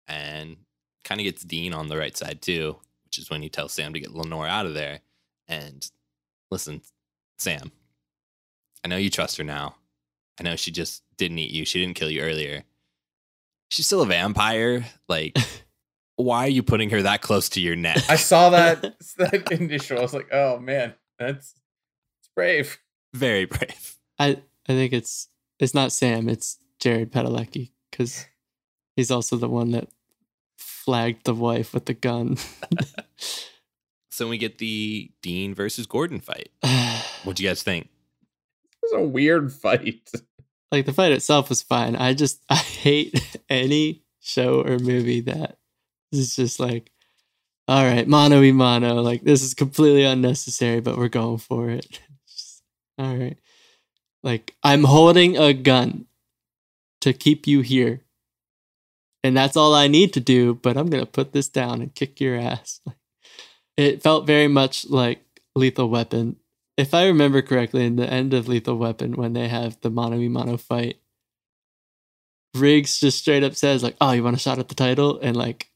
and 0.07 0.57
kind 1.03 1.21
of 1.21 1.25
gets 1.25 1.43
Dean 1.43 1.73
on 1.73 1.87
the 1.87 1.97
right 1.97 2.15
side 2.17 2.41
too, 2.41 2.77
which 3.05 3.17
is 3.17 3.29
when 3.29 3.41
he 3.41 3.49
tells 3.49 3.73
Sam 3.73 3.93
to 3.93 3.99
get 3.99 4.11
Lenore 4.13 4.47
out 4.47 4.65
of 4.65 4.73
there. 4.73 4.99
And 5.47 5.87
listen, 6.51 6.81
Sam, 7.37 7.71
I 8.83 8.87
know 8.89 8.97
you 8.97 9.09
trust 9.09 9.37
her 9.37 9.43
now. 9.43 9.75
I 10.39 10.43
know 10.43 10.55
she 10.55 10.71
just 10.71 11.03
didn't 11.17 11.39
eat 11.39 11.51
you. 11.51 11.65
She 11.65 11.79
didn't 11.79 11.95
kill 11.95 12.09
you 12.09 12.21
earlier. 12.21 12.63
She's 13.71 13.85
still 13.85 14.01
a 14.01 14.05
vampire. 14.05 14.85
Like, 15.07 15.37
why 16.15 16.45
are 16.45 16.49
you 16.49 16.63
putting 16.63 16.89
her 16.91 17.01
that 17.01 17.21
close 17.21 17.49
to 17.49 17.61
your 17.61 17.75
neck? 17.75 18.01
I 18.09 18.15
saw 18.15 18.49
that 18.51 18.81
that 19.17 19.51
initial. 19.51 19.99
I 19.99 20.01
was 20.01 20.13
like, 20.13 20.31
oh 20.31 20.59
man, 20.59 20.93
that's 21.17 21.55
it's 22.19 22.29
brave. 22.35 22.79
Very 23.13 23.45
brave. 23.45 23.95
I 24.17 24.41
I 24.67 24.73
think 24.73 24.93
it's 24.93 25.27
it's 25.59 25.73
not 25.73 25.91
Sam, 25.91 26.29
it's 26.29 26.57
Jared 26.79 27.11
Padalecki 27.11 27.71
because 27.91 28.25
he's 28.95 29.11
also 29.11 29.35
the 29.35 29.49
one 29.49 29.71
that 29.71 29.89
flagged 30.57 31.25
the 31.25 31.33
wife 31.33 31.73
with 31.73 31.85
the 31.85 31.93
gun. 31.93 32.37
So 34.19 34.27
we 34.27 34.37
get 34.37 34.57
the 34.57 35.09
Dean 35.21 35.55
versus 35.55 35.87
Gordon 35.87 36.19
fight. 36.19 36.49
What 37.23 37.37
do 37.37 37.43
you 37.43 37.49
guys 37.49 37.63
think? 37.63 37.85
It 37.85 38.77
was 38.83 39.01
a 39.01 39.07
weird 39.07 39.51
fight. 39.53 40.09
Like 40.71 40.85
the 40.85 40.93
fight 40.93 41.11
itself 41.11 41.49
was 41.49 41.61
fine. 41.61 41.95
I 41.95 42.13
just 42.13 42.43
I 42.49 42.55
hate 42.55 43.39
any 43.49 44.03
show 44.19 44.61
or 44.61 44.79
movie 44.79 45.21
that 45.21 45.57
is 46.11 46.35
just 46.35 46.59
like, 46.59 46.91
all 47.67 47.83
right, 47.83 48.07
mano 48.07 48.39
y 48.41 48.51
mano. 48.51 48.95
Like 49.01 49.23
this 49.23 49.43
is 49.43 49.53
completely 49.53 50.03
unnecessary, 50.03 50.79
but 50.79 50.97
we're 50.97 51.09
going 51.09 51.37
for 51.37 51.69
it. 51.69 51.99
Just, 52.27 52.63
all 52.97 53.15
right, 53.15 53.37
like 54.23 54.55
I'm 54.63 54.83
holding 54.83 55.37
a 55.37 55.53
gun 55.53 56.05
to 57.01 57.13
keep 57.13 57.45
you 57.45 57.61
here, 57.61 58.01
and 59.23 59.37
that's 59.37 59.55
all 59.55 59.75
I 59.75 59.87
need 59.87 60.13
to 60.13 60.19
do. 60.19 60.55
But 60.55 60.77
I'm 60.77 60.89
gonna 60.89 61.05
put 61.05 61.31
this 61.31 61.47
down 61.47 61.81
and 61.81 61.93
kick 61.93 62.19
your 62.19 62.37
ass. 62.37 62.81
It 63.77 64.03
felt 64.03 64.27
very 64.27 64.49
much 64.49 64.89
like 64.89 65.23
Lethal 65.55 65.89
Weapon 65.89 66.35
if 66.79 66.93
I 66.93 67.07
remember 67.07 67.41
correctly, 67.41 67.85
in 67.85 67.97
the 67.97 68.09
end 68.09 68.33
of 68.33 68.47
Lethal 68.47 68.77
Weapon, 68.77 69.13
when 69.13 69.33
they 69.33 69.49
have 69.49 69.79
the 69.81 69.89
mano 69.89 70.17
y 70.17 70.29
mano 70.29 70.55
fight, 70.55 70.97
Riggs 72.55 72.99
just 72.99 73.19
straight 73.19 73.43
up 73.43 73.53
says 73.55 73.83
like, 73.83 73.97
"Oh, 73.99 74.11
you 74.11 74.23
want 74.23 74.35
a 74.35 74.39
shot 74.39 74.59
at 74.59 74.69
the 74.69 74.75
title?" 74.75 75.19
and 75.21 75.35
like 75.35 75.69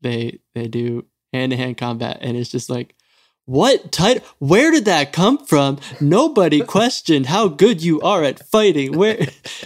they 0.00 0.40
they 0.54 0.66
do 0.66 1.06
hand 1.32 1.52
to 1.52 1.56
hand 1.56 1.78
combat, 1.78 2.18
and 2.20 2.36
it's 2.36 2.50
just 2.50 2.68
like, 2.68 2.94
"What 3.46 3.92
title? 3.92 4.24
Where 4.38 4.70
did 4.72 4.84
that 4.86 5.12
come 5.12 5.38
from? 5.38 5.78
Nobody 6.00 6.60
questioned 6.76 7.26
how 7.26 7.46
good 7.48 7.82
you 7.82 8.00
are 8.00 8.24
at 8.24 8.46
fighting. 8.48 8.98
Where, 8.98 9.18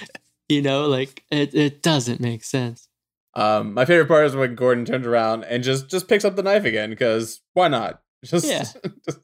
you 0.49 0.61
know, 0.63 0.87
like 0.87 1.25
it 1.31 1.55
it 1.55 1.83
doesn't 1.83 2.21
make 2.21 2.45
sense." 2.45 2.89
Um, 3.35 3.75
my 3.75 3.85
favorite 3.85 4.07
part 4.07 4.27
is 4.27 4.37
when 4.37 4.55
Gordon 4.55 4.85
turns 4.85 5.07
around 5.07 5.45
and 5.45 5.65
just 5.65 5.89
just 5.91 6.09
picks 6.09 6.25
up 6.27 6.37
the 6.37 6.43
knife 6.43 6.65
again 6.67 6.91
because 6.91 7.41
why 7.55 7.69
not? 7.69 8.03
Just, 8.25 8.47
Yeah. 8.47 8.65
just- 9.05 9.19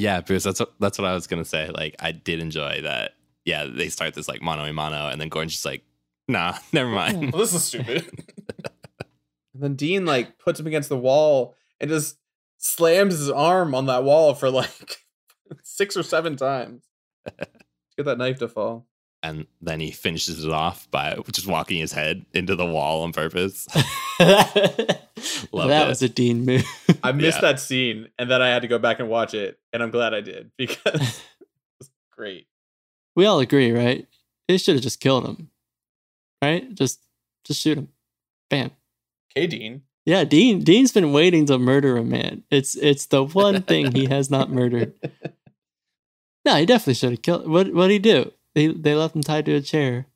Yeah, 0.00 0.22
Bruce, 0.22 0.44
that's 0.44 0.60
what, 0.60 0.72
that's 0.80 0.98
what 0.98 1.06
I 1.06 1.12
was 1.12 1.26
gonna 1.26 1.44
say. 1.44 1.68
Like, 1.68 1.94
I 2.00 2.12
did 2.12 2.40
enjoy 2.40 2.80
that. 2.84 3.16
Yeah, 3.44 3.66
they 3.66 3.90
start 3.90 4.14
this 4.14 4.28
like 4.28 4.40
mano 4.40 4.64
a 4.64 4.72
mano, 4.72 5.08
and 5.08 5.20
then 5.20 5.28
Gordon's 5.28 5.52
just 5.52 5.66
like, 5.66 5.84
"Nah, 6.26 6.56
never 6.72 6.88
mind." 6.88 7.32
well, 7.32 7.42
this 7.42 7.52
is 7.52 7.62
stupid. 7.62 8.08
and 9.52 9.62
then 9.62 9.74
Dean 9.74 10.06
like 10.06 10.38
puts 10.38 10.58
him 10.58 10.66
against 10.66 10.88
the 10.88 10.96
wall 10.96 11.54
and 11.78 11.90
just 11.90 12.16
slams 12.56 13.18
his 13.18 13.30
arm 13.30 13.74
on 13.74 13.86
that 13.86 14.02
wall 14.02 14.32
for 14.34 14.50
like 14.50 15.02
six 15.62 15.98
or 15.98 16.02
seven 16.02 16.34
times. 16.34 16.82
to 17.26 17.46
Get 17.98 18.06
that 18.06 18.16
knife 18.16 18.38
to 18.38 18.48
fall. 18.48 18.86
And 19.22 19.46
then 19.60 19.80
he 19.80 19.90
finishes 19.90 20.44
it 20.44 20.50
off 20.52 20.90
by 20.90 21.16
just 21.30 21.46
walking 21.46 21.78
his 21.78 21.92
head 21.92 22.24
into 22.32 22.56
the 22.56 22.64
wall 22.66 23.02
on 23.02 23.12
purpose. 23.12 23.66
Loved 24.18 25.70
that 25.70 25.84
it. 25.84 25.88
was 25.88 26.02
a 26.02 26.08
Dean 26.08 26.44
move. 26.44 26.64
I 27.02 27.12
missed 27.12 27.38
Yeah. 27.38 27.52
that 27.52 27.60
scene 27.60 28.08
and 28.18 28.30
then 28.30 28.40
I 28.42 28.48
had 28.48 28.62
to 28.62 28.68
go 28.68 28.78
back 28.78 29.00
and 29.00 29.08
watch 29.08 29.34
it, 29.34 29.58
and 29.72 29.82
I'm 29.82 29.90
glad 29.90 30.14
I 30.14 30.20
did 30.20 30.50
because 30.58 31.22
it's 31.80 31.90
great. 32.12 32.46
we 33.16 33.26
all 33.26 33.40
agree, 33.40 33.72
right? 33.72 34.06
They 34.48 34.56
should 34.58 34.74
have 34.76 34.82
just 34.82 35.00
killed 35.00 35.26
him, 35.26 35.50
right? 36.42 36.74
Just 36.74 37.00
just 37.44 37.60
shoot 37.60 37.78
him, 37.78 37.88
bam. 38.48 38.70
Okay, 39.36 39.46
Dean. 39.46 39.82
Yeah, 40.06 40.24
Dean. 40.24 40.60
Dean's 40.64 40.92
been 40.92 41.12
waiting 41.12 41.46
to 41.46 41.58
murder 41.58 41.96
a 41.96 42.02
man. 42.02 42.42
It's 42.50 42.74
it's 42.74 43.06
the 43.06 43.22
one 43.22 43.62
thing 43.62 43.92
he 43.92 44.06
has 44.06 44.30
not 44.30 44.50
murdered. 44.50 44.94
No, 46.44 46.56
he 46.56 46.66
definitely 46.66 46.94
should 46.94 47.10
have 47.10 47.22
killed. 47.22 47.46
What 47.48 47.72
what 47.74 47.88
did 47.88 47.92
he 47.92 47.98
do? 47.98 48.32
They 48.54 48.68
they 48.68 48.94
left 48.94 49.14
him 49.14 49.22
tied 49.22 49.46
to 49.46 49.54
a 49.54 49.60
chair 49.60 50.06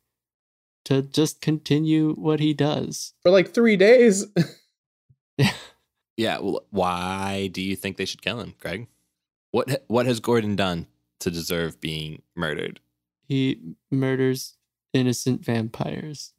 to 0.87 1.03
just 1.03 1.41
continue 1.41 2.15
what 2.15 2.41
he 2.41 2.53
does. 2.53 3.15
For 3.23 3.31
like 3.31 3.55
three 3.55 3.77
days. 3.77 4.27
yeah. 6.17 6.39
Well, 6.39 6.65
why 6.71 7.49
do 7.53 7.63
you 7.63 7.77
think 7.77 7.97
they 7.97 8.05
should 8.05 8.23
kill 8.23 8.41
him, 8.41 8.55
Greg? 8.61 8.89
What 9.51 9.85
what 9.87 10.07
has 10.07 10.21
Gordon 10.21 10.57
done 10.57 10.87
to 11.21 11.31
deserve 11.31 11.81
being 11.81 12.23
murdered? 12.35 12.81
He 13.27 13.61
murders 13.91 14.57
innocent 14.93 15.45
vampires. 15.45 16.33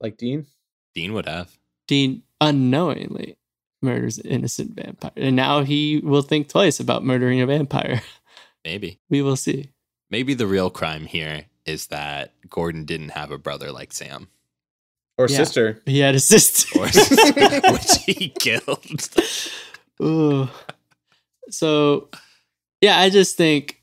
like 0.00 0.16
Dean? 0.16 0.46
Dean 0.94 1.12
would 1.12 1.26
have. 1.26 1.58
Dean 1.86 2.22
unknowingly 2.40 3.36
murders 3.82 4.18
an 4.18 4.26
innocent 4.30 4.74
vampire, 4.74 5.12
and 5.16 5.36
now 5.36 5.62
he 5.62 5.98
will 5.98 6.22
think 6.22 6.48
twice 6.48 6.80
about 6.80 7.04
murdering 7.04 7.40
a 7.40 7.46
vampire. 7.46 8.00
Maybe. 8.64 9.00
We 9.10 9.22
will 9.22 9.36
see. 9.36 9.70
Maybe 10.12 10.34
the 10.34 10.46
real 10.46 10.68
crime 10.70 11.06
here 11.06 11.46
is 11.64 11.86
that 11.86 12.34
Gordon 12.50 12.84
didn't 12.84 13.08
have 13.10 13.30
a 13.30 13.38
brother 13.38 13.72
like 13.72 13.92
Sam, 13.94 14.28
Or 15.16 15.26
Yeah. 15.26 15.38
sister. 15.38 15.80
He 15.86 16.00
had 16.00 16.14
a 16.14 16.20
sister. 16.20 16.78
or 16.78 16.86
which 17.72 17.96
he 18.04 18.28
killed. 18.38 19.08
Ooh. 20.02 20.48
So 21.48 22.10
yeah, 22.82 22.98
I 22.98 23.08
just 23.08 23.36
think 23.38 23.82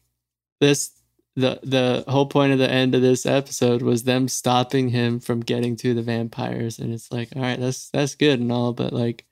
this 0.62 0.92
the 1.36 1.60
the 1.64 2.04
whole 2.08 2.28
point 2.28 2.54
of 2.54 2.60
the 2.60 2.70
end 2.70 2.94
of 2.94 3.02
this 3.02 3.26
episode 3.26 3.82
was 3.82 4.04
them 4.04 4.28
stopping 4.28 4.90
him 4.90 5.20
from 5.20 5.40
getting 5.40 5.76
to 5.78 5.94
the 5.96 6.04
vampires. 6.04 6.78
And 6.78 6.94
it's 6.94 7.12
like, 7.12 7.30
all 7.36 7.42
right, 7.42 7.60
that's 7.60 7.90
that's 7.90 8.14
good 8.16 8.40
and 8.40 8.52
all, 8.52 8.74
but 8.74 8.94
like 8.94 9.26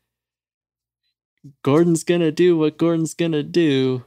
Gordon's 1.63 2.03
gonna 2.03 2.31
do 2.31 2.57
what 2.57 2.77
Gordon's 2.79 3.13
gonna 3.13 3.43
do 3.43 4.03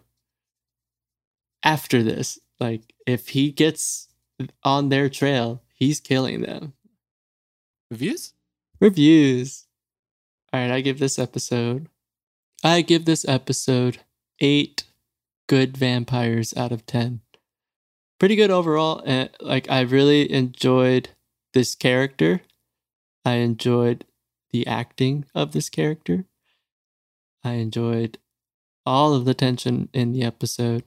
after 1.62 2.02
this. 2.02 2.38
Like 2.60 2.94
if 3.06 3.30
he 3.30 3.50
gets 3.50 4.08
on 4.62 4.90
their 4.90 5.08
trail, 5.08 5.62
he's 5.72 5.98
killing 5.98 6.42
them. 6.42 6.74
Reviews? 7.90 8.34
Reviews. 8.80 9.66
All 10.52 10.60
right, 10.60 10.70
I 10.70 10.80
give 10.80 10.98
this 10.98 11.18
episode. 11.18 11.88
I 12.62 12.82
give 12.82 13.04
this 13.04 13.26
episode 13.26 13.98
eight 14.40 14.84
good 15.48 15.76
vampires 15.76 16.54
out 16.56 16.72
of 16.72 16.86
ten. 16.86 17.20
Pretty 18.18 18.36
good 18.36 18.50
overall. 18.50 19.02
And 19.06 19.30
like, 19.40 19.70
I 19.70 19.80
really 19.80 20.30
enjoyed 20.30 21.08
this 21.54 21.74
character. 21.74 22.42
I 23.24 23.34
enjoyed 23.34 24.04
the 24.50 24.66
acting 24.66 25.24
of 25.34 25.52
this 25.52 25.68
character. 25.68 26.26
I 27.42 27.52
enjoyed 27.52 28.18
all 28.84 29.14
of 29.14 29.24
the 29.24 29.34
tension 29.34 29.88
in 29.92 30.12
the 30.12 30.22
episode. 30.22 30.84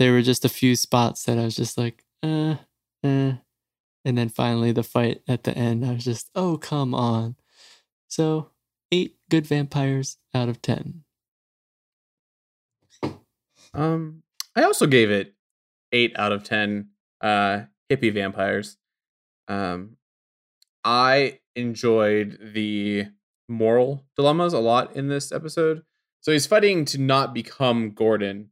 There 0.00 0.12
were 0.12 0.22
just 0.22 0.44
a 0.44 0.48
few 0.48 0.74
spots 0.74 1.22
that 1.24 1.38
I 1.38 1.44
was 1.44 1.54
just 1.54 1.78
like, 1.78 2.02
uh, 2.24 2.56
uh. 3.04 3.34
And 4.04 4.16
then 4.16 4.30
finally 4.30 4.72
the 4.72 4.82
fight 4.82 5.22
at 5.28 5.44
the 5.44 5.56
end, 5.56 5.84
I 5.84 5.92
was 5.92 6.04
just, 6.04 6.30
oh, 6.34 6.56
come 6.56 6.94
on. 6.94 7.36
So, 8.08 8.50
eight 8.90 9.16
good 9.30 9.46
vampires 9.46 10.16
out 10.34 10.48
of 10.48 10.60
10. 10.62 11.04
Um, 13.74 14.22
I 14.56 14.62
also 14.62 14.86
gave 14.86 15.10
it 15.10 15.34
eight 15.92 16.12
out 16.18 16.32
of 16.32 16.44
ten. 16.44 16.88
Uh, 17.20 17.62
hippie 17.90 18.12
vampires. 18.12 18.76
Um, 19.48 19.96
I 20.84 21.40
enjoyed 21.54 22.38
the 22.54 23.06
moral 23.48 24.06
dilemmas 24.16 24.52
a 24.52 24.58
lot 24.58 24.96
in 24.96 25.08
this 25.08 25.32
episode. 25.32 25.82
So 26.20 26.32
he's 26.32 26.46
fighting 26.46 26.84
to 26.86 26.98
not 26.98 27.34
become 27.34 27.90
Gordon, 27.90 28.50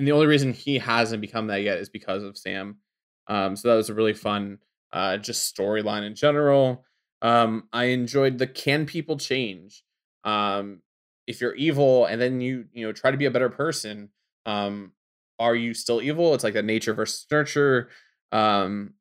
and 0.00 0.08
the 0.08 0.12
only 0.12 0.26
reason 0.26 0.54
he 0.54 0.78
hasn't 0.78 1.20
become 1.20 1.48
that 1.48 1.62
yet 1.62 1.76
is 1.76 1.90
because 1.90 2.22
of 2.22 2.38
Sam. 2.38 2.78
Um, 3.26 3.54
so 3.54 3.68
that 3.68 3.74
was 3.74 3.90
a 3.90 3.94
really 3.94 4.14
fun, 4.14 4.56
uh, 4.94 5.18
just 5.18 5.54
storyline 5.54 6.06
in 6.06 6.14
general. 6.14 6.86
Um, 7.20 7.68
I 7.70 7.84
enjoyed 7.84 8.38
the 8.38 8.46
can 8.46 8.86
people 8.86 9.18
change? 9.18 9.84
Um, 10.24 10.80
if 11.26 11.42
you're 11.42 11.54
evil 11.54 12.06
and 12.06 12.18
then 12.18 12.40
you 12.40 12.64
you 12.72 12.86
know 12.86 12.92
try 12.92 13.10
to 13.10 13.18
be 13.18 13.26
a 13.26 13.30
better 13.30 13.50
person, 13.50 14.08
um, 14.46 14.92
are 15.38 15.54
you 15.54 15.74
still 15.74 16.00
evil? 16.00 16.32
It's 16.32 16.44
like 16.44 16.54
that 16.54 16.64
nature 16.64 16.94
versus 16.94 17.26
nurture. 17.30 17.90
Um, 18.32 18.94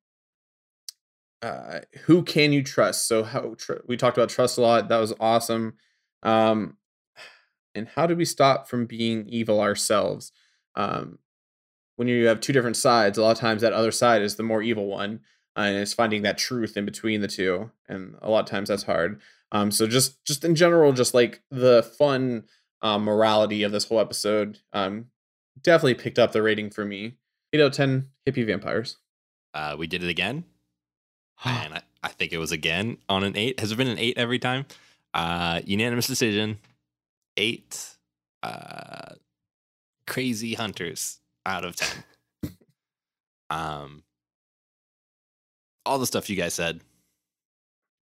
uh, 1.42 1.80
who 2.02 2.24
can 2.24 2.52
you 2.52 2.62
trust? 2.62 3.08
So 3.08 3.24
how 3.24 3.56
tr- 3.58 3.86
we 3.88 3.96
talked 3.96 4.18
about 4.18 4.28
trust 4.28 4.58
a 4.58 4.62
lot. 4.62 4.90
That 4.90 4.98
was 4.98 5.14
awesome. 5.18 5.76
Um, 6.24 6.76
and 7.74 7.88
how 7.88 8.06
do 8.06 8.18
we 8.18 8.26
stop 8.26 8.68
from 8.68 8.86
being 8.86 9.30
evil 9.30 9.62
ourselves? 9.62 10.34
Um, 10.80 11.20
when 11.98 12.08
you 12.08 12.28
have 12.28 12.40
two 12.40 12.54
different 12.54 12.78
sides, 12.78 13.18
a 13.18 13.22
lot 13.22 13.32
of 13.32 13.38
times 13.38 13.62
that 13.62 13.74
other 13.74 13.92
side 13.92 14.22
is 14.22 14.38
the 14.38 14.44
more 14.44 14.62
evil 14.62 14.88
one, 14.88 15.20
uh, 15.58 15.64
and 15.64 15.78
it's 15.78 15.94
finding 15.94 16.22
that 16.22 16.38
truth 16.38 16.78
in 16.78 16.86
between 16.86 17.20
the 17.20 17.28
two. 17.28 17.72
And 17.90 18.16
a 18.22 18.30
lot 18.30 18.40
of 18.40 18.46
times 18.46 18.70
that's 18.70 18.84
hard. 18.84 19.20
Um, 19.52 19.70
so 19.72 19.86
just 19.86 20.24
just 20.24 20.46
in 20.46 20.56
general, 20.56 20.94
just 20.94 21.14
like 21.14 21.42
the 21.52 21.84
fun 21.84 22.46
um, 22.82 23.04
morality 23.04 23.64
of 23.64 23.74
this 23.74 23.84
whole 23.86 24.00
episode, 24.00 24.60
um, 24.72 25.08
definitely 25.62 25.96
picked 25.96 26.18
up 26.18 26.32
the 26.32 26.42
rating 26.42 26.70
for 26.70 26.86
me. 26.86 27.16
Eight 27.52 27.60
out 27.60 27.68
of 27.68 27.74
ten 27.74 28.08
hippie 28.26 28.46
vampires. 28.46 28.96
Uh, 29.54 29.76
we 29.78 29.86
did 29.86 30.02
it 30.02 30.10
again, 30.10 30.46
and 31.44 31.74
I, 31.74 31.82
I 32.02 32.08
think 32.08 32.32
it 32.32 32.38
was 32.38 32.54
again 32.54 32.98
on 33.10 33.26
an 33.26 33.36
eight. 33.36 33.60
Has 33.60 33.74
it 33.74 33.78
been 33.78 33.90
an 33.90 34.00
eight 34.00 34.18
every 34.18 34.40
time? 34.40 34.66
Uh, 35.14 35.60
unanimous 35.66 36.08
decision. 36.08 36.60
Eight. 37.36 37.98
Uh, 38.42 39.16
crazy 40.10 40.56
hunters 40.56 41.20
out 41.46 41.64
of 41.64 41.76
ten. 41.76 42.04
um, 43.50 44.04
all 45.86 46.00
the 46.00 46.06
stuff 46.06 46.30
you 46.30 46.36
guys 46.36 46.54
said. 46.54 46.82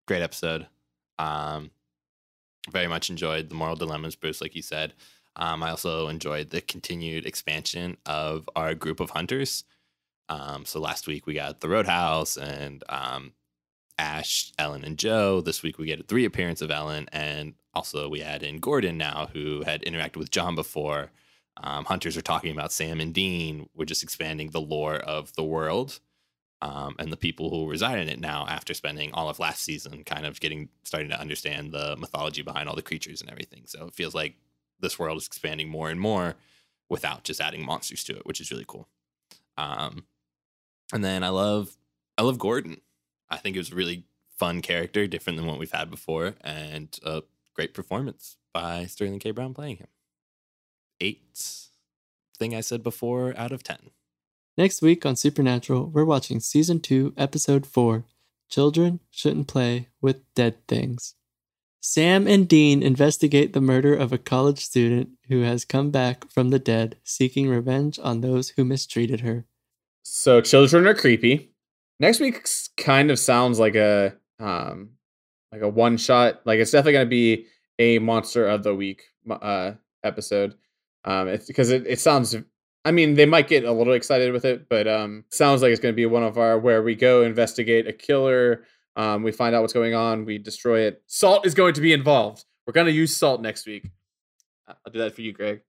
Great 0.08 0.24
episode. 0.24 0.66
Um, 1.20 1.70
very 2.72 2.88
much 2.88 3.10
enjoyed 3.10 3.50
the 3.50 3.56
moral 3.56 3.76
dilemmas, 3.76 4.16
Bruce, 4.16 4.42
like 4.42 4.56
you 4.56 4.62
said. 4.62 4.94
Um, 5.36 5.62
I 5.62 5.70
also 5.70 6.08
enjoyed 6.08 6.50
the 6.50 6.62
continued 6.62 7.26
expansion 7.26 7.98
of 8.06 8.50
our 8.56 8.74
group 8.74 9.00
of 9.00 9.12
hunters. 9.12 9.64
Um, 10.30 10.66
so 10.66 10.80
last 10.80 11.08
week 11.08 11.28
we 11.28 11.34
got 11.36 11.60
the 11.60 11.70
Roadhouse 11.70 12.38
and 12.38 12.84
um, 12.90 13.34
Ash, 14.00 14.52
Ellen, 14.58 14.84
and 14.84 14.98
Jo. 14.98 15.42
This 15.42 15.62
week 15.62 15.78
we 15.78 15.86
get 15.86 16.00
a 16.00 16.04
three 16.04 16.26
appearance 16.26 16.62
of 16.62 16.72
Ellen, 16.72 17.08
and 17.12 17.54
also 17.74 18.10
we 18.10 18.22
add 18.22 18.44
in 18.44 18.60
Gordon 18.60 18.98
now, 18.98 19.30
who 19.34 19.64
had 19.64 19.84
interacted 19.84 20.18
with 20.18 20.32
John 20.32 20.56
before. 20.56 21.12
Um, 21.64 21.86
hunters 21.86 22.18
are 22.18 22.22
talking 22.22 22.52
about 22.52 22.72
Sam 22.72 23.00
and 23.00 23.14
Dean. 23.14 23.68
We're 23.76 23.86
just 23.86 24.04
expanding 24.04 24.52
the 24.52 24.62
lore 24.62 24.98
of 24.98 25.34
the 25.34 25.44
world 25.44 26.00
um, 26.62 26.96
and 27.00 27.12
the 27.12 27.18
people 27.18 27.50
who 27.50 27.70
reside 27.70 28.00
in 28.00 28.10
it 28.10 28.20
now 28.20 28.46
after 28.48 28.74
spending 28.74 29.12
all 29.14 29.30
of 29.30 29.40
last 29.40 29.64
season 29.64 30.04
kind 30.04 30.26
of 30.26 30.40
getting 30.40 30.70
starting 30.84 31.10
to 31.10 31.20
understand 31.20 31.72
the 31.72 31.96
mythology 31.98 32.42
behind 32.42 32.68
all 32.68 32.76
the 32.76 32.82
creatures 32.82 33.22
and 33.22 33.30
everything. 33.30 33.64
So 33.66 33.86
it 33.88 33.94
feels 33.94 34.16
like 34.16 34.36
this 34.80 34.98
world 35.00 35.18
is 35.18 35.28
expanding 35.28 35.70
more 35.70 35.90
and 35.90 36.00
more 36.00 36.36
without 36.90 37.24
just 37.24 37.42
adding 37.42 37.66
monsters 37.66 38.04
to 38.06 38.16
it, 38.16 38.26
which 38.26 38.42
is 38.42 38.52
really 38.52 38.66
cool. 38.68 38.88
Um, 39.58 40.06
and 40.94 41.04
then 41.04 41.24
I 41.24 41.30
love 41.30 41.76
I 42.18 42.24
love 42.24 42.40
Gordon. 42.40 42.82
I 43.30 43.38
think 43.38 43.56
it 43.56 43.60
was 43.60 43.72
a 43.72 43.76
really 43.76 44.06
fun 44.38 44.62
character, 44.62 45.08
different 45.08 45.38
than 45.38 45.48
what 45.48 45.60
we've 45.60 45.72
had 45.72 45.90
before, 45.90 46.36
and 46.42 46.98
a 47.04 47.24
great 47.56 47.74
performance 47.74 48.38
by 48.54 48.86
Sterling 48.86 49.20
K. 49.20 49.32
Brown 49.32 49.54
playing 49.54 49.78
him. 49.78 49.88
Eight 51.00 51.22
thing 52.40 52.56
I 52.56 52.62
said 52.62 52.84
before 52.84 53.34
out 53.38 53.52
of 53.52 53.64
ten. 53.64 53.92
Next 54.58 54.82
week 54.82 55.06
on 55.06 55.16
Supernatural, 55.16 55.88
we're 55.88 56.04
watching 56.04 56.40
Season 56.40 56.80
2, 56.80 57.14
Episode 57.16 57.68
4 57.68 58.06
Children 58.50 59.02
Shouldn't 59.12 59.48
Play 59.48 59.90
with 60.02 60.24
Dead 60.34 60.56
Things. 60.68 61.14
Sam 61.80 62.28
and 62.28 62.48
Dean 62.48 62.82
investigate 62.82 63.54
the 63.54 63.62
murder 63.62 63.94
of 63.94 64.12
a 64.12 64.18
college 64.18 64.66
student 64.66 65.10
who 65.28 65.42
has 65.42 65.64
come 65.64 65.92
back 65.92 66.30
from 66.32 66.50
the 66.50 66.58
dead, 66.58 66.98
seeking 67.04 67.48
revenge 67.48 68.00
on 68.02 68.22
those 68.22 68.50
who 68.50 68.66
mistreated 68.66 69.22
her. 69.22 69.46
So 70.02 70.42
children 70.42 70.88
are 70.88 70.96
creepy. 70.96 71.52
Next 72.00 72.20
week 72.20 72.48
kind 72.78 73.12
of 73.12 73.20
sounds 73.20 73.60
like 73.60 73.76
a 73.76 74.16
um 74.40 74.92
like 75.52 75.62
a 75.62 75.70
one 75.70 75.98
shot. 75.98 76.42
Like 76.46 76.60
it's 76.60 76.72
definitely 76.72 76.94
gonna 76.94 77.06
be 77.06 77.46
a 77.78 78.00
monster 78.00 78.48
of 78.48 78.64
the 78.64 78.74
week 78.74 79.04
uh 79.30 79.74
episode. 80.04 80.56
Um 81.08 81.28
it's 81.28 81.48
because 81.48 81.72
it, 81.72 81.88
it 81.88 82.00
sounds 82.00 82.36
I 82.86 82.92
mean 82.92 83.16
they 83.16 83.26
might 83.26 83.48
get 83.48 83.64
a 83.64 83.72
little 83.72 83.94
excited 83.94 84.32
with 84.34 84.46
it, 84.46 84.70
but 84.70 84.88
um 84.88 85.24
sounds 85.32 85.64
like 85.64 85.72
it's 85.72 85.80
gonna 85.82 85.94
be 85.94 86.06
one 86.06 86.24
of 86.24 86.38
our 86.38 86.60
where 86.60 86.84
we 86.84 86.94
go 86.94 87.24
investigate 87.24 87.88
a 87.88 87.94
killer. 87.94 88.64
Um 88.96 89.24
we 89.24 89.32
find 89.32 89.56
out 89.56 89.62
what's 89.62 89.74
going 89.74 89.96
on, 89.96 90.26
we 90.26 90.38
destroy 90.38 90.82
it. 90.82 91.02
Salt 91.08 91.46
is 91.48 91.56
going 91.56 91.74
to 91.74 91.82
be 91.82 91.94
involved. 91.94 92.46
We're 92.68 92.74
gonna 92.74 92.92
use 92.92 93.16
salt 93.18 93.42
next 93.42 93.66
week. 93.66 93.90
I'll 94.68 94.92
do 94.92 95.00
that 95.00 95.16
for 95.16 95.22
you, 95.22 95.32
Greg. 95.32 95.62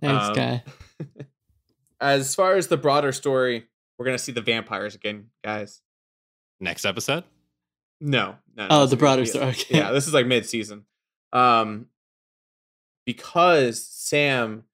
Thanks, 0.00 0.26
Um, 0.28 0.34
guy. 0.34 0.62
As 2.00 2.34
far 2.34 2.54
as 2.56 2.66
the 2.66 2.76
broader 2.76 3.12
story, 3.12 3.66
we're 3.98 4.04
gonna 4.06 4.18
see 4.18 4.32
the 4.32 4.40
vampires 4.42 4.94
again, 4.94 5.30
guys. 5.44 5.80
Next 6.60 6.84
episode. 6.84 7.24
No, 8.00 8.36
no. 8.56 8.66
no 8.66 8.68
Oh, 8.70 8.86
the 8.86 8.96
broader 8.96 9.22
yeah, 9.22 9.28
story. 9.30 9.46
Okay. 9.50 9.78
Yeah, 9.78 9.92
this 9.92 10.06
is 10.08 10.12
like 10.14 10.26
mid-season. 10.26 10.84
Um, 11.32 11.86
because 13.06 13.84
Sam 13.84 14.64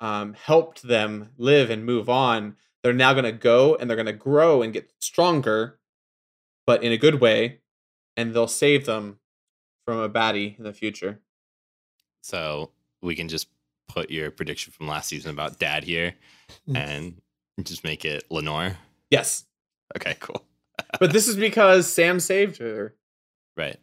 um 0.00 0.34
helped 0.34 0.82
them 0.82 1.30
live 1.38 1.70
and 1.70 1.84
move 1.84 2.08
on, 2.08 2.56
they're 2.82 2.92
now 2.92 3.14
gonna 3.14 3.32
go 3.32 3.74
and 3.76 3.88
they're 3.88 3.96
gonna 3.96 4.12
grow 4.12 4.62
and 4.62 4.72
get 4.72 4.90
stronger, 5.00 5.78
but 6.66 6.82
in 6.82 6.92
a 6.92 6.98
good 6.98 7.20
way, 7.20 7.60
and 8.16 8.34
they'll 8.34 8.48
save 8.48 8.86
them 8.86 9.18
from 9.84 9.98
a 9.98 10.08
baddie 10.08 10.58
in 10.58 10.64
the 10.64 10.72
future. 10.72 11.20
So 12.22 12.70
we 13.02 13.14
can 13.14 13.28
just 13.28 13.48
put 13.88 14.10
your 14.10 14.30
prediction 14.30 14.72
from 14.72 14.88
last 14.88 15.08
season 15.08 15.30
about 15.30 15.58
dad 15.58 15.84
here 15.84 16.14
and 16.74 17.20
just 17.62 17.84
make 17.84 18.04
it 18.04 18.24
Lenore. 18.30 18.76
Yes, 19.10 19.44
Okay, 19.94 20.16
cool. 20.20 20.42
but 21.00 21.12
this 21.12 21.28
is 21.28 21.36
because 21.36 21.90
Sam 21.90 22.18
saved 22.20 22.58
her. 22.58 22.94
Right. 23.56 23.78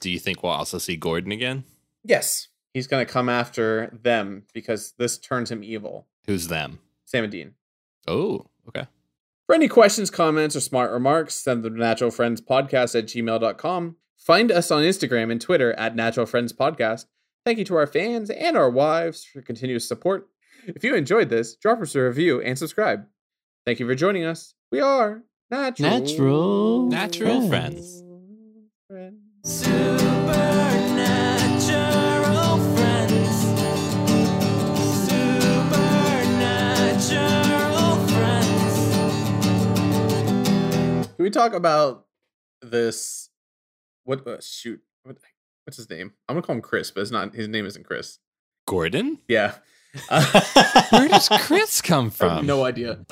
Do 0.00 0.10
you 0.10 0.18
think 0.18 0.42
we'll 0.42 0.52
also 0.52 0.78
see 0.78 0.96
Gordon 0.96 1.32
again? 1.32 1.64
Yes, 2.02 2.48
he's 2.74 2.86
gonna 2.86 3.06
come 3.06 3.30
after 3.30 3.98
them 4.02 4.42
because 4.52 4.92
this 4.98 5.16
turns 5.16 5.50
him 5.50 5.64
evil. 5.64 6.06
Who's 6.26 6.48
them? 6.48 6.80
Sam 7.06 7.24
and 7.24 7.32
Dean. 7.32 7.54
Oh, 8.06 8.44
okay. 8.68 8.86
For 9.46 9.54
any 9.54 9.68
questions, 9.68 10.10
comments, 10.10 10.56
or 10.56 10.60
smart 10.60 10.90
remarks, 10.90 11.34
send 11.34 11.62
them 11.62 11.76
to 11.76 11.82
naturalfriendspodcast 11.82 12.98
at 12.98 13.06
gmail.com. 13.06 13.96
Find 14.16 14.50
us 14.50 14.70
on 14.70 14.82
Instagram 14.82 15.30
and 15.30 15.40
Twitter 15.40 15.72
at 15.74 15.94
Natural 15.94 16.26
Friends 16.26 16.52
Podcast. 16.52 17.06
Thank 17.44 17.58
you 17.58 17.64
to 17.66 17.76
our 17.76 17.86
fans 17.86 18.30
and 18.30 18.56
our 18.56 18.70
wives 18.70 19.24
for 19.24 19.42
continuous 19.42 19.86
support. 19.86 20.28
If 20.66 20.82
you 20.82 20.94
enjoyed 20.94 21.28
this, 21.28 21.56
drop 21.56 21.82
us 21.82 21.94
a 21.94 22.02
review 22.02 22.40
and 22.40 22.58
subscribe. 22.58 23.04
Thank 23.66 23.80
you 23.80 23.86
for 23.86 23.94
joining 23.94 24.24
us. 24.24 24.54
We 24.72 24.80
are 24.80 25.24
Natural 25.50 26.00
Natural 26.00 26.88
Natural 26.88 27.48
Friends. 27.48 28.02
Friends. 28.88 29.66
Friends. 29.66 30.23
Can 41.24 41.30
we 41.30 41.32
talk 41.40 41.54
about 41.54 42.04
this? 42.60 43.30
What? 44.04 44.26
Uh, 44.26 44.42
shoot. 44.42 44.82
What, 45.04 45.16
what's 45.64 45.78
his 45.78 45.88
name? 45.88 46.12
I'm 46.28 46.34
gonna 46.34 46.42
call 46.46 46.56
him 46.56 46.60
Chris, 46.60 46.90
but 46.90 47.00
it's 47.00 47.10
not. 47.10 47.34
His 47.34 47.48
name 47.48 47.64
isn't 47.64 47.84
Chris. 47.84 48.18
Gordon? 48.66 49.20
Yeah. 49.26 49.54
Where 50.90 51.08
does 51.08 51.28
Chris 51.40 51.80
come 51.80 52.12
I 52.20 52.24
have 52.26 52.36
from? 52.40 52.46
no 52.46 52.62
idea. 52.66 53.06